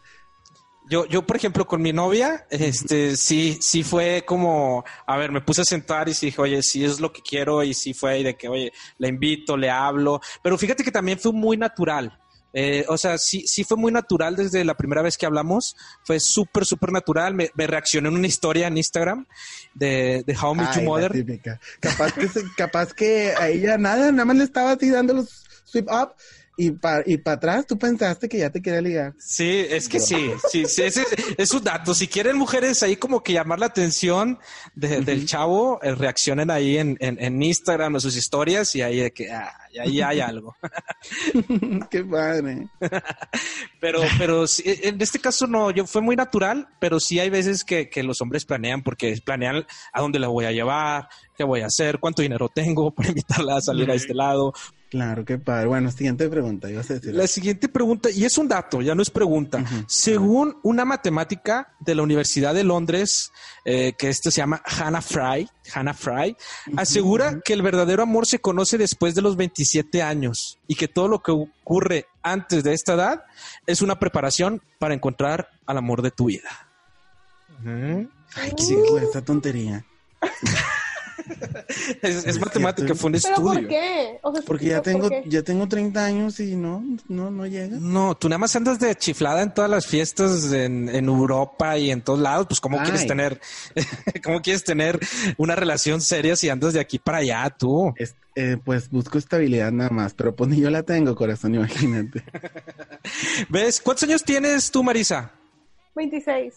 Yo, 0.91 1.07
yo, 1.07 1.25
por 1.25 1.37
ejemplo, 1.37 1.69
con 1.69 1.81
mi 1.81 1.93
novia, 1.93 2.47
este, 2.51 3.17
sí, 3.17 3.57
sí 3.61 3.85
fue 3.85 4.25
como, 4.27 4.85
a 5.07 5.17
ver, 5.17 5.31
me 5.31 5.41
puse 5.41 5.61
a 5.61 5.65
sentar 5.65 6.09
y 6.09 6.15
sí 6.15 6.27
dije, 6.27 6.41
oye, 6.43 6.63
sí 6.65 6.85
es 6.85 6.99
lo 6.99 7.13
que 7.13 7.23
quiero 7.23 7.63
y 7.63 7.75
sí 7.75 7.95
fue 7.95 8.11
ahí 8.11 8.25
de 8.25 8.35
que, 8.37 8.49
oye, 8.49 8.73
le 8.99 9.07
invito, 9.09 9.57
le 9.57 9.71
hablo, 9.71 10.21
pero 10.43 10.59
fíjate 10.59 10.83
que 10.83 10.91
también 10.91 11.21
fue 11.21 11.33
muy 11.33 11.57
natural. 11.57 12.19
Eh, 12.53 12.85
o 12.89 12.99
sea, 12.99 13.17
sí, 13.19 13.47
sí 13.47 13.63
fue 13.63 13.77
muy 13.77 13.93
natural 13.93 14.35
desde 14.35 14.65
la 14.65 14.75
primera 14.75 15.03
vez 15.03 15.17
que 15.17 15.27
hablamos. 15.27 15.77
Fue 16.03 16.19
súper, 16.19 16.65
súper 16.65 16.91
natural. 16.91 17.33
Me, 17.33 17.51
me 17.55 17.69
reaccioné 17.69 18.09
en 18.09 18.17
una 18.17 18.27
historia 18.27 18.67
en 18.67 18.77
Instagram 18.77 19.27
de, 19.75 20.25
de 20.27 20.37
How 20.37 20.57
Met 20.57 20.71
Your 20.71 20.77
la 20.79 20.83
Mother. 20.83 21.13
típica. 21.13 21.61
Capaz 21.79 22.13
que, 22.13 22.29
capaz 22.57 22.93
que 22.93 23.35
a 23.39 23.49
ella 23.49 23.79
nada, 23.79 24.11
nada 24.11 24.25
más 24.25 24.37
le 24.37 24.43
estaba 24.43 24.73
así 24.73 24.91
dando 24.91 25.15
los 25.15 25.45
sweep 25.65 25.89
up 25.89 26.15
y 26.67 26.71
para 26.73 27.03
y 27.07 27.17
pa 27.17 27.33
atrás 27.33 27.67
tú 27.67 27.79
pensaste 27.79 28.29
que 28.29 28.39
ya 28.39 28.51
te 28.51 28.61
quería 28.61 28.81
ligar. 28.81 29.15
Sí, 29.19 29.65
es 29.69 29.89
que 29.89 29.99
sí, 30.01 30.31
sí, 30.51 30.65
sí, 30.67 30.83
ese 30.83 31.05
es 31.39 31.51
un 31.53 31.65
dato. 31.65 31.95
Si 31.95 32.07
quieren 32.09 32.37
mujeres 32.37 32.83
ahí 32.83 32.97
como 32.97 33.23
que 33.23 33.33
llamar 33.33 33.59
la 33.59 33.67
atención 33.67 34.39
de- 34.75 35.01
del 35.01 35.27
chavo, 35.27 35.81
eh, 35.83 35.95
reaccionen 35.95 36.51
ahí 36.51 36.79
en, 36.79 36.97
en, 37.01 37.21
en 37.23 37.43
Instagram 37.43 37.95
o 37.95 38.01
sus 38.01 38.17
historias 38.17 38.75
y 38.77 38.83
ahí 38.83 38.99
de 39.01 39.13
que 39.13 39.31
ah, 39.31 39.53
y 39.73 39.79
ahí 39.79 40.01
hay 40.01 40.21
algo. 40.21 40.57
Qué 41.91 42.05
padre. 42.05 42.69
Pero, 43.81 44.01
pero 44.19 44.47
sí, 44.47 44.63
en 44.67 45.01
este 45.01 45.19
caso 45.19 45.47
no, 45.47 45.71
yo 45.71 45.87
fue 45.87 46.03
muy 46.03 46.17
natural, 46.17 46.69
pero 46.79 47.01
sí 47.01 47.19
hay 47.19 47.31
veces 47.31 47.65
que, 47.65 47.89
que 47.89 48.03
los 48.03 48.21
hombres 48.21 48.45
planean 48.45 48.83
porque 48.83 49.21
planean 49.25 49.67
a 49.93 50.01
dónde 50.01 50.19
la 50.19 50.29
voy 50.29 50.45
a 50.45 50.53
llevar, 50.53 51.09
qué 51.37 51.45
voy 51.45 51.63
a 51.63 51.67
hacer, 51.67 51.99
cuánto 51.99 52.23
dinero 52.23 52.51
tengo 52.55 52.91
para 52.95 53.09
invitarla 53.09 53.57
a 53.57 53.61
salir 53.61 53.91
a 53.91 53.95
este 53.95 54.15
lado. 54.15 54.53
Claro, 54.91 55.25
qué 55.25 55.39
padre. 55.39 55.69
Bueno, 55.69 55.91
siguiente 55.93 56.29
pregunta. 56.29 56.69
Ibas 56.69 56.91
a 56.91 56.95
decir. 56.95 57.15
La 57.15 57.29
siguiente 57.29 57.69
pregunta, 57.69 58.11
y 58.11 58.25
es 58.25 58.37
un 58.39 58.49
dato, 58.49 58.83
ya 58.83 58.95
no 58.95 59.03
es 59.03 59.11
pregunta. 59.11 59.65
Según 59.87 60.57
una 60.65 60.85
matemática 60.85 61.73
de 61.79 61.95
la 61.95 62.03
Universidad 62.03 62.53
de 62.55 62.65
Londres, 62.65 63.31
eh, 63.65 63.93
que 63.97 64.09
esto 64.09 64.33
se 64.33 64.39
llama 64.39 64.61
Hannah 64.67 65.01
Fry, 65.01 65.49
Hannah 65.73 65.95
Fry, 65.95 66.37
asegura 66.77 67.41
que 67.45 67.53
el 67.53 67.63
verdadero 67.63 68.03
amor 68.03 68.27
se 68.27 68.41
conoce 68.41 68.79
después 68.79 69.15
de 69.15 69.23
los 69.23 69.37
27 69.37 70.03
años 70.03 70.59
y 70.67 70.75
que 70.75 70.89
todo 70.89 71.09
lo 71.09 71.23
que 71.23 71.33
ocurre 71.33 72.07
antes 72.23 72.65
de 72.65 72.75
esta 72.75 72.95
edad 72.95 73.25
es 73.67 73.83
una 73.83 73.99
preparación 73.99 74.63
para 74.79 74.95
encontrar 74.95 75.51
al 75.67 75.79
amor 75.79 76.03
de 76.03 76.11
tu 76.11 76.27
vida. 76.27 76.69
Ay, 77.65 78.53
qué 78.57 78.65
dijo 78.65 78.99
esta 78.99 79.23
tontería. 79.23 79.85
Es, 82.03 82.39
matemática, 82.41 82.95
fue 82.95 83.11
un 83.11 83.19
¿Pero 83.21 83.35
por 83.43 83.55
estudio. 83.57 83.69
qué? 83.69 84.19
O 84.23 84.33
sea, 84.35 84.43
Porque 84.47 84.67
ya 84.67 84.77
¿por 84.77 84.85
tengo, 84.85 85.09
qué? 85.09 85.23
ya 85.27 85.43
tengo 85.43 85.69
30 85.69 86.05
años 86.05 86.41
y 86.41 86.57
no, 86.57 86.83
no, 87.09 87.31
no 87.31 87.47
llega. 87.47 87.77
No, 87.81 88.17
tú 88.17 88.29
nada 88.29 88.39
más 88.39 88.55
andas 88.57 88.79
de 88.79 88.95
chiflada 88.95 89.43
en 89.43 89.53
todas 89.55 89.71
las 89.71 89.87
fiestas 89.87 90.53
en, 90.53 90.89
en 90.89 91.05
Europa 91.07 91.77
y 91.79 91.91
en 91.91 92.03
todos 92.03 92.19
lados. 92.21 92.47
Pues, 92.49 92.61
¿cómo 92.61 92.79
Ay. 92.79 92.85
quieres 92.85 93.07
tener, 93.07 93.41
cómo 94.25 94.41
quieres 94.43 94.65
tener 94.65 94.99
una 95.39 95.55
relación 95.57 96.01
seria 96.01 96.37
si 96.37 96.49
andas 96.49 96.73
de 96.75 96.81
aquí 96.81 96.99
para 96.99 97.19
allá, 97.19 97.49
tú? 97.59 97.93
Es- 97.97 98.15
eh, 98.37 98.57
pues 98.65 98.89
busco 98.89 99.19
estabilidad 99.19 99.73
nada 99.73 99.91
más, 99.91 100.15
pero 100.15 100.35
pues 100.37 100.49
ni 100.49 100.61
yo 100.61 100.71
la 100.71 100.85
tengo, 100.85 101.17
corazón, 101.17 101.55
imagínate. 101.57 102.23
¿Ves? 103.49 103.81
¿Cuántos 103.81 104.05
años 104.09 104.23
tienes 104.25 104.71
tú, 104.71 104.83
Marisa? 104.85 105.33
26. 105.97 106.55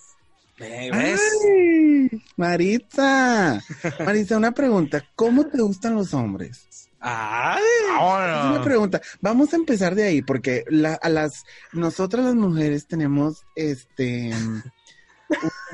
Eh, 0.60 0.90
¿Ves? 0.94 1.22
Ay, 1.46 2.22
Maritza, 2.38 3.62
Maritza, 4.06 4.38
una 4.38 4.52
pregunta. 4.52 5.04
¿Cómo 5.16 5.48
te 5.48 5.62
gustan 5.62 5.96
los 5.96 6.14
hombres? 6.14 6.90
Ay, 7.00 7.62
Es 7.90 8.46
una 8.46 8.64
pregunta. 8.64 9.02
Vamos 9.20 9.52
a 9.54 9.58
empezar 9.58 9.94
de 9.96 10.04
ahí, 10.04 10.22
porque 10.22 10.64
la- 10.70 10.94
a 11.02 11.10
las 11.10 11.44
nosotras 11.74 12.24
las 12.26 12.36
mujeres 12.36 12.88
tenemos 12.88 13.44
este 13.56 14.32
un, 14.34 14.64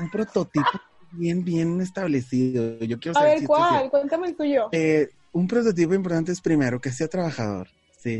un 0.00 0.10
prototipo 0.10 0.66
bien, 1.12 1.44
bien 1.44 1.80
establecido. 1.80 2.78
Yo 2.80 2.98
quiero 2.98 3.16
A 3.16 3.20
saber 3.20 3.28
ver, 3.30 3.38
si 3.38 3.44
esto 3.44 3.54
es 3.56 3.60
¿cuál? 3.68 3.90
Cuéntame 3.90 4.28
el 4.28 4.36
tuyo. 4.36 4.68
Eh, 4.72 5.08
un 5.32 5.46
prototipo 5.46 5.94
importante 5.94 6.32
es 6.32 6.40
primero 6.40 6.80
que 6.80 6.90
sea 6.90 7.06
trabajador. 7.06 7.68
Sí. 8.02 8.18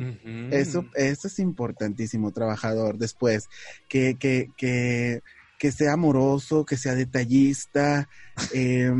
Eso, 0.51 0.85
eso 0.95 1.27
es 1.27 1.39
importantísimo, 1.39 2.33
trabajador. 2.33 2.99
Después, 2.99 3.49
que, 3.89 4.17
que, 4.19 4.51
que, 4.57 5.23
que 5.61 5.71
sea 5.73 5.93
amoroso, 5.93 6.65
que 6.65 6.79
sea 6.79 6.95
detallista. 6.95 8.09
eh, 8.55 8.91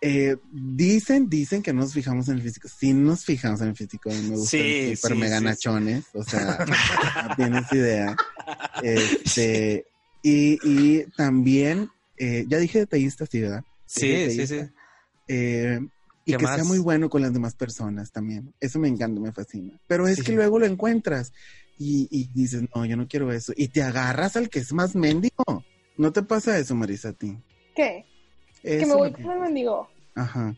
eh, 0.00 0.36
dicen, 0.52 1.28
dicen 1.28 1.62
que 1.62 1.72
no 1.72 1.80
nos 1.80 1.92
fijamos 1.94 2.28
en 2.28 2.36
el 2.36 2.42
físico. 2.42 2.68
Sí 2.68 2.92
nos 2.92 3.24
fijamos 3.24 3.60
en 3.60 3.68
el 3.70 3.76
físico. 3.76 4.08
Me 4.08 4.36
gustan 4.36 4.60
Sí, 4.60 4.94
super 4.96 5.12
sí, 5.16 5.18
mega 5.20 5.38
sí, 5.38 5.44
nachones. 5.44 6.04
O 6.14 6.22
sea, 6.22 6.64
no 7.28 7.34
tienes 7.36 7.72
idea. 7.72 8.16
Este, 8.84 9.84
y, 10.22 10.58
y 10.62 11.04
también, 11.16 11.90
eh, 12.16 12.44
ya 12.48 12.58
dije 12.58 12.78
detallista, 12.78 13.26
sí, 13.26 13.40
¿verdad? 13.40 13.64
Sí, 13.84 14.30
sí, 14.30 14.46
sí. 14.46 14.60
Eh, 15.26 15.80
y 16.24 16.32
¿Qué 16.32 16.38
que 16.38 16.46
sea 16.46 16.62
muy 16.64 16.78
bueno 16.78 17.10
con 17.10 17.22
las 17.22 17.32
demás 17.32 17.56
personas 17.56 18.12
también. 18.12 18.54
Eso 18.60 18.78
me 18.78 18.86
encanta, 18.86 19.20
me 19.20 19.32
fascina. 19.32 19.76
Pero 19.88 20.06
es 20.06 20.22
que 20.22 20.30
luego 20.32 20.60
lo 20.60 20.66
encuentras 20.66 21.32
y, 21.78 22.06
y 22.12 22.28
dices, 22.32 22.62
no, 22.72 22.84
yo 22.84 22.96
no 22.96 23.08
quiero 23.08 23.32
eso. 23.32 23.52
Y 23.56 23.68
te 23.68 23.82
agarras 23.82 24.36
al 24.36 24.50
que 24.50 24.60
es 24.60 24.72
más 24.72 24.94
mendigo. 24.94 25.64
¿No 25.96 26.12
te 26.12 26.22
pasa 26.22 26.58
eso, 26.58 26.74
Marisa, 26.74 27.10
a 27.10 27.12
ti? 27.12 27.36
¿Qué? 27.74 28.06
Que 28.62 28.86
me 28.86 28.94
voy 28.94 29.14
el 29.18 29.40
mendigo. 29.40 29.88
Ajá. 30.14 30.54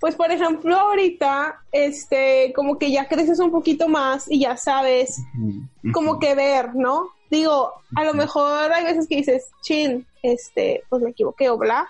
Pues 0.00 0.16
por 0.16 0.30
ejemplo, 0.32 0.76
ahorita, 0.76 1.62
este, 1.70 2.52
como 2.56 2.78
que 2.78 2.90
ya 2.90 3.06
creces 3.06 3.38
un 3.38 3.52
poquito 3.52 3.88
más 3.88 4.28
y 4.28 4.40
ya 4.40 4.56
sabes 4.56 5.16
Ujú, 5.38 5.92
como 5.92 6.18
que 6.18 6.34
ver, 6.34 6.74
¿no? 6.74 7.08
Digo, 7.30 7.72
a 7.94 8.04
lo 8.04 8.12
mejor 8.12 8.72
hay 8.72 8.84
veces 8.84 9.06
que 9.08 9.16
dices, 9.16 9.46
chin, 9.62 10.04
este, 10.22 10.82
pues 10.88 11.02
me 11.02 11.10
equivoqué 11.10 11.50
o 11.50 11.56
bla, 11.56 11.88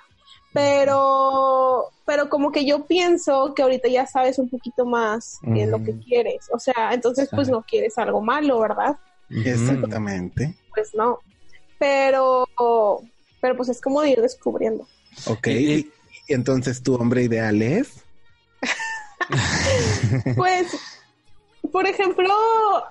pero, 0.52 1.86
pero 2.04 2.28
como 2.28 2.52
que 2.52 2.64
yo 2.64 2.86
pienso 2.86 3.54
que 3.54 3.62
ahorita 3.62 3.88
ya 3.88 4.06
sabes 4.06 4.38
un 4.38 4.50
poquito 4.50 4.84
más 4.84 5.38
lo 5.42 5.82
que 5.82 5.98
quieres, 5.98 6.48
o 6.52 6.58
sea, 6.58 6.92
entonces 6.92 7.30
pues 7.34 7.48
no 7.48 7.62
quieres 7.62 7.96
algo 7.98 8.20
malo, 8.20 8.60
¿verdad? 8.60 8.96
Exactamente. 9.30 10.54
Pues 10.74 10.94
no, 10.94 11.18
pero, 11.82 12.46
pero 13.40 13.56
pues 13.56 13.68
es 13.68 13.80
como 13.80 14.02
de 14.02 14.10
ir 14.10 14.22
descubriendo. 14.22 14.86
Ok. 15.26 15.48
Y- 15.48 15.90
entonces 16.28 16.80
tu 16.80 16.94
hombre 16.94 17.24
ideal 17.24 17.60
es. 17.60 18.04
Pues, 20.36 20.66
por 21.72 21.86
ejemplo, 21.86 22.28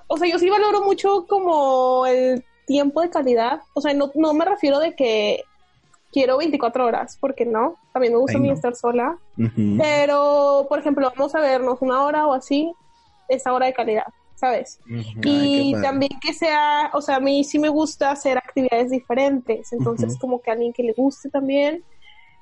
o 0.08 0.16
sea, 0.18 0.28
yo 0.28 0.38
sí 0.38 0.50
valoro 0.50 0.82
mucho 0.82 1.26
como 1.26 2.04
el 2.06 2.44
tiempo 2.66 3.00
de 3.00 3.10
calidad. 3.10 3.60
O 3.74 3.80
sea, 3.80 3.94
no, 3.94 4.10
no 4.14 4.34
me 4.34 4.44
refiero 4.44 4.78
de 4.80 4.94
que 4.94 5.44
quiero 6.10 6.36
24 6.38 6.84
horas, 6.84 7.16
porque 7.20 7.46
no. 7.46 7.76
También 7.92 8.12
me 8.12 8.18
gusta 8.18 8.36
Ay, 8.36 8.40
a 8.40 8.42
mí 8.42 8.48
no. 8.48 8.54
estar 8.54 8.74
sola. 8.74 9.16
Pero, 9.78 10.66
por 10.68 10.78
ejemplo, 10.80 11.10
vamos 11.16 11.34
a 11.34 11.40
vernos 11.40 11.78
una 11.80 12.02
hora 12.04 12.26
o 12.26 12.32
así, 12.34 12.72
esa 13.28 13.52
hora 13.52 13.66
de 13.66 13.72
calidad, 13.72 14.06
¿sabes? 14.34 14.80
Ay, 14.88 15.74
y 15.74 15.82
también 15.82 16.18
que 16.20 16.32
sea, 16.32 16.90
o 16.94 17.00
sea, 17.00 17.16
a 17.16 17.20
mí 17.20 17.44
sí 17.44 17.58
me 17.58 17.68
gusta 17.68 18.10
hacer 18.10 18.38
actividades 18.38 18.90
diferentes, 18.90 19.72
entonces 19.72 20.18
como 20.18 20.40
que 20.40 20.50
a 20.50 20.54
alguien 20.54 20.72
que 20.72 20.82
le 20.82 20.92
guste 20.92 21.28
también. 21.28 21.84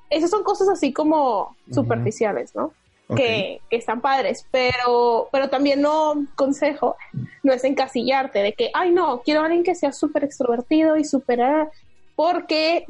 Esas 0.09 0.29
son 0.29 0.43
cosas 0.43 0.67
así 0.67 0.91
como 0.91 1.55
superficiales, 1.71 2.53
¿no? 2.55 2.73
Que, 3.15 3.59
que 3.69 3.75
están 3.75 3.99
padres, 3.99 4.45
pero, 4.51 5.27
pero 5.33 5.49
también 5.49 5.81
no, 5.81 6.25
consejo, 6.35 6.95
no 7.43 7.51
es 7.51 7.63
encasillarte 7.65 8.39
de 8.39 8.53
que, 8.53 8.71
ay 8.73 8.91
no, 8.91 9.21
quiero 9.21 9.41
a 9.41 9.45
alguien 9.45 9.63
que 9.63 9.75
sea 9.75 9.91
súper 9.91 10.23
extrovertido 10.23 10.95
y 10.95 11.03
súper, 11.03 11.41
ah", 11.41 11.69
porque 12.15 12.85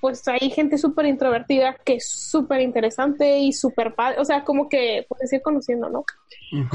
pues 0.00 0.26
hay 0.28 0.50
gente 0.50 0.78
súper 0.78 1.06
introvertida 1.06 1.76
que 1.84 1.94
es 1.94 2.08
súper 2.08 2.60
interesante 2.60 3.38
y 3.38 3.52
súper 3.52 3.94
padre, 3.94 4.20
o 4.20 4.24
sea, 4.24 4.44
como 4.44 4.68
que 4.68 5.06
puedes 5.08 5.32
ir 5.32 5.42
conociendo, 5.42 5.90
¿no? 5.90 6.04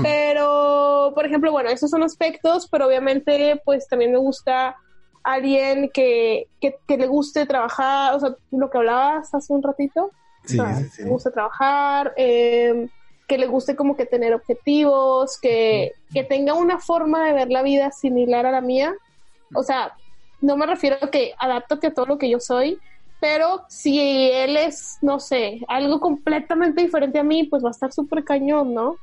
Pero, 0.02 1.12
por 1.16 1.26
ejemplo, 1.26 1.52
bueno, 1.52 1.70
esos 1.70 1.90
son 1.90 2.04
aspectos, 2.04 2.68
pero 2.70 2.88
obviamente, 2.88 3.62
pues 3.66 3.88
también 3.88 4.12
me 4.12 4.18
gusta 4.18 4.76
alguien 5.24 5.90
que, 5.94 6.48
que, 6.62 6.78
que 6.88 6.98
le 6.98 7.08
guste 7.08 7.46
trabajar, 7.46 8.14
o 8.14 8.20
sea, 8.20 8.36
lo 8.52 8.70
que 8.70 8.78
hablabas 8.78 9.34
hace 9.34 9.54
un 9.54 9.64
ratito, 9.64 10.12
Sí, 10.46 10.60
o 10.60 10.64
sea, 10.64 10.76
sí, 10.76 10.90
sí. 10.92 11.04
le 11.04 11.10
gusta 11.10 11.32
trabajar, 11.32 12.14
eh, 12.18 12.88
que 13.28 13.38
le 13.38 13.48
guste 13.48 13.76
como 13.76 13.96
que 13.96 14.06
tener 14.06 14.34
objetivos, 14.34 15.40
que, 15.42 15.94
que 16.14 16.24
tenga 16.24 16.54
una 16.54 16.80
forma 16.80 17.26
de 17.26 17.34
ver 17.34 17.50
la 17.50 17.64
vida 17.64 17.92
similar 17.92 18.46
a 18.46 18.52
la 18.52 18.62
mía. 18.62 18.94
O 19.54 19.64
sea, 19.64 19.94
no 20.42 20.58
me 20.58 20.66
refiero 20.66 20.98
a 21.02 21.10
que 21.10 21.34
adáptate 21.40 21.88
a 21.88 21.94
todo 21.94 22.06
lo 22.06 22.18
que 22.18 22.30
yo 22.30 22.40
soy, 22.40 22.78
pero 23.20 23.66
si 23.70 24.00
él 24.32 24.58
es, 24.58 24.98
no 25.02 25.20
sé, 25.20 25.62
algo 25.68 26.00
completamente 26.00 26.82
diferente 26.82 27.20
a 27.20 27.24
mí, 27.24 27.46
pues 27.46 27.64
va 27.64 27.70
a 27.70 27.72
estar 27.72 27.92
súper 27.92 28.24
cañón, 28.24 28.74
¿no? 28.74 28.96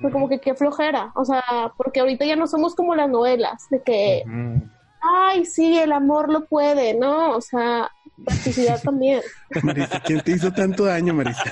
Pues 0.00 0.12
como 0.12 0.28
que 0.28 0.40
qué 0.40 0.54
flojera, 0.54 1.12
o 1.14 1.24
sea, 1.24 1.72
porque 1.76 2.00
ahorita 2.00 2.24
ya 2.24 2.34
no 2.34 2.48
somos 2.48 2.74
como 2.74 2.96
las 2.96 3.08
novelas, 3.08 3.68
de 3.70 3.80
que, 3.80 4.24
ay, 5.00 5.44
sí, 5.44 5.78
el 5.78 5.92
amor 5.92 6.32
lo 6.32 6.46
puede, 6.46 6.94
¿no? 6.94 7.36
O 7.36 7.40
sea, 7.40 7.88
practicidad 8.24 8.80
también. 8.82 9.20
Marisa, 9.62 10.00
¿quién 10.04 10.20
te 10.20 10.32
hizo 10.32 10.52
tanto 10.52 10.84
daño, 10.84 11.14
Marisa? 11.14 11.42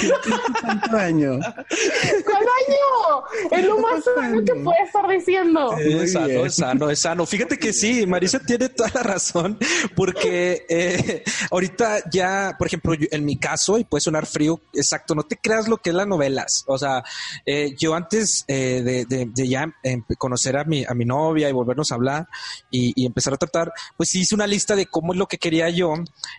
¿Quién 0.00 0.12
te 0.22 0.28
hizo 0.28 0.38
tanto 0.62 0.96
daño? 0.96 1.38
¿Cuál 1.38 2.44
buenísimo. 2.44 3.50
Es 3.50 3.64
lo 3.66 3.78
más 3.78 4.04
sano 4.04 4.44
que 4.44 4.54
puede 4.54 4.82
estar 4.84 5.08
diciendo. 5.08 5.76
Es 5.78 6.12
sano, 6.12 6.44
es 6.46 6.54
sano, 6.56 6.90
es 6.90 6.98
sano. 7.00 7.26
Fíjate 7.26 7.58
que 7.58 7.72
sí, 7.72 8.06
Marisa 8.06 8.38
tiene 8.40 8.68
toda 8.70 8.90
la 8.94 9.02
razón, 9.02 9.58
porque 9.94 10.64
eh, 10.68 11.22
ahorita 11.50 12.10
ya, 12.10 12.54
por 12.58 12.66
ejemplo, 12.66 12.94
yo- 12.94 13.06
en 13.10 13.24
mi 13.24 13.38
caso, 13.38 13.78
y 13.78 13.84
puede 13.84 14.00
sonar 14.00 14.26
frío, 14.26 14.60
exacto, 14.72 15.14
no 15.14 15.22
te 15.22 15.36
creas 15.36 15.68
lo 15.68 15.76
que 15.78 15.90
es 15.90 15.96
las 15.96 16.06
novelas. 16.06 16.64
O 16.66 16.78
sea, 16.78 17.04
eh, 17.46 17.74
yo 17.78 17.94
antes 17.94 18.44
eh, 18.48 18.82
de, 18.84 19.04
de- 19.04 19.30
de 19.32 19.48
ya 19.48 19.66
em- 19.82 20.04
conocer 20.18 20.56
a 20.56 20.64
mi, 20.64 20.84
a 20.84 20.94
mi 20.94 21.04
novia 21.04 21.48
y 21.48 21.52
volvernos 21.52 21.92
a 21.92 21.94
hablar 21.96 22.26
y, 22.70 22.92
y 23.00 23.06
empezar 23.06 23.34
a 23.34 23.36
tratar, 23.36 23.72
pues 23.96 24.08
sí 24.10 24.20
hice 24.20 24.34
una 24.34 24.46
lista 24.46 24.74
de 24.76 24.86
cómo 24.86 25.12
es 25.12 25.18
lo 25.18 25.26
que 25.26 25.38
quería 25.38 25.53
yo 25.54 25.94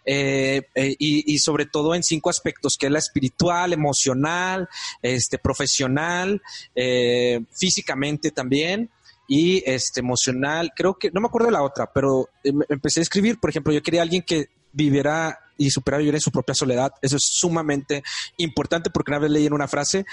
eh, 0.05 0.61
eh, 0.75 0.95
y, 0.99 1.37
sobre 1.39 1.65
todo 1.65 1.95
en 1.95 2.03
cinco 2.03 2.29
aspectos, 2.29 2.75
que 2.79 2.87
es 2.87 2.91
la 2.91 2.99
espiritual, 2.99 3.73
emocional, 3.73 4.67
este, 5.01 5.37
profesional, 5.37 6.41
eh, 6.75 7.41
físicamente 7.51 8.31
también 8.31 8.89
y 9.27 9.63
este 9.65 10.01
emocional. 10.01 10.71
Creo 10.75 10.95
que 10.95 11.11
no 11.11 11.21
me 11.21 11.27
acuerdo 11.27 11.47
de 11.47 11.53
la 11.53 11.63
otra, 11.63 11.91
pero 11.93 12.29
empecé 12.43 12.99
a 12.99 13.03
escribir. 13.03 13.39
Por 13.39 13.49
ejemplo, 13.49 13.73
yo 13.73 13.81
quería 13.81 14.01
alguien 14.01 14.21
que 14.21 14.49
viviera 14.71 15.39
y 15.57 15.69
supiera 15.69 15.97
vivir 15.97 16.15
en 16.15 16.21
su 16.21 16.31
propia 16.31 16.53
soledad. 16.53 16.91
Eso 17.01 17.15
es 17.15 17.23
sumamente 17.25 18.03
importante 18.37 18.89
porque 18.89 19.11
una 19.11 19.19
vez 19.19 19.31
leí 19.31 19.45
en 19.45 19.53
una 19.53 19.67
frase 19.67 20.05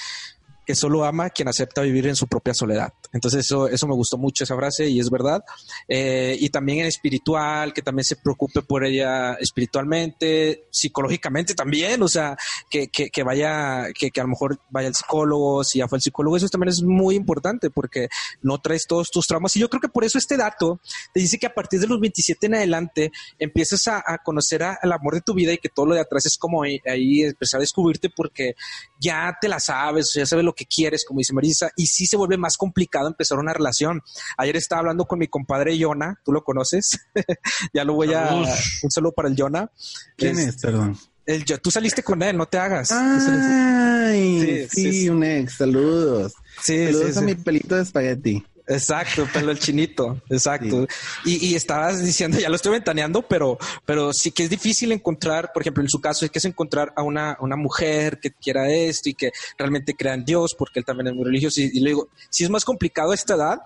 que 0.65 0.75
solo 0.75 1.05
ama 1.05 1.31
quien 1.31 1.49
acepta 1.49 1.83
vivir 1.83 2.07
en 2.07 2.17
su 2.17 2.27
propia 2.29 2.55
soledad. 2.55 2.93
Entonces 3.13 3.41
eso, 3.45 3.69
eso 3.69 3.87
me 3.87 3.95
gustó 3.95 4.17
mucho 4.19 4.45
esa 4.45 4.57
frase 4.57 4.89
y 4.89 4.99
es 5.01 5.11
verdad. 5.11 5.45
Eh, 5.89 6.37
y 6.41 6.49
también 6.51 6.81
en 6.81 6.87
espiritual, 6.87 7.73
que 7.73 7.83
también 7.83 8.05
se 8.05 8.17
preocupe 8.17 8.63
por 8.63 8.85
ella 8.85 9.35
espiritualmente, 9.35 10.65
psicológicamente 10.71 11.55
también, 11.55 12.03
o 12.03 12.09
sea, 12.09 12.37
que, 12.71 12.89
que, 12.89 13.11
que 13.11 13.23
vaya, 13.23 13.87
que, 13.99 14.11
que 14.11 14.21
a 14.21 14.25
lo 14.25 14.31
mejor 14.31 14.59
vaya 14.71 14.89
al 14.89 14.95
psicólogo, 14.95 15.65
si 15.65 15.79
ya 15.79 15.89
fue 15.89 15.99
el 15.99 16.03
psicólogo, 16.03 16.37
eso 16.37 16.49
también 16.49 16.71
es 16.71 16.83
muy 16.83 17.15
importante 17.15 17.71
porque 17.71 18.09
no 18.43 18.59
traes 18.61 18.87
todos 18.87 19.11
tus 19.11 19.27
traumas. 19.27 19.55
Y 19.57 19.61
yo 19.61 19.69
creo 19.69 19.81
que 19.81 19.89
por 19.89 20.05
eso 20.05 20.19
este 20.19 20.37
dato 20.37 20.81
te 21.13 21.21
dice 21.21 21.39
que 21.39 21.47
a 21.47 21.55
partir 21.55 21.81
de 21.81 21.87
los 21.87 22.01
27 22.01 22.47
en 22.47 22.55
adelante 22.55 23.13
empiezas 23.39 23.87
a, 23.89 24.03
a 24.07 24.19
conocer 24.19 24.63
a- 24.63 24.79
al 24.83 24.93
amor 24.93 25.15
de 25.15 25.21
tu 25.21 25.35
vida 25.35 25.53
y 25.53 25.59
que 25.59 25.69
todo 25.69 25.87
lo 25.87 25.95
de 25.95 26.01
atrás 26.01 26.27
es 26.27 26.37
como 26.39 26.63
ahí, 26.63 26.81
ahí 26.87 27.23
empezar 27.23 27.59
a 27.59 27.63
descubrirte 27.63 28.11
porque 28.11 28.55
ya 28.99 29.37
te 29.41 29.49
la 29.49 29.61
sabes, 29.61 30.13
ya 30.15 30.27
sabes 30.27 30.45
lo 30.45 30.55
que 30.55 30.67
quieres, 30.67 31.05
como 31.05 31.19
dice 31.19 31.33
Marisa, 31.33 31.71
y 31.77 31.87
sí 31.87 32.07
se 32.07 32.17
vuelve 32.17 32.37
más 32.37 32.57
complicado 32.57 33.02
empezar 33.11 33.39
una 33.39 33.53
relación. 33.53 34.01
Ayer 34.37 34.57
estaba 34.57 34.81
hablando 34.81 35.05
con 35.07 35.19
mi 35.19 35.29
compadre 35.29 35.77
Yona, 35.79 36.21
tú 36.25 36.33
lo 36.33 36.43
conoces, 36.45 36.99
ya 37.75 37.85
lo 37.85 37.95
voy 37.95 38.13
a... 38.15 38.33
Un 38.35 38.91
saludo 38.91 39.13
para 39.13 39.29
el 39.29 39.37
Yona. 39.37 39.71
¿Quién 40.17 40.39
Es- 40.39 40.49
es? 40.49 40.57
Perdón. 40.63 40.97
el 41.27 41.45
tú 41.61 41.71
saliste 41.71 42.03
con 42.03 42.23
él, 42.23 42.37
no 42.37 42.47
te 42.47 42.59
hagas. 42.59 42.91
Ay, 42.93 44.41
Sí, 44.41 44.69
sí, 44.69 44.69
sí, 44.83 44.93
sí. 45.03 45.09
un 45.09 45.23
ex, 45.25 45.55
saludos. 45.57 46.35
Sí, 46.63 46.87
saludos 46.87 47.13
sí, 47.13 47.19
a 47.19 47.23
mi 47.23 47.35
pelito 47.35 47.77
de 47.77 47.83
espagueti. 47.83 48.45
Exacto, 48.73 49.27
pelo 49.33 49.51
el 49.51 49.59
chinito, 49.59 50.21
exacto. 50.31 50.87
Y, 51.25 51.49
y 51.49 51.55
estabas 51.55 52.03
diciendo, 52.03 52.39
ya 52.39 52.49
lo 52.49 52.57
estoy 52.57 52.73
ventaneando, 52.73 53.23
pero, 53.23 53.59
pero 53.85 54.13
sí 54.13 54.31
que 54.31 54.45
es 54.45 54.51
difícil 54.51 54.93
encontrar, 54.93 55.53
por 55.53 55.63
ejemplo, 55.63 55.83
en 55.83 55.89
su 55.89 56.01
caso, 56.01 56.25
es 56.25 56.31
que 56.31 56.39
es 56.39 56.45
encontrar 56.45 56.93
a 56.97 57.03
una, 57.03 57.37
una 57.41 57.57
mujer 57.57 58.21
que 58.21 58.33
quiera 58.33 58.71
esto 58.71 59.09
y 59.09 59.15
que 59.15 59.33
realmente 59.59 59.95
crea 59.95 60.15
en 60.15 60.25
Dios, 60.25 60.55
porque 60.57 60.81
él 60.81 60.85
también 60.85 61.09
es 61.09 61.15
muy 61.15 61.25
religioso. 61.25 61.61
Y, 61.61 61.71
y 61.73 61.81
le 61.81 61.91
digo, 61.91 62.09
sí 62.31 62.45
es 62.45 62.51
más 62.51 62.65
complicado 62.65 63.13
a 63.13 63.15
esta 63.15 63.35
edad, 63.35 63.61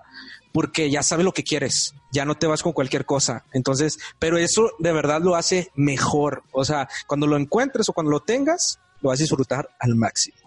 porque 0.57 0.89
ya 0.89 1.03
sabe 1.03 1.23
lo 1.23 1.33
que 1.33 1.43
quieres, 1.43 1.93
ya 2.11 2.25
no 2.25 2.35
te 2.35 2.47
vas 2.47 2.63
con 2.63 2.73
cualquier 2.73 3.05
cosa. 3.05 3.45
Entonces, 3.53 3.99
pero 4.17 4.37
eso 4.37 4.71
de 4.79 4.91
verdad 4.91 5.21
lo 5.21 5.35
hace 5.35 5.71
mejor. 5.75 6.43
O 6.51 6.65
sea, 6.65 6.89
cuando 7.05 7.27
lo 7.27 7.37
encuentres 7.37 7.87
o 7.89 7.93
cuando 7.93 8.11
lo 8.11 8.21
tengas, 8.21 8.79
lo 9.01 9.09
vas 9.09 9.19
a 9.19 9.23
disfrutar 9.23 9.69
al 9.79 9.95
máximo. 9.95 10.37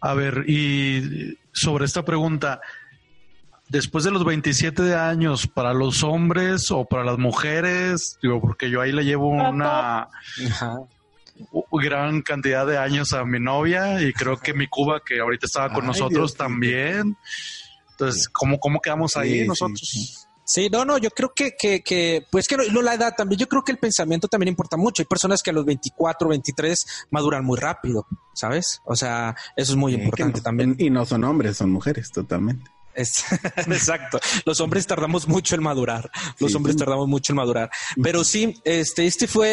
A 0.00 0.14
ver, 0.14 0.44
y 0.46 1.36
sobre 1.52 1.86
esta 1.86 2.04
pregunta, 2.04 2.60
después 3.68 4.04
de 4.04 4.10
los 4.10 4.24
27 4.24 4.82
de 4.82 4.94
años, 4.96 5.46
para 5.46 5.72
los 5.74 6.02
hombres 6.02 6.70
o 6.70 6.84
para 6.84 7.04
las 7.04 7.18
mujeres, 7.18 8.18
digo, 8.22 8.40
porque 8.40 8.70
yo 8.70 8.80
ahí 8.80 8.92
le 8.92 9.04
llevo 9.04 9.28
una 9.28 10.08
Ajá. 10.48 10.78
gran 11.72 12.22
cantidad 12.22 12.66
de 12.66 12.78
años 12.78 13.12
a 13.12 13.24
mi 13.24 13.40
novia 13.40 14.00
y 14.02 14.12
creo 14.12 14.36
que 14.38 14.54
mi 14.54 14.66
Cuba, 14.66 15.00
que 15.04 15.20
ahorita 15.20 15.46
estaba 15.46 15.68
con 15.72 15.82
Ay, 15.84 15.88
nosotros 15.88 16.34
también. 16.36 17.16
Entonces, 17.92 18.28
¿cómo, 18.28 18.58
cómo 18.58 18.80
quedamos 18.80 19.16
ahí 19.16 19.40
Sí, 19.42 19.46
nosotros? 19.46 19.80
sí. 19.82 20.14
Sí, 20.50 20.70
no, 20.72 20.82
no, 20.86 20.96
yo 20.96 21.10
creo 21.10 21.30
que, 21.36 21.52
que, 21.60 21.82
que 21.82 22.22
pues 22.30 22.48
que 22.48 22.56
no, 22.56 22.62
no 22.72 22.80
la 22.80 22.94
edad 22.94 23.12
también, 23.14 23.38
yo 23.38 23.46
creo 23.48 23.62
que 23.62 23.70
el 23.72 23.76
pensamiento 23.76 24.28
también 24.28 24.48
importa 24.48 24.78
mucho. 24.78 25.02
Hay 25.02 25.06
personas 25.06 25.42
que 25.42 25.50
a 25.50 25.52
los 25.52 25.66
24, 25.66 26.26
23 26.26 27.06
maduran 27.10 27.44
muy 27.44 27.58
rápido, 27.58 28.06
¿sabes? 28.32 28.80
O 28.86 28.96
sea, 28.96 29.36
eso 29.56 29.72
es 29.72 29.76
muy 29.76 29.92
importante 29.92 30.38
no- 30.38 30.42
también. 30.42 30.74
Y 30.78 30.88
no 30.88 31.04
son 31.04 31.24
hombres, 31.24 31.58
son 31.58 31.70
mujeres, 31.70 32.10
totalmente. 32.10 32.70
Es- 32.98 33.24
exacto. 33.56 34.20
Los 34.44 34.60
hombres 34.60 34.86
tardamos 34.86 35.28
mucho 35.28 35.54
en 35.54 35.62
madurar. 35.62 36.10
Los 36.38 36.50
Sí, 36.50 36.56
hombres 36.56 36.74
sí. 36.74 36.78
tardamos 36.80 37.08
mucho 37.08 37.32
en 37.32 37.36
madurar. 37.36 37.70
Pero 38.02 38.24
sí, 38.24 38.54
este, 38.64 39.06
este 39.06 39.26
fue. 39.26 39.48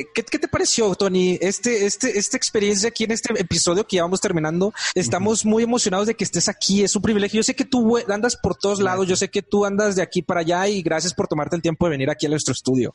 eh, 0.00 0.06
¿qué, 0.14 0.22
qué 0.24 0.38
te 0.38 0.48
pareció, 0.48 0.94
Tony? 0.94 1.38
Este, 1.40 1.86
este, 1.86 2.18
esta 2.18 2.36
experiencia 2.36 2.88
aquí 2.88 3.04
en 3.04 3.12
este 3.12 3.32
episodio 3.40 3.86
que 3.86 3.96
ya 3.96 4.02
vamos 4.02 4.20
terminando. 4.20 4.72
Estamos 4.94 5.44
muy 5.44 5.62
emocionados 5.62 6.06
de 6.06 6.14
que 6.14 6.24
estés 6.24 6.48
aquí. 6.48 6.82
Es 6.82 6.94
un 6.96 7.02
privilegio. 7.02 7.38
Yo 7.38 7.44
sé 7.44 7.54
que 7.54 7.64
tú 7.64 7.96
andas 8.08 8.36
por 8.36 8.56
todos 8.56 8.80
lados. 8.80 9.06
Yo 9.08 9.16
sé 9.16 9.28
que 9.28 9.42
tú 9.42 9.64
andas 9.64 9.96
de 9.96 10.02
aquí 10.02 10.22
para 10.22 10.40
allá 10.40 10.68
y 10.68 10.82
gracias 10.82 11.14
por 11.14 11.28
tomarte 11.28 11.56
el 11.56 11.62
tiempo 11.62 11.86
de 11.86 11.90
venir 11.90 12.10
aquí 12.10 12.26
a 12.26 12.28
nuestro 12.28 12.52
estudio. 12.52 12.94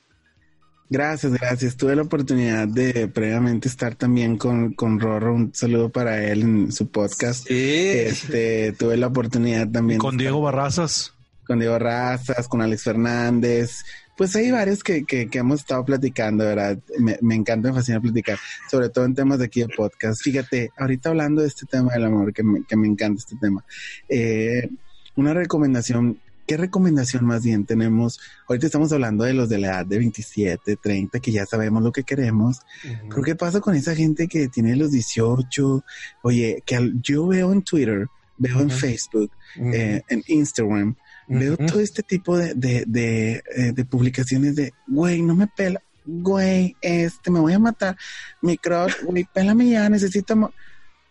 Gracias, 0.90 1.34
gracias. 1.34 1.76
Tuve 1.76 1.96
la 1.96 2.04
oportunidad 2.04 2.68
de 2.68 3.08
previamente 3.10 3.68
estar 3.68 3.96
también 3.96 4.38
con, 4.38 4.74
con 4.74 5.00
Rorro. 5.00 5.36
Un 5.36 5.54
saludo 5.54 5.90
para 5.90 6.24
él 6.24 6.42
en 6.42 6.72
su 6.72 6.90
podcast. 6.90 7.46
Este, 7.50 8.72
tuve 8.72 8.96
la 8.98 9.08
oportunidad 9.08 9.68
también 9.70 10.00
Con 10.00 10.18
Diego 10.18 10.42
Barrazas. 10.42 11.14
con 11.46 11.60
Diego 11.60 11.78
Razas, 11.78 12.48
con 12.48 12.62
Alex 12.62 12.84
Fernández. 12.84 13.84
Pues 14.18 14.36
hay 14.36 14.50
varios 14.50 14.82
que, 14.84 15.04
que, 15.06 15.30
que 15.30 15.38
hemos 15.40 15.60
estado 15.60 15.86
platicando, 15.86 16.44
¿verdad? 16.44 16.80
Me, 16.98 17.20
me 17.22 17.36
encanta, 17.36 17.68
me 17.70 17.76
fascina 17.76 18.02
platicar, 18.02 18.40
sobre 18.72 18.90
todo 18.90 19.06
en 19.06 19.14
temas 19.14 19.40
de 19.40 19.46
aquí 19.46 19.60
de 19.62 19.68
podcast. 19.68 20.22
Fíjate, 20.24 20.72
ahorita 20.78 21.10
hablando 21.10 21.42
de 21.42 21.50
este 21.50 21.66
tema 21.68 21.94
del 21.94 22.06
amor, 22.06 22.34
que 22.34 22.42
me, 22.44 22.64
que 22.64 22.76
me 22.76 22.88
encanta 22.88 23.20
este 23.20 23.36
tema, 23.40 23.64
eh, 24.10 24.70
una 25.16 25.34
recomendación, 25.34 26.20
¿qué 26.48 26.58
recomendación 26.58 27.26
más 27.26 27.44
bien 27.44 27.66
tenemos? 27.66 28.20
Ahorita 28.48 28.66
estamos 28.68 28.92
hablando 28.94 29.24
de 29.26 29.34
los 29.34 29.50
de 29.50 29.58
la 29.60 29.68
edad 29.68 29.86
de 29.86 29.98
27, 30.00 30.78
30, 30.78 31.20
que 31.20 31.32
ya 31.32 31.46
sabemos 31.46 31.84
lo 31.84 31.92
que 31.92 32.04
queremos, 32.04 32.62
Creo 33.10 33.24
que 33.24 33.36
pasa 33.36 33.60
con 33.62 33.76
esa 33.76 33.94
gente 33.96 34.28
que 34.28 34.48
tiene 34.48 34.76
los 34.76 34.92
18. 34.92 35.84
Oye, 36.24 36.64
que 36.66 36.76
al- 36.78 37.00
yo 37.02 37.28
veo 37.28 37.52
en 37.54 37.62
Twitter, 37.62 38.08
veo 38.38 38.60
en 38.62 38.68
Ujú. 38.68 38.76
Facebook, 38.78 39.32
Ujú. 39.60 39.72
eh, 39.74 40.02
en 40.10 40.24
Instagram, 40.28 40.96
veo 41.28 41.58
todo 41.58 41.80
este 41.82 42.02
tipo 42.04 42.38
de, 42.38 42.54
de, 42.54 42.86
de, 42.88 43.44
eh, 43.56 43.72
de 43.74 43.86
publicaciones 43.86 44.56
de, 44.56 44.74
güey, 44.88 45.22
no 45.22 45.36
me 45.36 45.48
pela, 45.48 45.82
güey, 46.06 46.76
este, 46.82 47.30
me 47.32 47.40
voy 47.42 47.52
a 47.54 47.60
matar, 47.60 47.98
mi 48.42 48.58
crush, 48.58 48.94
güey, 49.04 49.28
pélame 49.34 49.70
ya, 49.70 49.90
necesito. 49.90 50.54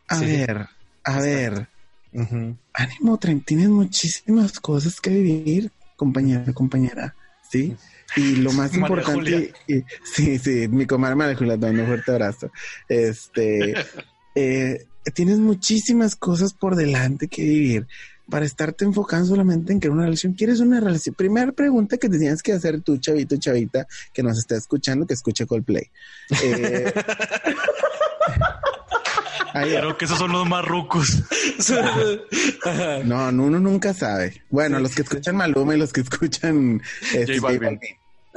A 0.09 0.18
Sí. 0.18 0.24
ver, 0.24 0.66
a 1.05 1.20
ver, 1.20 1.68
Ujú. 2.16 2.56
ánimo, 2.72 3.18
Tren, 3.18 3.40
tienes 3.42 3.68
muchísimas 3.68 4.58
cosas 4.60 5.00
que 5.00 5.10
vivir, 5.10 5.70
compañera, 5.96 6.52
compañera, 6.52 7.14
¿sí? 7.42 7.76
Y 8.16 8.36
lo 8.36 8.52
más 8.52 8.74
importante, 8.74 9.52
y- 9.66 9.84
sí, 10.02 10.38
sí, 10.38 10.68
mi 10.68 10.86
comadre 10.86 11.16
María 11.16 11.36
Julia, 11.36 11.54
un 11.56 11.86
fuerte 11.86 12.10
abrazo. 12.12 12.50
Este, 12.88 13.74
eh, 14.34 14.86
tienes 15.14 15.38
muchísimas 15.38 16.16
cosas 16.16 16.54
por 16.54 16.74
delante 16.76 17.28
que 17.28 17.42
vivir 17.42 17.86
para 18.28 18.44
estarte 18.44 18.84
enfocando 18.84 19.26
solamente 19.26 19.72
en 19.72 19.78
que 19.80 19.88
una 19.88 20.04
relación. 20.04 20.32
¿Quieres 20.32 20.60
una 20.60 20.80
relación? 20.80 21.14
Primera 21.14 21.52
pregunta 21.52 21.96
que 21.96 22.08
te 22.08 22.18
tienes 22.18 22.42
que 22.42 22.52
hacer 22.52 22.80
tú, 22.82 22.96
chavito, 22.98 23.36
chavita, 23.36 23.86
que 24.12 24.22
nos 24.22 24.38
está 24.38 24.56
escuchando, 24.56 25.06
que 25.06 25.14
escuche 25.14 25.46
Coldplay. 25.46 25.90
Eh, 26.42 26.92
ay, 29.57 29.70
Creo 29.76 29.96
que 29.96 30.04
esos 30.04 30.18
son 30.18 30.32
los 30.32 30.48
más 30.48 30.64
rucos. 30.64 31.22
No, 33.04 33.32
no, 33.32 33.44
uno 33.44 33.61
nunca 33.61 33.94
sabe. 33.94 34.42
Bueno, 34.50 34.78
los 34.80 34.94
que 34.94 35.02
escuchan 35.02 35.36
Maluma 35.36 35.74
y 35.74 35.78
los 35.78 35.92
que 35.92 36.00
escuchan 36.02 36.82
este, 37.14 37.38
J 37.38 37.59
Balvin. 37.59 37.80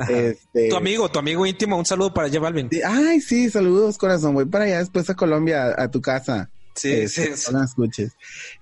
Este, 0.08 0.70
Tu 0.70 0.76
amigo, 0.76 1.10
tu 1.10 1.20
amigo 1.20 1.46
íntimo, 1.46 1.78
un 1.78 1.86
saludo 1.86 2.14
para 2.14 2.28
J 2.28 2.40
Balvin. 2.40 2.70
Ay, 2.86 3.20
sí, 3.22 3.50
saludos, 3.50 3.98
corazón. 3.98 4.34
Voy 4.34 4.46
para 4.46 4.66
allá 4.66 4.80
después 4.80 5.10
a 5.10 5.16
Colombia, 5.16 5.66
a, 5.66 5.84
a 5.84 5.92
tu 5.92 6.02
casa. 6.02 6.50
Sí, 6.76 6.92
Este, 6.92 7.28
sí, 7.28 7.32
sí. 7.36 7.52
No 7.52 7.60
la 7.60 7.66
escuches. 7.66 8.14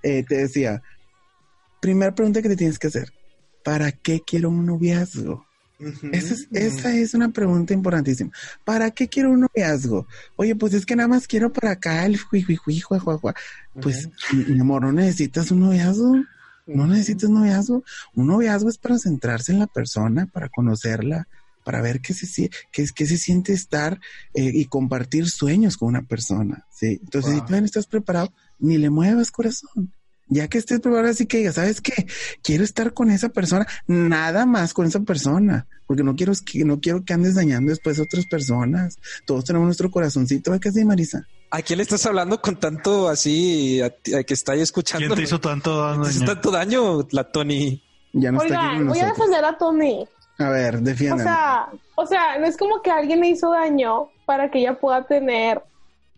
Eh, 0.02 0.24
te 0.28 0.36
decía, 0.36 0.82
primera 1.80 2.16
pregunta 2.16 2.42
que 2.42 2.50
te 2.50 2.56
tienes 2.56 2.80
que 2.80 2.88
hacer. 2.88 3.14
¿Para 3.64 3.92
qué 3.92 4.22
quiero 4.26 4.50
un 4.50 4.66
noviazgo? 4.66 5.46
Esa 5.80 6.34
es, 6.34 6.48
esa 6.52 6.96
es 6.96 7.14
una 7.14 7.30
pregunta 7.30 7.74
importantísima. 7.74 8.32
¿Para 8.64 8.90
qué 8.92 9.08
quiero 9.08 9.32
un 9.32 9.42
noviazgo? 9.42 10.08
Oye, 10.36 10.56
pues 10.56 10.74
es 10.74 10.86
que 10.86 10.96
nada 10.96 11.08
más 11.08 11.28
quiero 11.28 11.54
para 11.54 11.72
acá 11.72 12.06
el 12.06 12.18
jui, 12.18 12.42
jui, 12.42 12.56
jui, 12.56 12.80
jua, 12.80 13.00
jua, 13.00 13.18
jua. 13.18 13.36
Pues, 13.82 14.10
mi 14.34 14.46
mi 14.46 14.60
amor, 14.60 14.82
¿no 14.82 14.92
necesitas 14.92 15.52
un 15.52 15.60
noviazgo? 15.60 16.16
No 16.66 16.88
necesitas 16.88 17.30
noviazgo. 17.30 17.84
Un 18.16 18.28
noviazgo 18.28 18.70
es 18.70 18.78
para 18.78 18.98
centrarse 18.98 19.52
en 19.52 19.60
la 19.60 19.68
persona, 19.68 20.26
para 20.26 20.50
conocerla, 20.50 21.28
para 21.64 21.82
ver 21.82 22.02
qué 22.02 22.14
se, 22.14 22.50
qué, 22.72 22.86
qué 22.96 23.06
se 23.06 23.18
siente 23.18 23.54
estar 23.54 24.00
eh, 24.34 24.52
y 24.54 24.66
compartir 24.66 25.30
sueños 25.30 25.78
con 25.78 25.90
una 25.90 26.02
persona. 26.02 26.66
¿sí? 26.72 27.00
Entonces, 27.04 27.34
si 27.34 27.40
todavía 27.40 27.62
no 27.62 27.66
estás 27.66 27.88
preparado, 27.88 28.34
ni 28.60 28.78
le 28.78 28.90
muevas 28.90 29.32
corazón. 29.32 29.94
Ya 30.30 30.48
que 30.48 30.58
estés 30.58 30.80
preparado, 30.82 31.10
así 31.10 31.26
que 31.26 31.38
digas, 31.38 31.56
¿sabes 31.56 31.80
qué? 31.82 32.06
Quiero 32.44 32.64
estar 32.64 32.94
con 32.94 33.10
esa 33.12 33.30
persona, 33.30 33.66
nada 33.88 34.46
más 34.46 34.74
con 34.74 34.86
esa 34.86 35.00
persona, 35.00 35.68
porque 35.86 36.04
no 36.04 36.16
quiero 36.16 36.34
que, 36.46 36.66
no 36.66 36.80
quiero 36.80 37.04
que 37.06 37.14
andes 37.14 37.36
dañando 37.36 37.70
después 37.70 37.98
a 38.00 38.04
otras 38.04 38.26
personas. 38.26 38.98
Todos 39.26 39.46
tenemos 39.46 39.66
nuestro 39.68 39.90
corazoncito, 39.90 40.52
¿a 40.54 40.60
qué 40.60 40.72
sí, 40.72 40.84
Marisa? 40.84 41.26
¿A 41.50 41.62
quién 41.62 41.78
le 41.78 41.84
estás 41.84 42.06
hablando 42.06 42.42
con 42.42 42.58
tanto 42.58 43.08
así 43.08 43.82
a 43.82 43.86
a 43.86 44.24
que 44.24 44.34
está 44.34 44.52
ahí 44.52 44.62
escuchando? 44.62 45.08
¿Quién 45.08 45.16
te 45.18 45.24
hizo 45.24 45.40
tanto 45.40 45.82
daño? 45.82 46.04
¿Te 46.04 46.10
hizo 46.10 46.26
tanto 46.26 46.52
daño, 46.52 47.08
la 47.12 47.24
Tony? 47.32 47.82
Ya 48.12 48.32
no 48.32 48.42
está 48.42 48.68
aquí 48.68 48.78
con 48.78 48.88
voy 48.88 49.00
a 49.00 49.06
defender 49.06 49.46
a 49.46 49.58
Tony. 49.58 50.08
A 50.40 50.50
ver, 50.50 50.76
O 50.76 50.82
defiéndeme. 50.82 51.24
sea, 51.24 51.68
o 51.96 52.06
sea, 52.06 52.38
no 52.38 52.46
es 52.48 52.58
como 52.58 52.82
que 52.82 52.92
alguien 52.92 53.22
le 53.22 53.30
hizo 53.30 53.50
daño 53.52 54.10
para 54.26 54.52
que 54.52 54.60
ella 54.60 54.78
pueda 54.80 55.08
tener, 55.08 55.62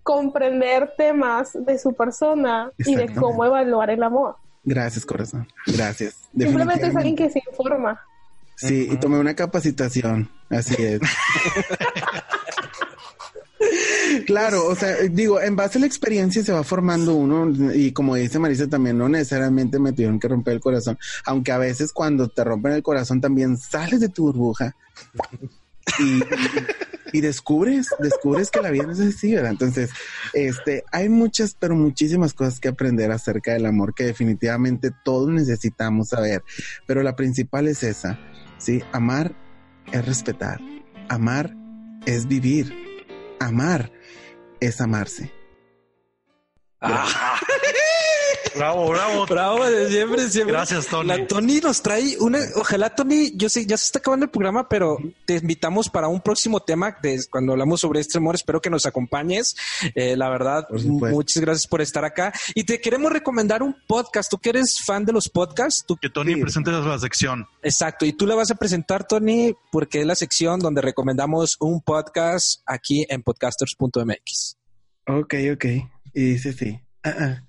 comprender 0.10 0.96
temas 0.98 1.52
de 1.54 1.78
su 1.78 1.94
persona 1.94 2.72
y 2.80 2.96
de 2.96 3.14
cómo 3.14 3.46
evaluar 3.46 3.92
el 3.92 4.02
amor. 4.02 4.38
Gracias, 4.64 5.06
corazón. 5.06 5.48
Gracias. 5.68 6.16
Simplemente 6.36 6.88
es 6.88 6.96
alguien 6.96 7.16
que 7.16 7.30
se 7.30 7.44
informa. 7.48 8.02
Sí, 8.56 8.90
y 8.92 8.98
tomé 8.98 9.20
una 9.20 9.36
capacitación. 9.36 10.28
Así 10.50 10.74
es. 10.80 11.00
Claro, 14.26 14.66
o 14.66 14.76
sea, 14.76 14.96
digo, 15.12 15.40
en 15.40 15.56
base 15.56 15.78
a 15.78 15.82
la 15.82 15.88
experiencia 15.88 16.44
se 16.44 16.52
va 16.52 16.64
formando 16.64 17.16
uno 17.16 17.52
y 17.74 17.92
como 17.92 18.16
dice 18.16 18.40
Marisa 18.40 18.68
también, 18.68 18.98
no 18.98 19.08
necesariamente 19.08 19.80
me 19.80 19.92
tuvieron 19.92 20.20
que 20.20 20.28
romper 20.28 20.56
el 20.56 20.60
corazón, 20.60 20.98
aunque 21.26 21.52
a 21.52 21.58
veces 21.58 21.92
cuando 21.94 22.28
te 22.28 22.44
rompen 22.44 22.74
el 22.74 22.84
corazón 22.84 23.22
también 23.22 23.58
sales 23.58 24.00
de 24.00 24.10
tu 24.10 24.24
burbuja 24.24 24.76
y, 27.14 27.22
descubres, 27.22 27.88
descubres 28.00 28.52
que 28.52 28.62
la 28.62 28.70
vida 28.70 28.84
no 28.84 28.94
es 28.94 29.00
así, 29.00 29.34
¿verdad? 29.34 29.52
Entonces, 29.52 29.90
este, 30.34 30.84
hay 30.92 31.10
muchas, 31.10 31.56
pero 31.58 31.76
muchísimas 31.76 32.34
cosas 32.34 32.60
que 32.60 32.68
aprender 32.68 33.12
acerca 33.12 33.54
del 33.54 33.66
amor 33.66 33.94
que 33.94 34.06
definitivamente 34.06 34.92
todos 35.04 35.30
necesitamos 35.30 36.10
saber, 36.10 36.44
pero 36.86 37.02
la 37.04 37.16
principal 37.16 37.68
es 37.68 37.84
esa, 37.84 38.20
¿sí? 38.58 38.84
Amar 38.92 39.34
es 39.92 40.06
respetar, 40.06 40.60
amar 41.08 41.56
es 42.06 42.28
vivir, 42.28 42.74
amar 43.40 43.92
es 44.60 44.82
amarse. 44.82 45.32
Bravo, 48.56 48.90
bravo. 48.90 49.26
Bravo, 49.26 49.66
de 49.66 49.90
siempre, 49.90 50.30
siempre. 50.30 50.54
Gracias, 50.54 50.88
Tony. 50.88 51.08
La 51.08 51.28
Tony 51.28 51.60
nos 51.60 51.82
trae 51.82 52.18
una. 52.20 52.40
Ojalá, 52.56 52.94
Tony, 52.96 53.32
yo 53.36 53.50
sé, 53.50 53.66
ya 53.66 53.78
se 53.78 53.86
está 53.86 54.00
acabando 54.00 54.26
el 54.26 54.32
programa, 54.32 54.68
pero 54.68 54.98
te 55.26 55.36
invitamos 55.36 55.90
para 55.90 56.08
un 56.08 56.22
próximo 56.22 56.60
tema 56.62 56.98
de 57.02 57.20
cuando 57.30 57.54
hablamos 57.54 57.82
sobre 57.82 58.00
este 58.00 58.18
amor. 58.18 58.36
Espero 58.36 58.62
que 58.62 58.70
nos 58.70 58.86
acompañes. 58.86 59.56
Eh, 59.96 60.16
la 60.18 60.30
verdad, 60.30 60.68
muchas 60.70 61.42
gracias 61.42 61.68
por 61.68 61.82
estar 61.82 62.06
acá. 62.06 62.34
Y 62.56 62.64
te 62.64 62.80
queremos 62.82 63.12
recomendar 63.12 63.64
un 63.64 63.76
podcast. 63.88 64.30
Tú 64.30 64.38
que 64.38 64.50
eres 64.50 64.78
fan 64.86 65.06
de 65.06 65.14
los 65.14 65.30
podcasts, 65.30 65.84
tú 65.88 65.98
Que 65.98 66.10
Tony 66.10 66.34
Sí. 66.36 66.42
presente 66.42 66.72
la 66.72 67.00
sección. 67.00 67.48
Exacto, 67.62 68.06
y 68.06 68.14
tú 68.14 68.26
la 68.28 68.36
vas 68.36 68.52
a 68.52 68.56
presentar, 68.56 69.06
Tony, 69.08 69.54
porque 69.72 70.02
es 70.02 70.06
la 70.06 70.16
sección 70.16 70.60
donde 70.60 70.82
recomendamos 70.82 71.58
un 71.60 71.82
podcast 71.82 72.62
aquí 72.66 73.06
en 73.10 73.24
podcasters.mx. 73.24 74.58
Ok, 75.08 75.34
ok. 75.54 75.66
Y 76.14 76.22
dice 76.32 76.54
sí. 76.54 76.80
Ah, 77.04 77.14
ah. 77.20 77.44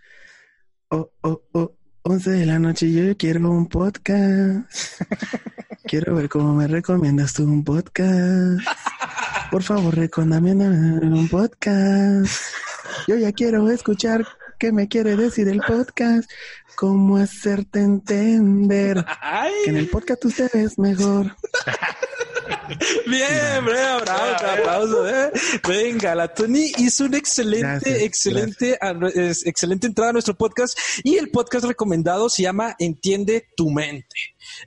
Oh, 0.93 1.09
oh, 1.23 1.41
oh. 1.53 1.73
11 2.03 2.31
de 2.31 2.47
la 2.47 2.59
noche 2.59 2.91
yo 2.91 3.17
quiero 3.17 3.49
un 3.51 3.69
podcast. 3.69 5.01
quiero 5.85 6.17
ver 6.17 6.29
cómo 6.29 6.55
me 6.55 6.67
recomiendas 6.67 7.35
tú 7.35 7.45
un 7.45 7.63
podcast. 7.63 8.61
Por 9.53 9.63
favor, 9.63 9.95
recomiéndame 9.95 10.99
un 10.99 11.29
podcast. 11.29 12.43
Yo 13.07 13.17
ya 13.17 13.31
quiero 13.31 13.71
escuchar 13.71 14.27
qué 14.61 14.73
me 14.73 14.87
quiere 14.89 15.17
decir 15.17 15.49
el 15.49 15.61
podcast. 15.61 16.31
Cómo 16.77 17.17
hacerte 17.17 17.81
entender 17.81 19.05
que 19.65 19.71
en 19.71 19.77
el 19.77 19.89
podcast 19.89 20.25
usted 20.25 20.55
es 20.55 20.79
mejor. 20.79 21.35
Bien, 23.07 23.65
bravo, 23.65 24.01
bravo, 24.01 24.61
aplauso. 24.61 25.09
¿eh? 25.09 25.33
Venga, 25.67 26.15
la 26.15 26.33
Tony 26.33 26.73
hizo 26.79 27.05
una 27.05 27.19
excelente, 27.19 27.67
Gracias, 27.67 28.03
excelente, 28.03 28.79
excelente 29.45 29.87
entrada 29.87 30.11
a 30.11 30.13
nuestro 30.13 30.35
podcast 30.35 30.79
y 31.03 31.17
el 31.17 31.31
podcast 31.31 31.65
recomendado 31.65 32.29
se 32.29 32.43
llama 32.43 32.77
Entiende 32.79 33.49
tu 33.57 33.71
mente. 33.71 34.17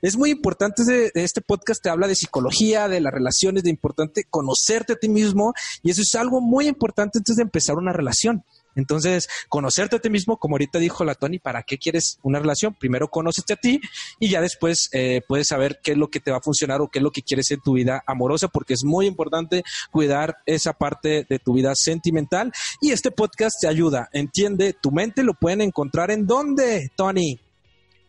Es 0.02 0.16
muy 0.16 0.30
importante 0.30 0.82
este 1.14 1.40
podcast 1.40 1.82
te 1.82 1.88
habla 1.88 2.06
de 2.06 2.14
psicología, 2.14 2.88
de 2.88 3.00
las 3.00 3.12
relaciones, 3.12 3.62
de 3.64 3.70
importante 3.70 4.24
conocerte 4.24 4.94
a 4.94 4.96
ti 4.96 5.08
mismo 5.08 5.54
y 5.82 5.90
eso 5.90 6.02
es 6.02 6.14
algo 6.14 6.40
muy 6.40 6.68
importante 6.68 7.18
antes 7.18 7.36
de 7.36 7.42
empezar 7.42 7.76
una 7.76 7.92
relación. 7.92 8.44
Entonces, 8.74 9.28
conocerte 9.48 9.96
a 9.96 9.98
ti 9.98 10.10
mismo, 10.10 10.38
como 10.38 10.54
ahorita 10.54 10.78
dijo 10.78 11.04
la 11.04 11.14
Tony, 11.14 11.38
¿para 11.38 11.62
qué 11.62 11.78
quieres 11.78 12.18
una 12.22 12.38
relación? 12.38 12.74
Primero 12.74 13.08
conócete 13.08 13.54
a 13.54 13.56
ti 13.56 13.80
y 14.18 14.28
ya 14.28 14.40
después 14.40 14.88
eh, 14.92 15.22
puedes 15.26 15.48
saber 15.48 15.80
qué 15.82 15.92
es 15.92 15.98
lo 15.98 16.08
que 16.08 16.20
te 16.20 16.30
va 16.30 16.38
a 16.38 16.42
funcionar 16.42 16.80
o 16.80 16.88
qué 16.88 16.98
es 16.98 17.02
lo 17.02 17.10
que 17.10 17.22
quieres 17.22 17.50
en 17.50 17.60
tu 17.60 17.74
vida 17.74 18.02
amorosa, 18.06 18.48
porque 18.48 18.74
es 18.74 18.84
muy 18.84 19.06
importante 19.06 19.64
cuidar 19.90 20.38
esa 20.46 20.72
parte 20.72 21.26
de 21.28 21.38
tu 21.38 21.54
vida 21.54 21.74
sentimental. 21.74 22.52
Y 22.80 22.90
este 22.90 23.10
podcast 23.10 23.60
te 23.60 23.68
ayuda, 23.68 24.08
entiende 24.12 24.74
tu 24.80 24.90
mente, 24.90 25.22
lo 25.22 25.34
pueden 25.34 25.60
encontrar 25.60 26.10
en 26.10 26.26
dónde, 26.26 26.90
Tony. 26.96 27.40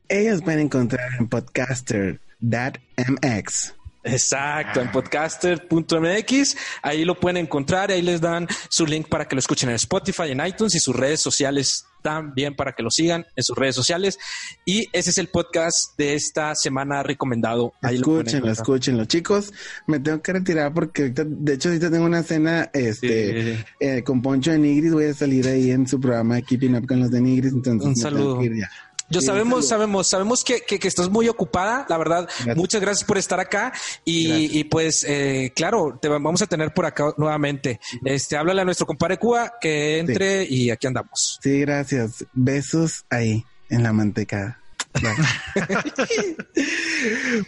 Ellos 0.07 0.41
pueden 0.41 0.61
encontrar 0.61 1.09
en 1.19 1.27
podcaster.mx. 1.27 3.84
Exacto, 4.05 4.81
en 4.81 4.91
podcaster.mx, 4.91 6.55
ahí 6.81 7.05
lo 7.05 7.19
pueden 7.19 7.37
encontrar, 7.37 7.91
ahí 7.91 8.01
les 8.01 8.21
dan 8.21 8.47
su 8.69 8.85
link 8.85 9.07
para 9.09 9.27
que 9.27 9.35
lo 9.35 9.39
escuchen 9.39 9.69
en 9.69 9.75
Spotify, 9.75 10.29
en 10.31 10.45
iTunes 10.45 10.75
y 10.75 10.79
sus 10.79 10.95
redes 10.95 11.19
sociales 11.19 11.85
también 12.03 12.55
para 12.55 12.73
que 12.73 12.83
lo 12.83 12.91
sigan 12.91 13.25
en 13.35 13.43
sus 13.43 13.57
redes 13.57 13.73
sociales. 13.73 14.19
Y 14.63 14.85
ese 14.93 15.09
es 15.09 15.17
el 15.17 15.27
podcast 15.29 15.97
de 15.97 16.13
esta 16.13 16.53
semana 16.53 17.01
recomendado. 17.01 17.73
Ahí 17.81 17.95
lo 17.97 18.01
Escúchenlo, 18.19 18.29
encontrar. 18.29 18.53
escúchenlo. 18.53 19.05
Chicos, 19.05 19.51
me 19.87 19.99
tengo 19.99 20.21
que 20.21 20.33
retirar 20.33 20.71
porque 20.71 21.01
ahorita, 21.01 21.23
de 21.25 21.53
hecho, 21.55 21.69
ahorita 21.69 21.89
tengo 21.89 22.05
una 22.05 22.21
cena 22.21 22.69
este, 22.73 23.55
Sí. 23.55 23.63
eh, 23.79 24.03
con 24.03 24.21
Poncho 24.21 24.51
de 24.51 24.59
Nigris. 24.59 24.93
Voy 24.93 25.05
a 25.05 25.13
salir 25.15 25.47
ahí 25.47 25.71
en 25.71 25.87
su 25.87 25.99
programa 25.99 26.35
de 26.35 26.43
Keeping 26.43 26.75
Up 26.75 26.85
con 26.85 26.99
los 26.99 27.09
de 27.09 27.21
Nigris. 27.21 27.53
Entonces, 27.53 27.83
Un 27.87 27.93
me 27.93 27.95
tengo 27.95 28.03
saludo. 28.11 28.39
que 28.39 28.45
ir 28.45 28.55
ya. 28.59 28.69
Yo 29.09 29.21
Sí, 29.21 29.27
sabemos, 29.27 29.67
sabemos, 29.67 30.07
sabemos 30.07 30.43
que, 30.43 30.61
que- 30.61 30.79
que 30.79 30.87
estás 30.87 31.09
muy 31.09 31.27
ocupada, 31.29 31.85
la 31.89 31.97
verdad. 31.97 32.21
Gracias. 32.37 32.57
Muchas 32.57 32.81
gracias 32.81 33.03
por 33.07 33.17
estar 33.17 33.39
acá 33.39 33.71
y, 34.03 34.57
y 34.59 34.63
pues, 34.63 35.05
eh, 35.07 35.51
claro, 35.55 35.97
te 36.01 36.07
va- 36.09 36.17
vamos 36.19 36.41
a 36.41 36.47
tener 36.47 36.73
por 36.73 36.85
acá 36.85 37.13
nuevamente. 37.17 37.79
Este, 38.03 38.35
háblale 38.35 38.61
a 38.61 38.65
nuestro 38.65 38.85
compadre 38.87 39.17
Cuba 39.17 39.53
que 39.61 39.99
entre 39.99 40.43
y 40.45 40.69
aquí 40.71 40.87
andamos. 40.87 41.39
Sí, 41.41 41.59
gracias. 41.61 42.25
Besos 42.33 43.05
ahí 43.09 43.43
en 43.69 43.83
la 43.83 43.93
manteca. 43.93 44.59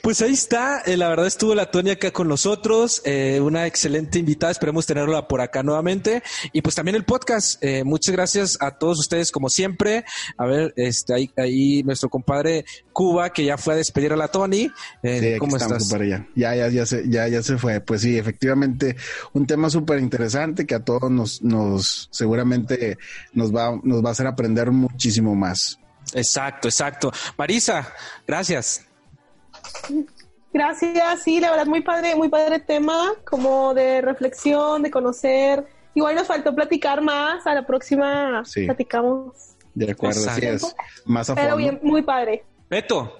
Pues 0.01 0.21
ahí 0.21 0.33
está, 0.33 0.81
eh, 0.85 0.97
la 0.97 1.09
verdad 1.09 1.27
estuvo 1.27 1.55
la 1.55 1.71
Tony 1.71 1.91
acá 1.91 2.11
con 2.11 2.27
nosotros, 2.27 3.01
eh, 3.05 3.39
una 3.41 3.65
excelente 3.65 4.19
invitada, 4.19 4.51
esperemos 4.51 4.85
tenerla 4.85 5.27
por 5.27 5.41
acá 5.41 5.63
nuevamente. 5.63 6.23
Y 6.53 6.61
pues 6.61 6.75
también 6.75 6.95
el 6.95 7.03
podcast, 7.05 7.63
eh, 7.63 7.83
muchas 7.83 8.13
gracias 8.13 8.57
a 8.61 8.77
todos 8.77 8.99
ustedes 8.99 9.31
como 9.31 9.49
siempre. 9.49 10.05
A 10.37 10.45
ver, 10.45 10.73
este, 10.75 11.13
ahí, 11.13 11.31
ahí 11.37 11.83
nuestro 11.83 12.09
compadre 12.09 12.65
Cuba, 12.93 13.31
que 13.31 13.45
ya 13.45 13.57
fue 13.57 13.73
a 13.73 13.77
despedir 13.77 14.13
a 14.13 14.15
la 14.15 14.27
Tony. 14.29 14.69
Eh, 15.03 15.33
Sí, 15.33 15.39
¿Cómo 15.39 15.55
estamos, 15.57 15.77
estás? 15.77 15.89
compadre, 15.89 16.09
ya. 16.09 16.27
Ya, 16.35 16.55
ya, 16.55 16.69
ya 16.69 16.85
se, 16.85 17.09
ya, 17.09 17.27
ya 17.27 17.41
se 17.41 17.57
fue. 17.57 17.81
Pues 17.81 18.01
sí, 18.01 18.17
efectivamente, 18.17 18.95
un 19.33 19.45
tema 19.47 19.69
súper 19.69 19.99
interesante 19.99 20.65
que 20.65 20.75
a 20.75 20.83
todos 20.83 21.09
nos, 21.09 21.41
nos, 21.41 22.07
seguramente 22.11 22.97
nos 23.33 23.53
va, 23.55 23.79
nos 23.83 24.03
va 24.03 24.09
a 24.09 24.11
hacer 24.11 24.27
aprender 24.27 24.71
muchísimo 24.71 25.35
más. 25.35 25.79
Exacto, 26.13 26.67
exacto. 26.67 27.11
Marisa, 27.37 27.93
gracias. 28.25 28.85
Gracias, 30.53 31.21
sí, 31.23 31.39
la 31.39 31.51
verdad 31.51 31.67
muy 31.67 31.81
padre, 31.81 32.15
muy 32.15 32.29
padre 32.29 32.59
tema, 32.59 33.13
como 33.25 33.73
de 33.73 34.01
reflexión, 34.01 34.81
de 34.81 34.89
conocer. 34.89 35.67
Igual 35.93 36.15
nos 36.15 36.27
faltó 36.27 36.55
platicar 36.55 37.01
más, 37.01 37.45
a 37.45 37.53
la 37.53 37.65
próxima 37.65 38.43
Sí. 38.45 38.65
platicamos. 38.65 39.33
De 39.73 39.91
acuerdo, 39.91 40.27
así 40.29 40.45
es. 40.45 40.75
Más 41.05 41.29
a 41.29 41.35
Pero 41.35 41.49
fondo. 41.51 41.57
bien, 41.57 41.79
muy 41.83 42.01
padre. 42.01 42.43
Beto. 42.69 43.19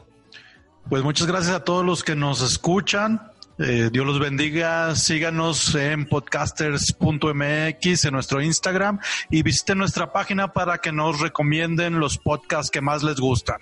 Pues 0.89 1.03
muchas 1.03 1.27
gracias 1.27 1.53
a 1.53 1.63
todos 1.63 1.85
los 1.85 2.03
que 2.03 2.15
nos 2.15 2.41
escuchan. 2.41 3.31
Eh, 3.59 3.89
Dios 3.91 4.05
los 4.05 4.19
bendiga. 4.19 4.95
Síganos 4.95 5.73
en 5.75 6.05
podcasters.mx 6.05 8.05
en 8.05 8.13
nuestro 8.13 8.41
Instagram 8.41 8.99
y 9.29 9.41
visiten 9.41 9.79
nuestra 9.79 10.13
página 10.13 10.53
para 10.53 10.77
que 10.77 10.91
nos 10.91 11.19
recomienden 11.19 11.99
los 11.99 12.17
podcasts 12.17 12.69
que 12.69 12.81
más 12.81 13.03
les 13.03 13.19
gustan. 13.19 13.57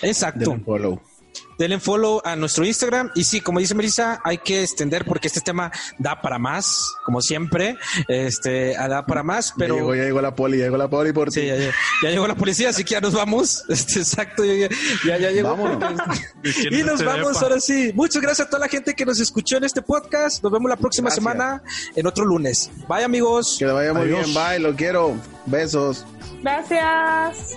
Exacto. 0.00 0.56
Denle 1.58 1.78
follow. 1.80 2.20
A 2.24 2.34
nuestro 2.36 2.64
Instagram. 2.64 3.10
Y 3.14 3.24
sí, 3.24 3.40
como 3.40 3.58
dice 3.60 3.74
Melissa, 3.74 4.20
hay 4.24 4.38
que 4.38 4.62
extender 4.62 5.04
porque 5.04 5.28
este 5.28 5.40
tema 5.40 5.70
da 5.98 6.20
para 6.20 6.38
más, 6.38 6.92
como 7.04 7.20
siempre. 7.20 7.76
Este, 8.08 8.74
da 8.74 9.04
para 9.06 9.22
más, 9.22 9.52
pero. 9.56 9.74
Ya 9.76 9.80
llegó, 9.80 9.94
ya 9.94 10.02
llegó 10.04 10.20
la 10.22 10.34
poli, 10.34 10.58
ya 10.58 10.64
llegó 10.64 10.76
la 10.76 10.88
poli 10.88 11.12
por 11.12 11.30
Sí, 11.30 11.40
ti. 11.42 11.46
ya, 11.46 11.56
ya- 11.56 11.72
ya 12.02 12.10
llegó 12.10 12.26
la 12.26 12.34
policía, 12.34 12.70
así 12.70 12.84
que 12.84 12.92
ya 12.92 13.00
nos 13.00 13.12
vamos. 13.14 13.64
Este, 13.68 14.00
exacto, 14.00 14.44
ya, 14.44 14.68
ya, 15.06 15.18
ya 15.18 15.30
llegó. 15.30 15.50
Vámonos. 15.56 16.00
¿Quién 16.42 16.74
Y 16.74 16.82
nos 16.82 16.94
este 16.94 17.04
vamos 17.04 17.42
ahora 17.42 17.60
sí. 17.60 17.92
Muchas 17.94 18.20
gracias 18.22 18.46
a 18.46 18.50
toda 18.50 18.60
la 18.60 18.68
gente 18.68 18.94
que 18.94 19.04
nos 19.06 19.20
escuchó 19.20 19.56
en 19.56 19.64
este 19.64 19.82
podcast. 19.82 20.42
Nos 20.42 20.52
vemos 20.52 20.68
la 20.68 20.76
próxima 20.76 21.06
Gracias. 21.10 21.22
semana 21.24 21.62
en 21.94 22.06
otro 22.06 22.24
lunes. 22.24 22.70
Bye, 22.88 23.04
amigos. 23.04 23.56
Que 23.58 23.66
le 23.66 23.72
vaya 23.72 23.92
muy 23.92 24.02
Adiós. 24.02 24.26
bien. 24.26 24.34
Bye, 24.34 24.58
lo 24.58 24.74
quiero. 24.74 25.14
Besos. 25.46 26.04
Gracias. 26.42 27.56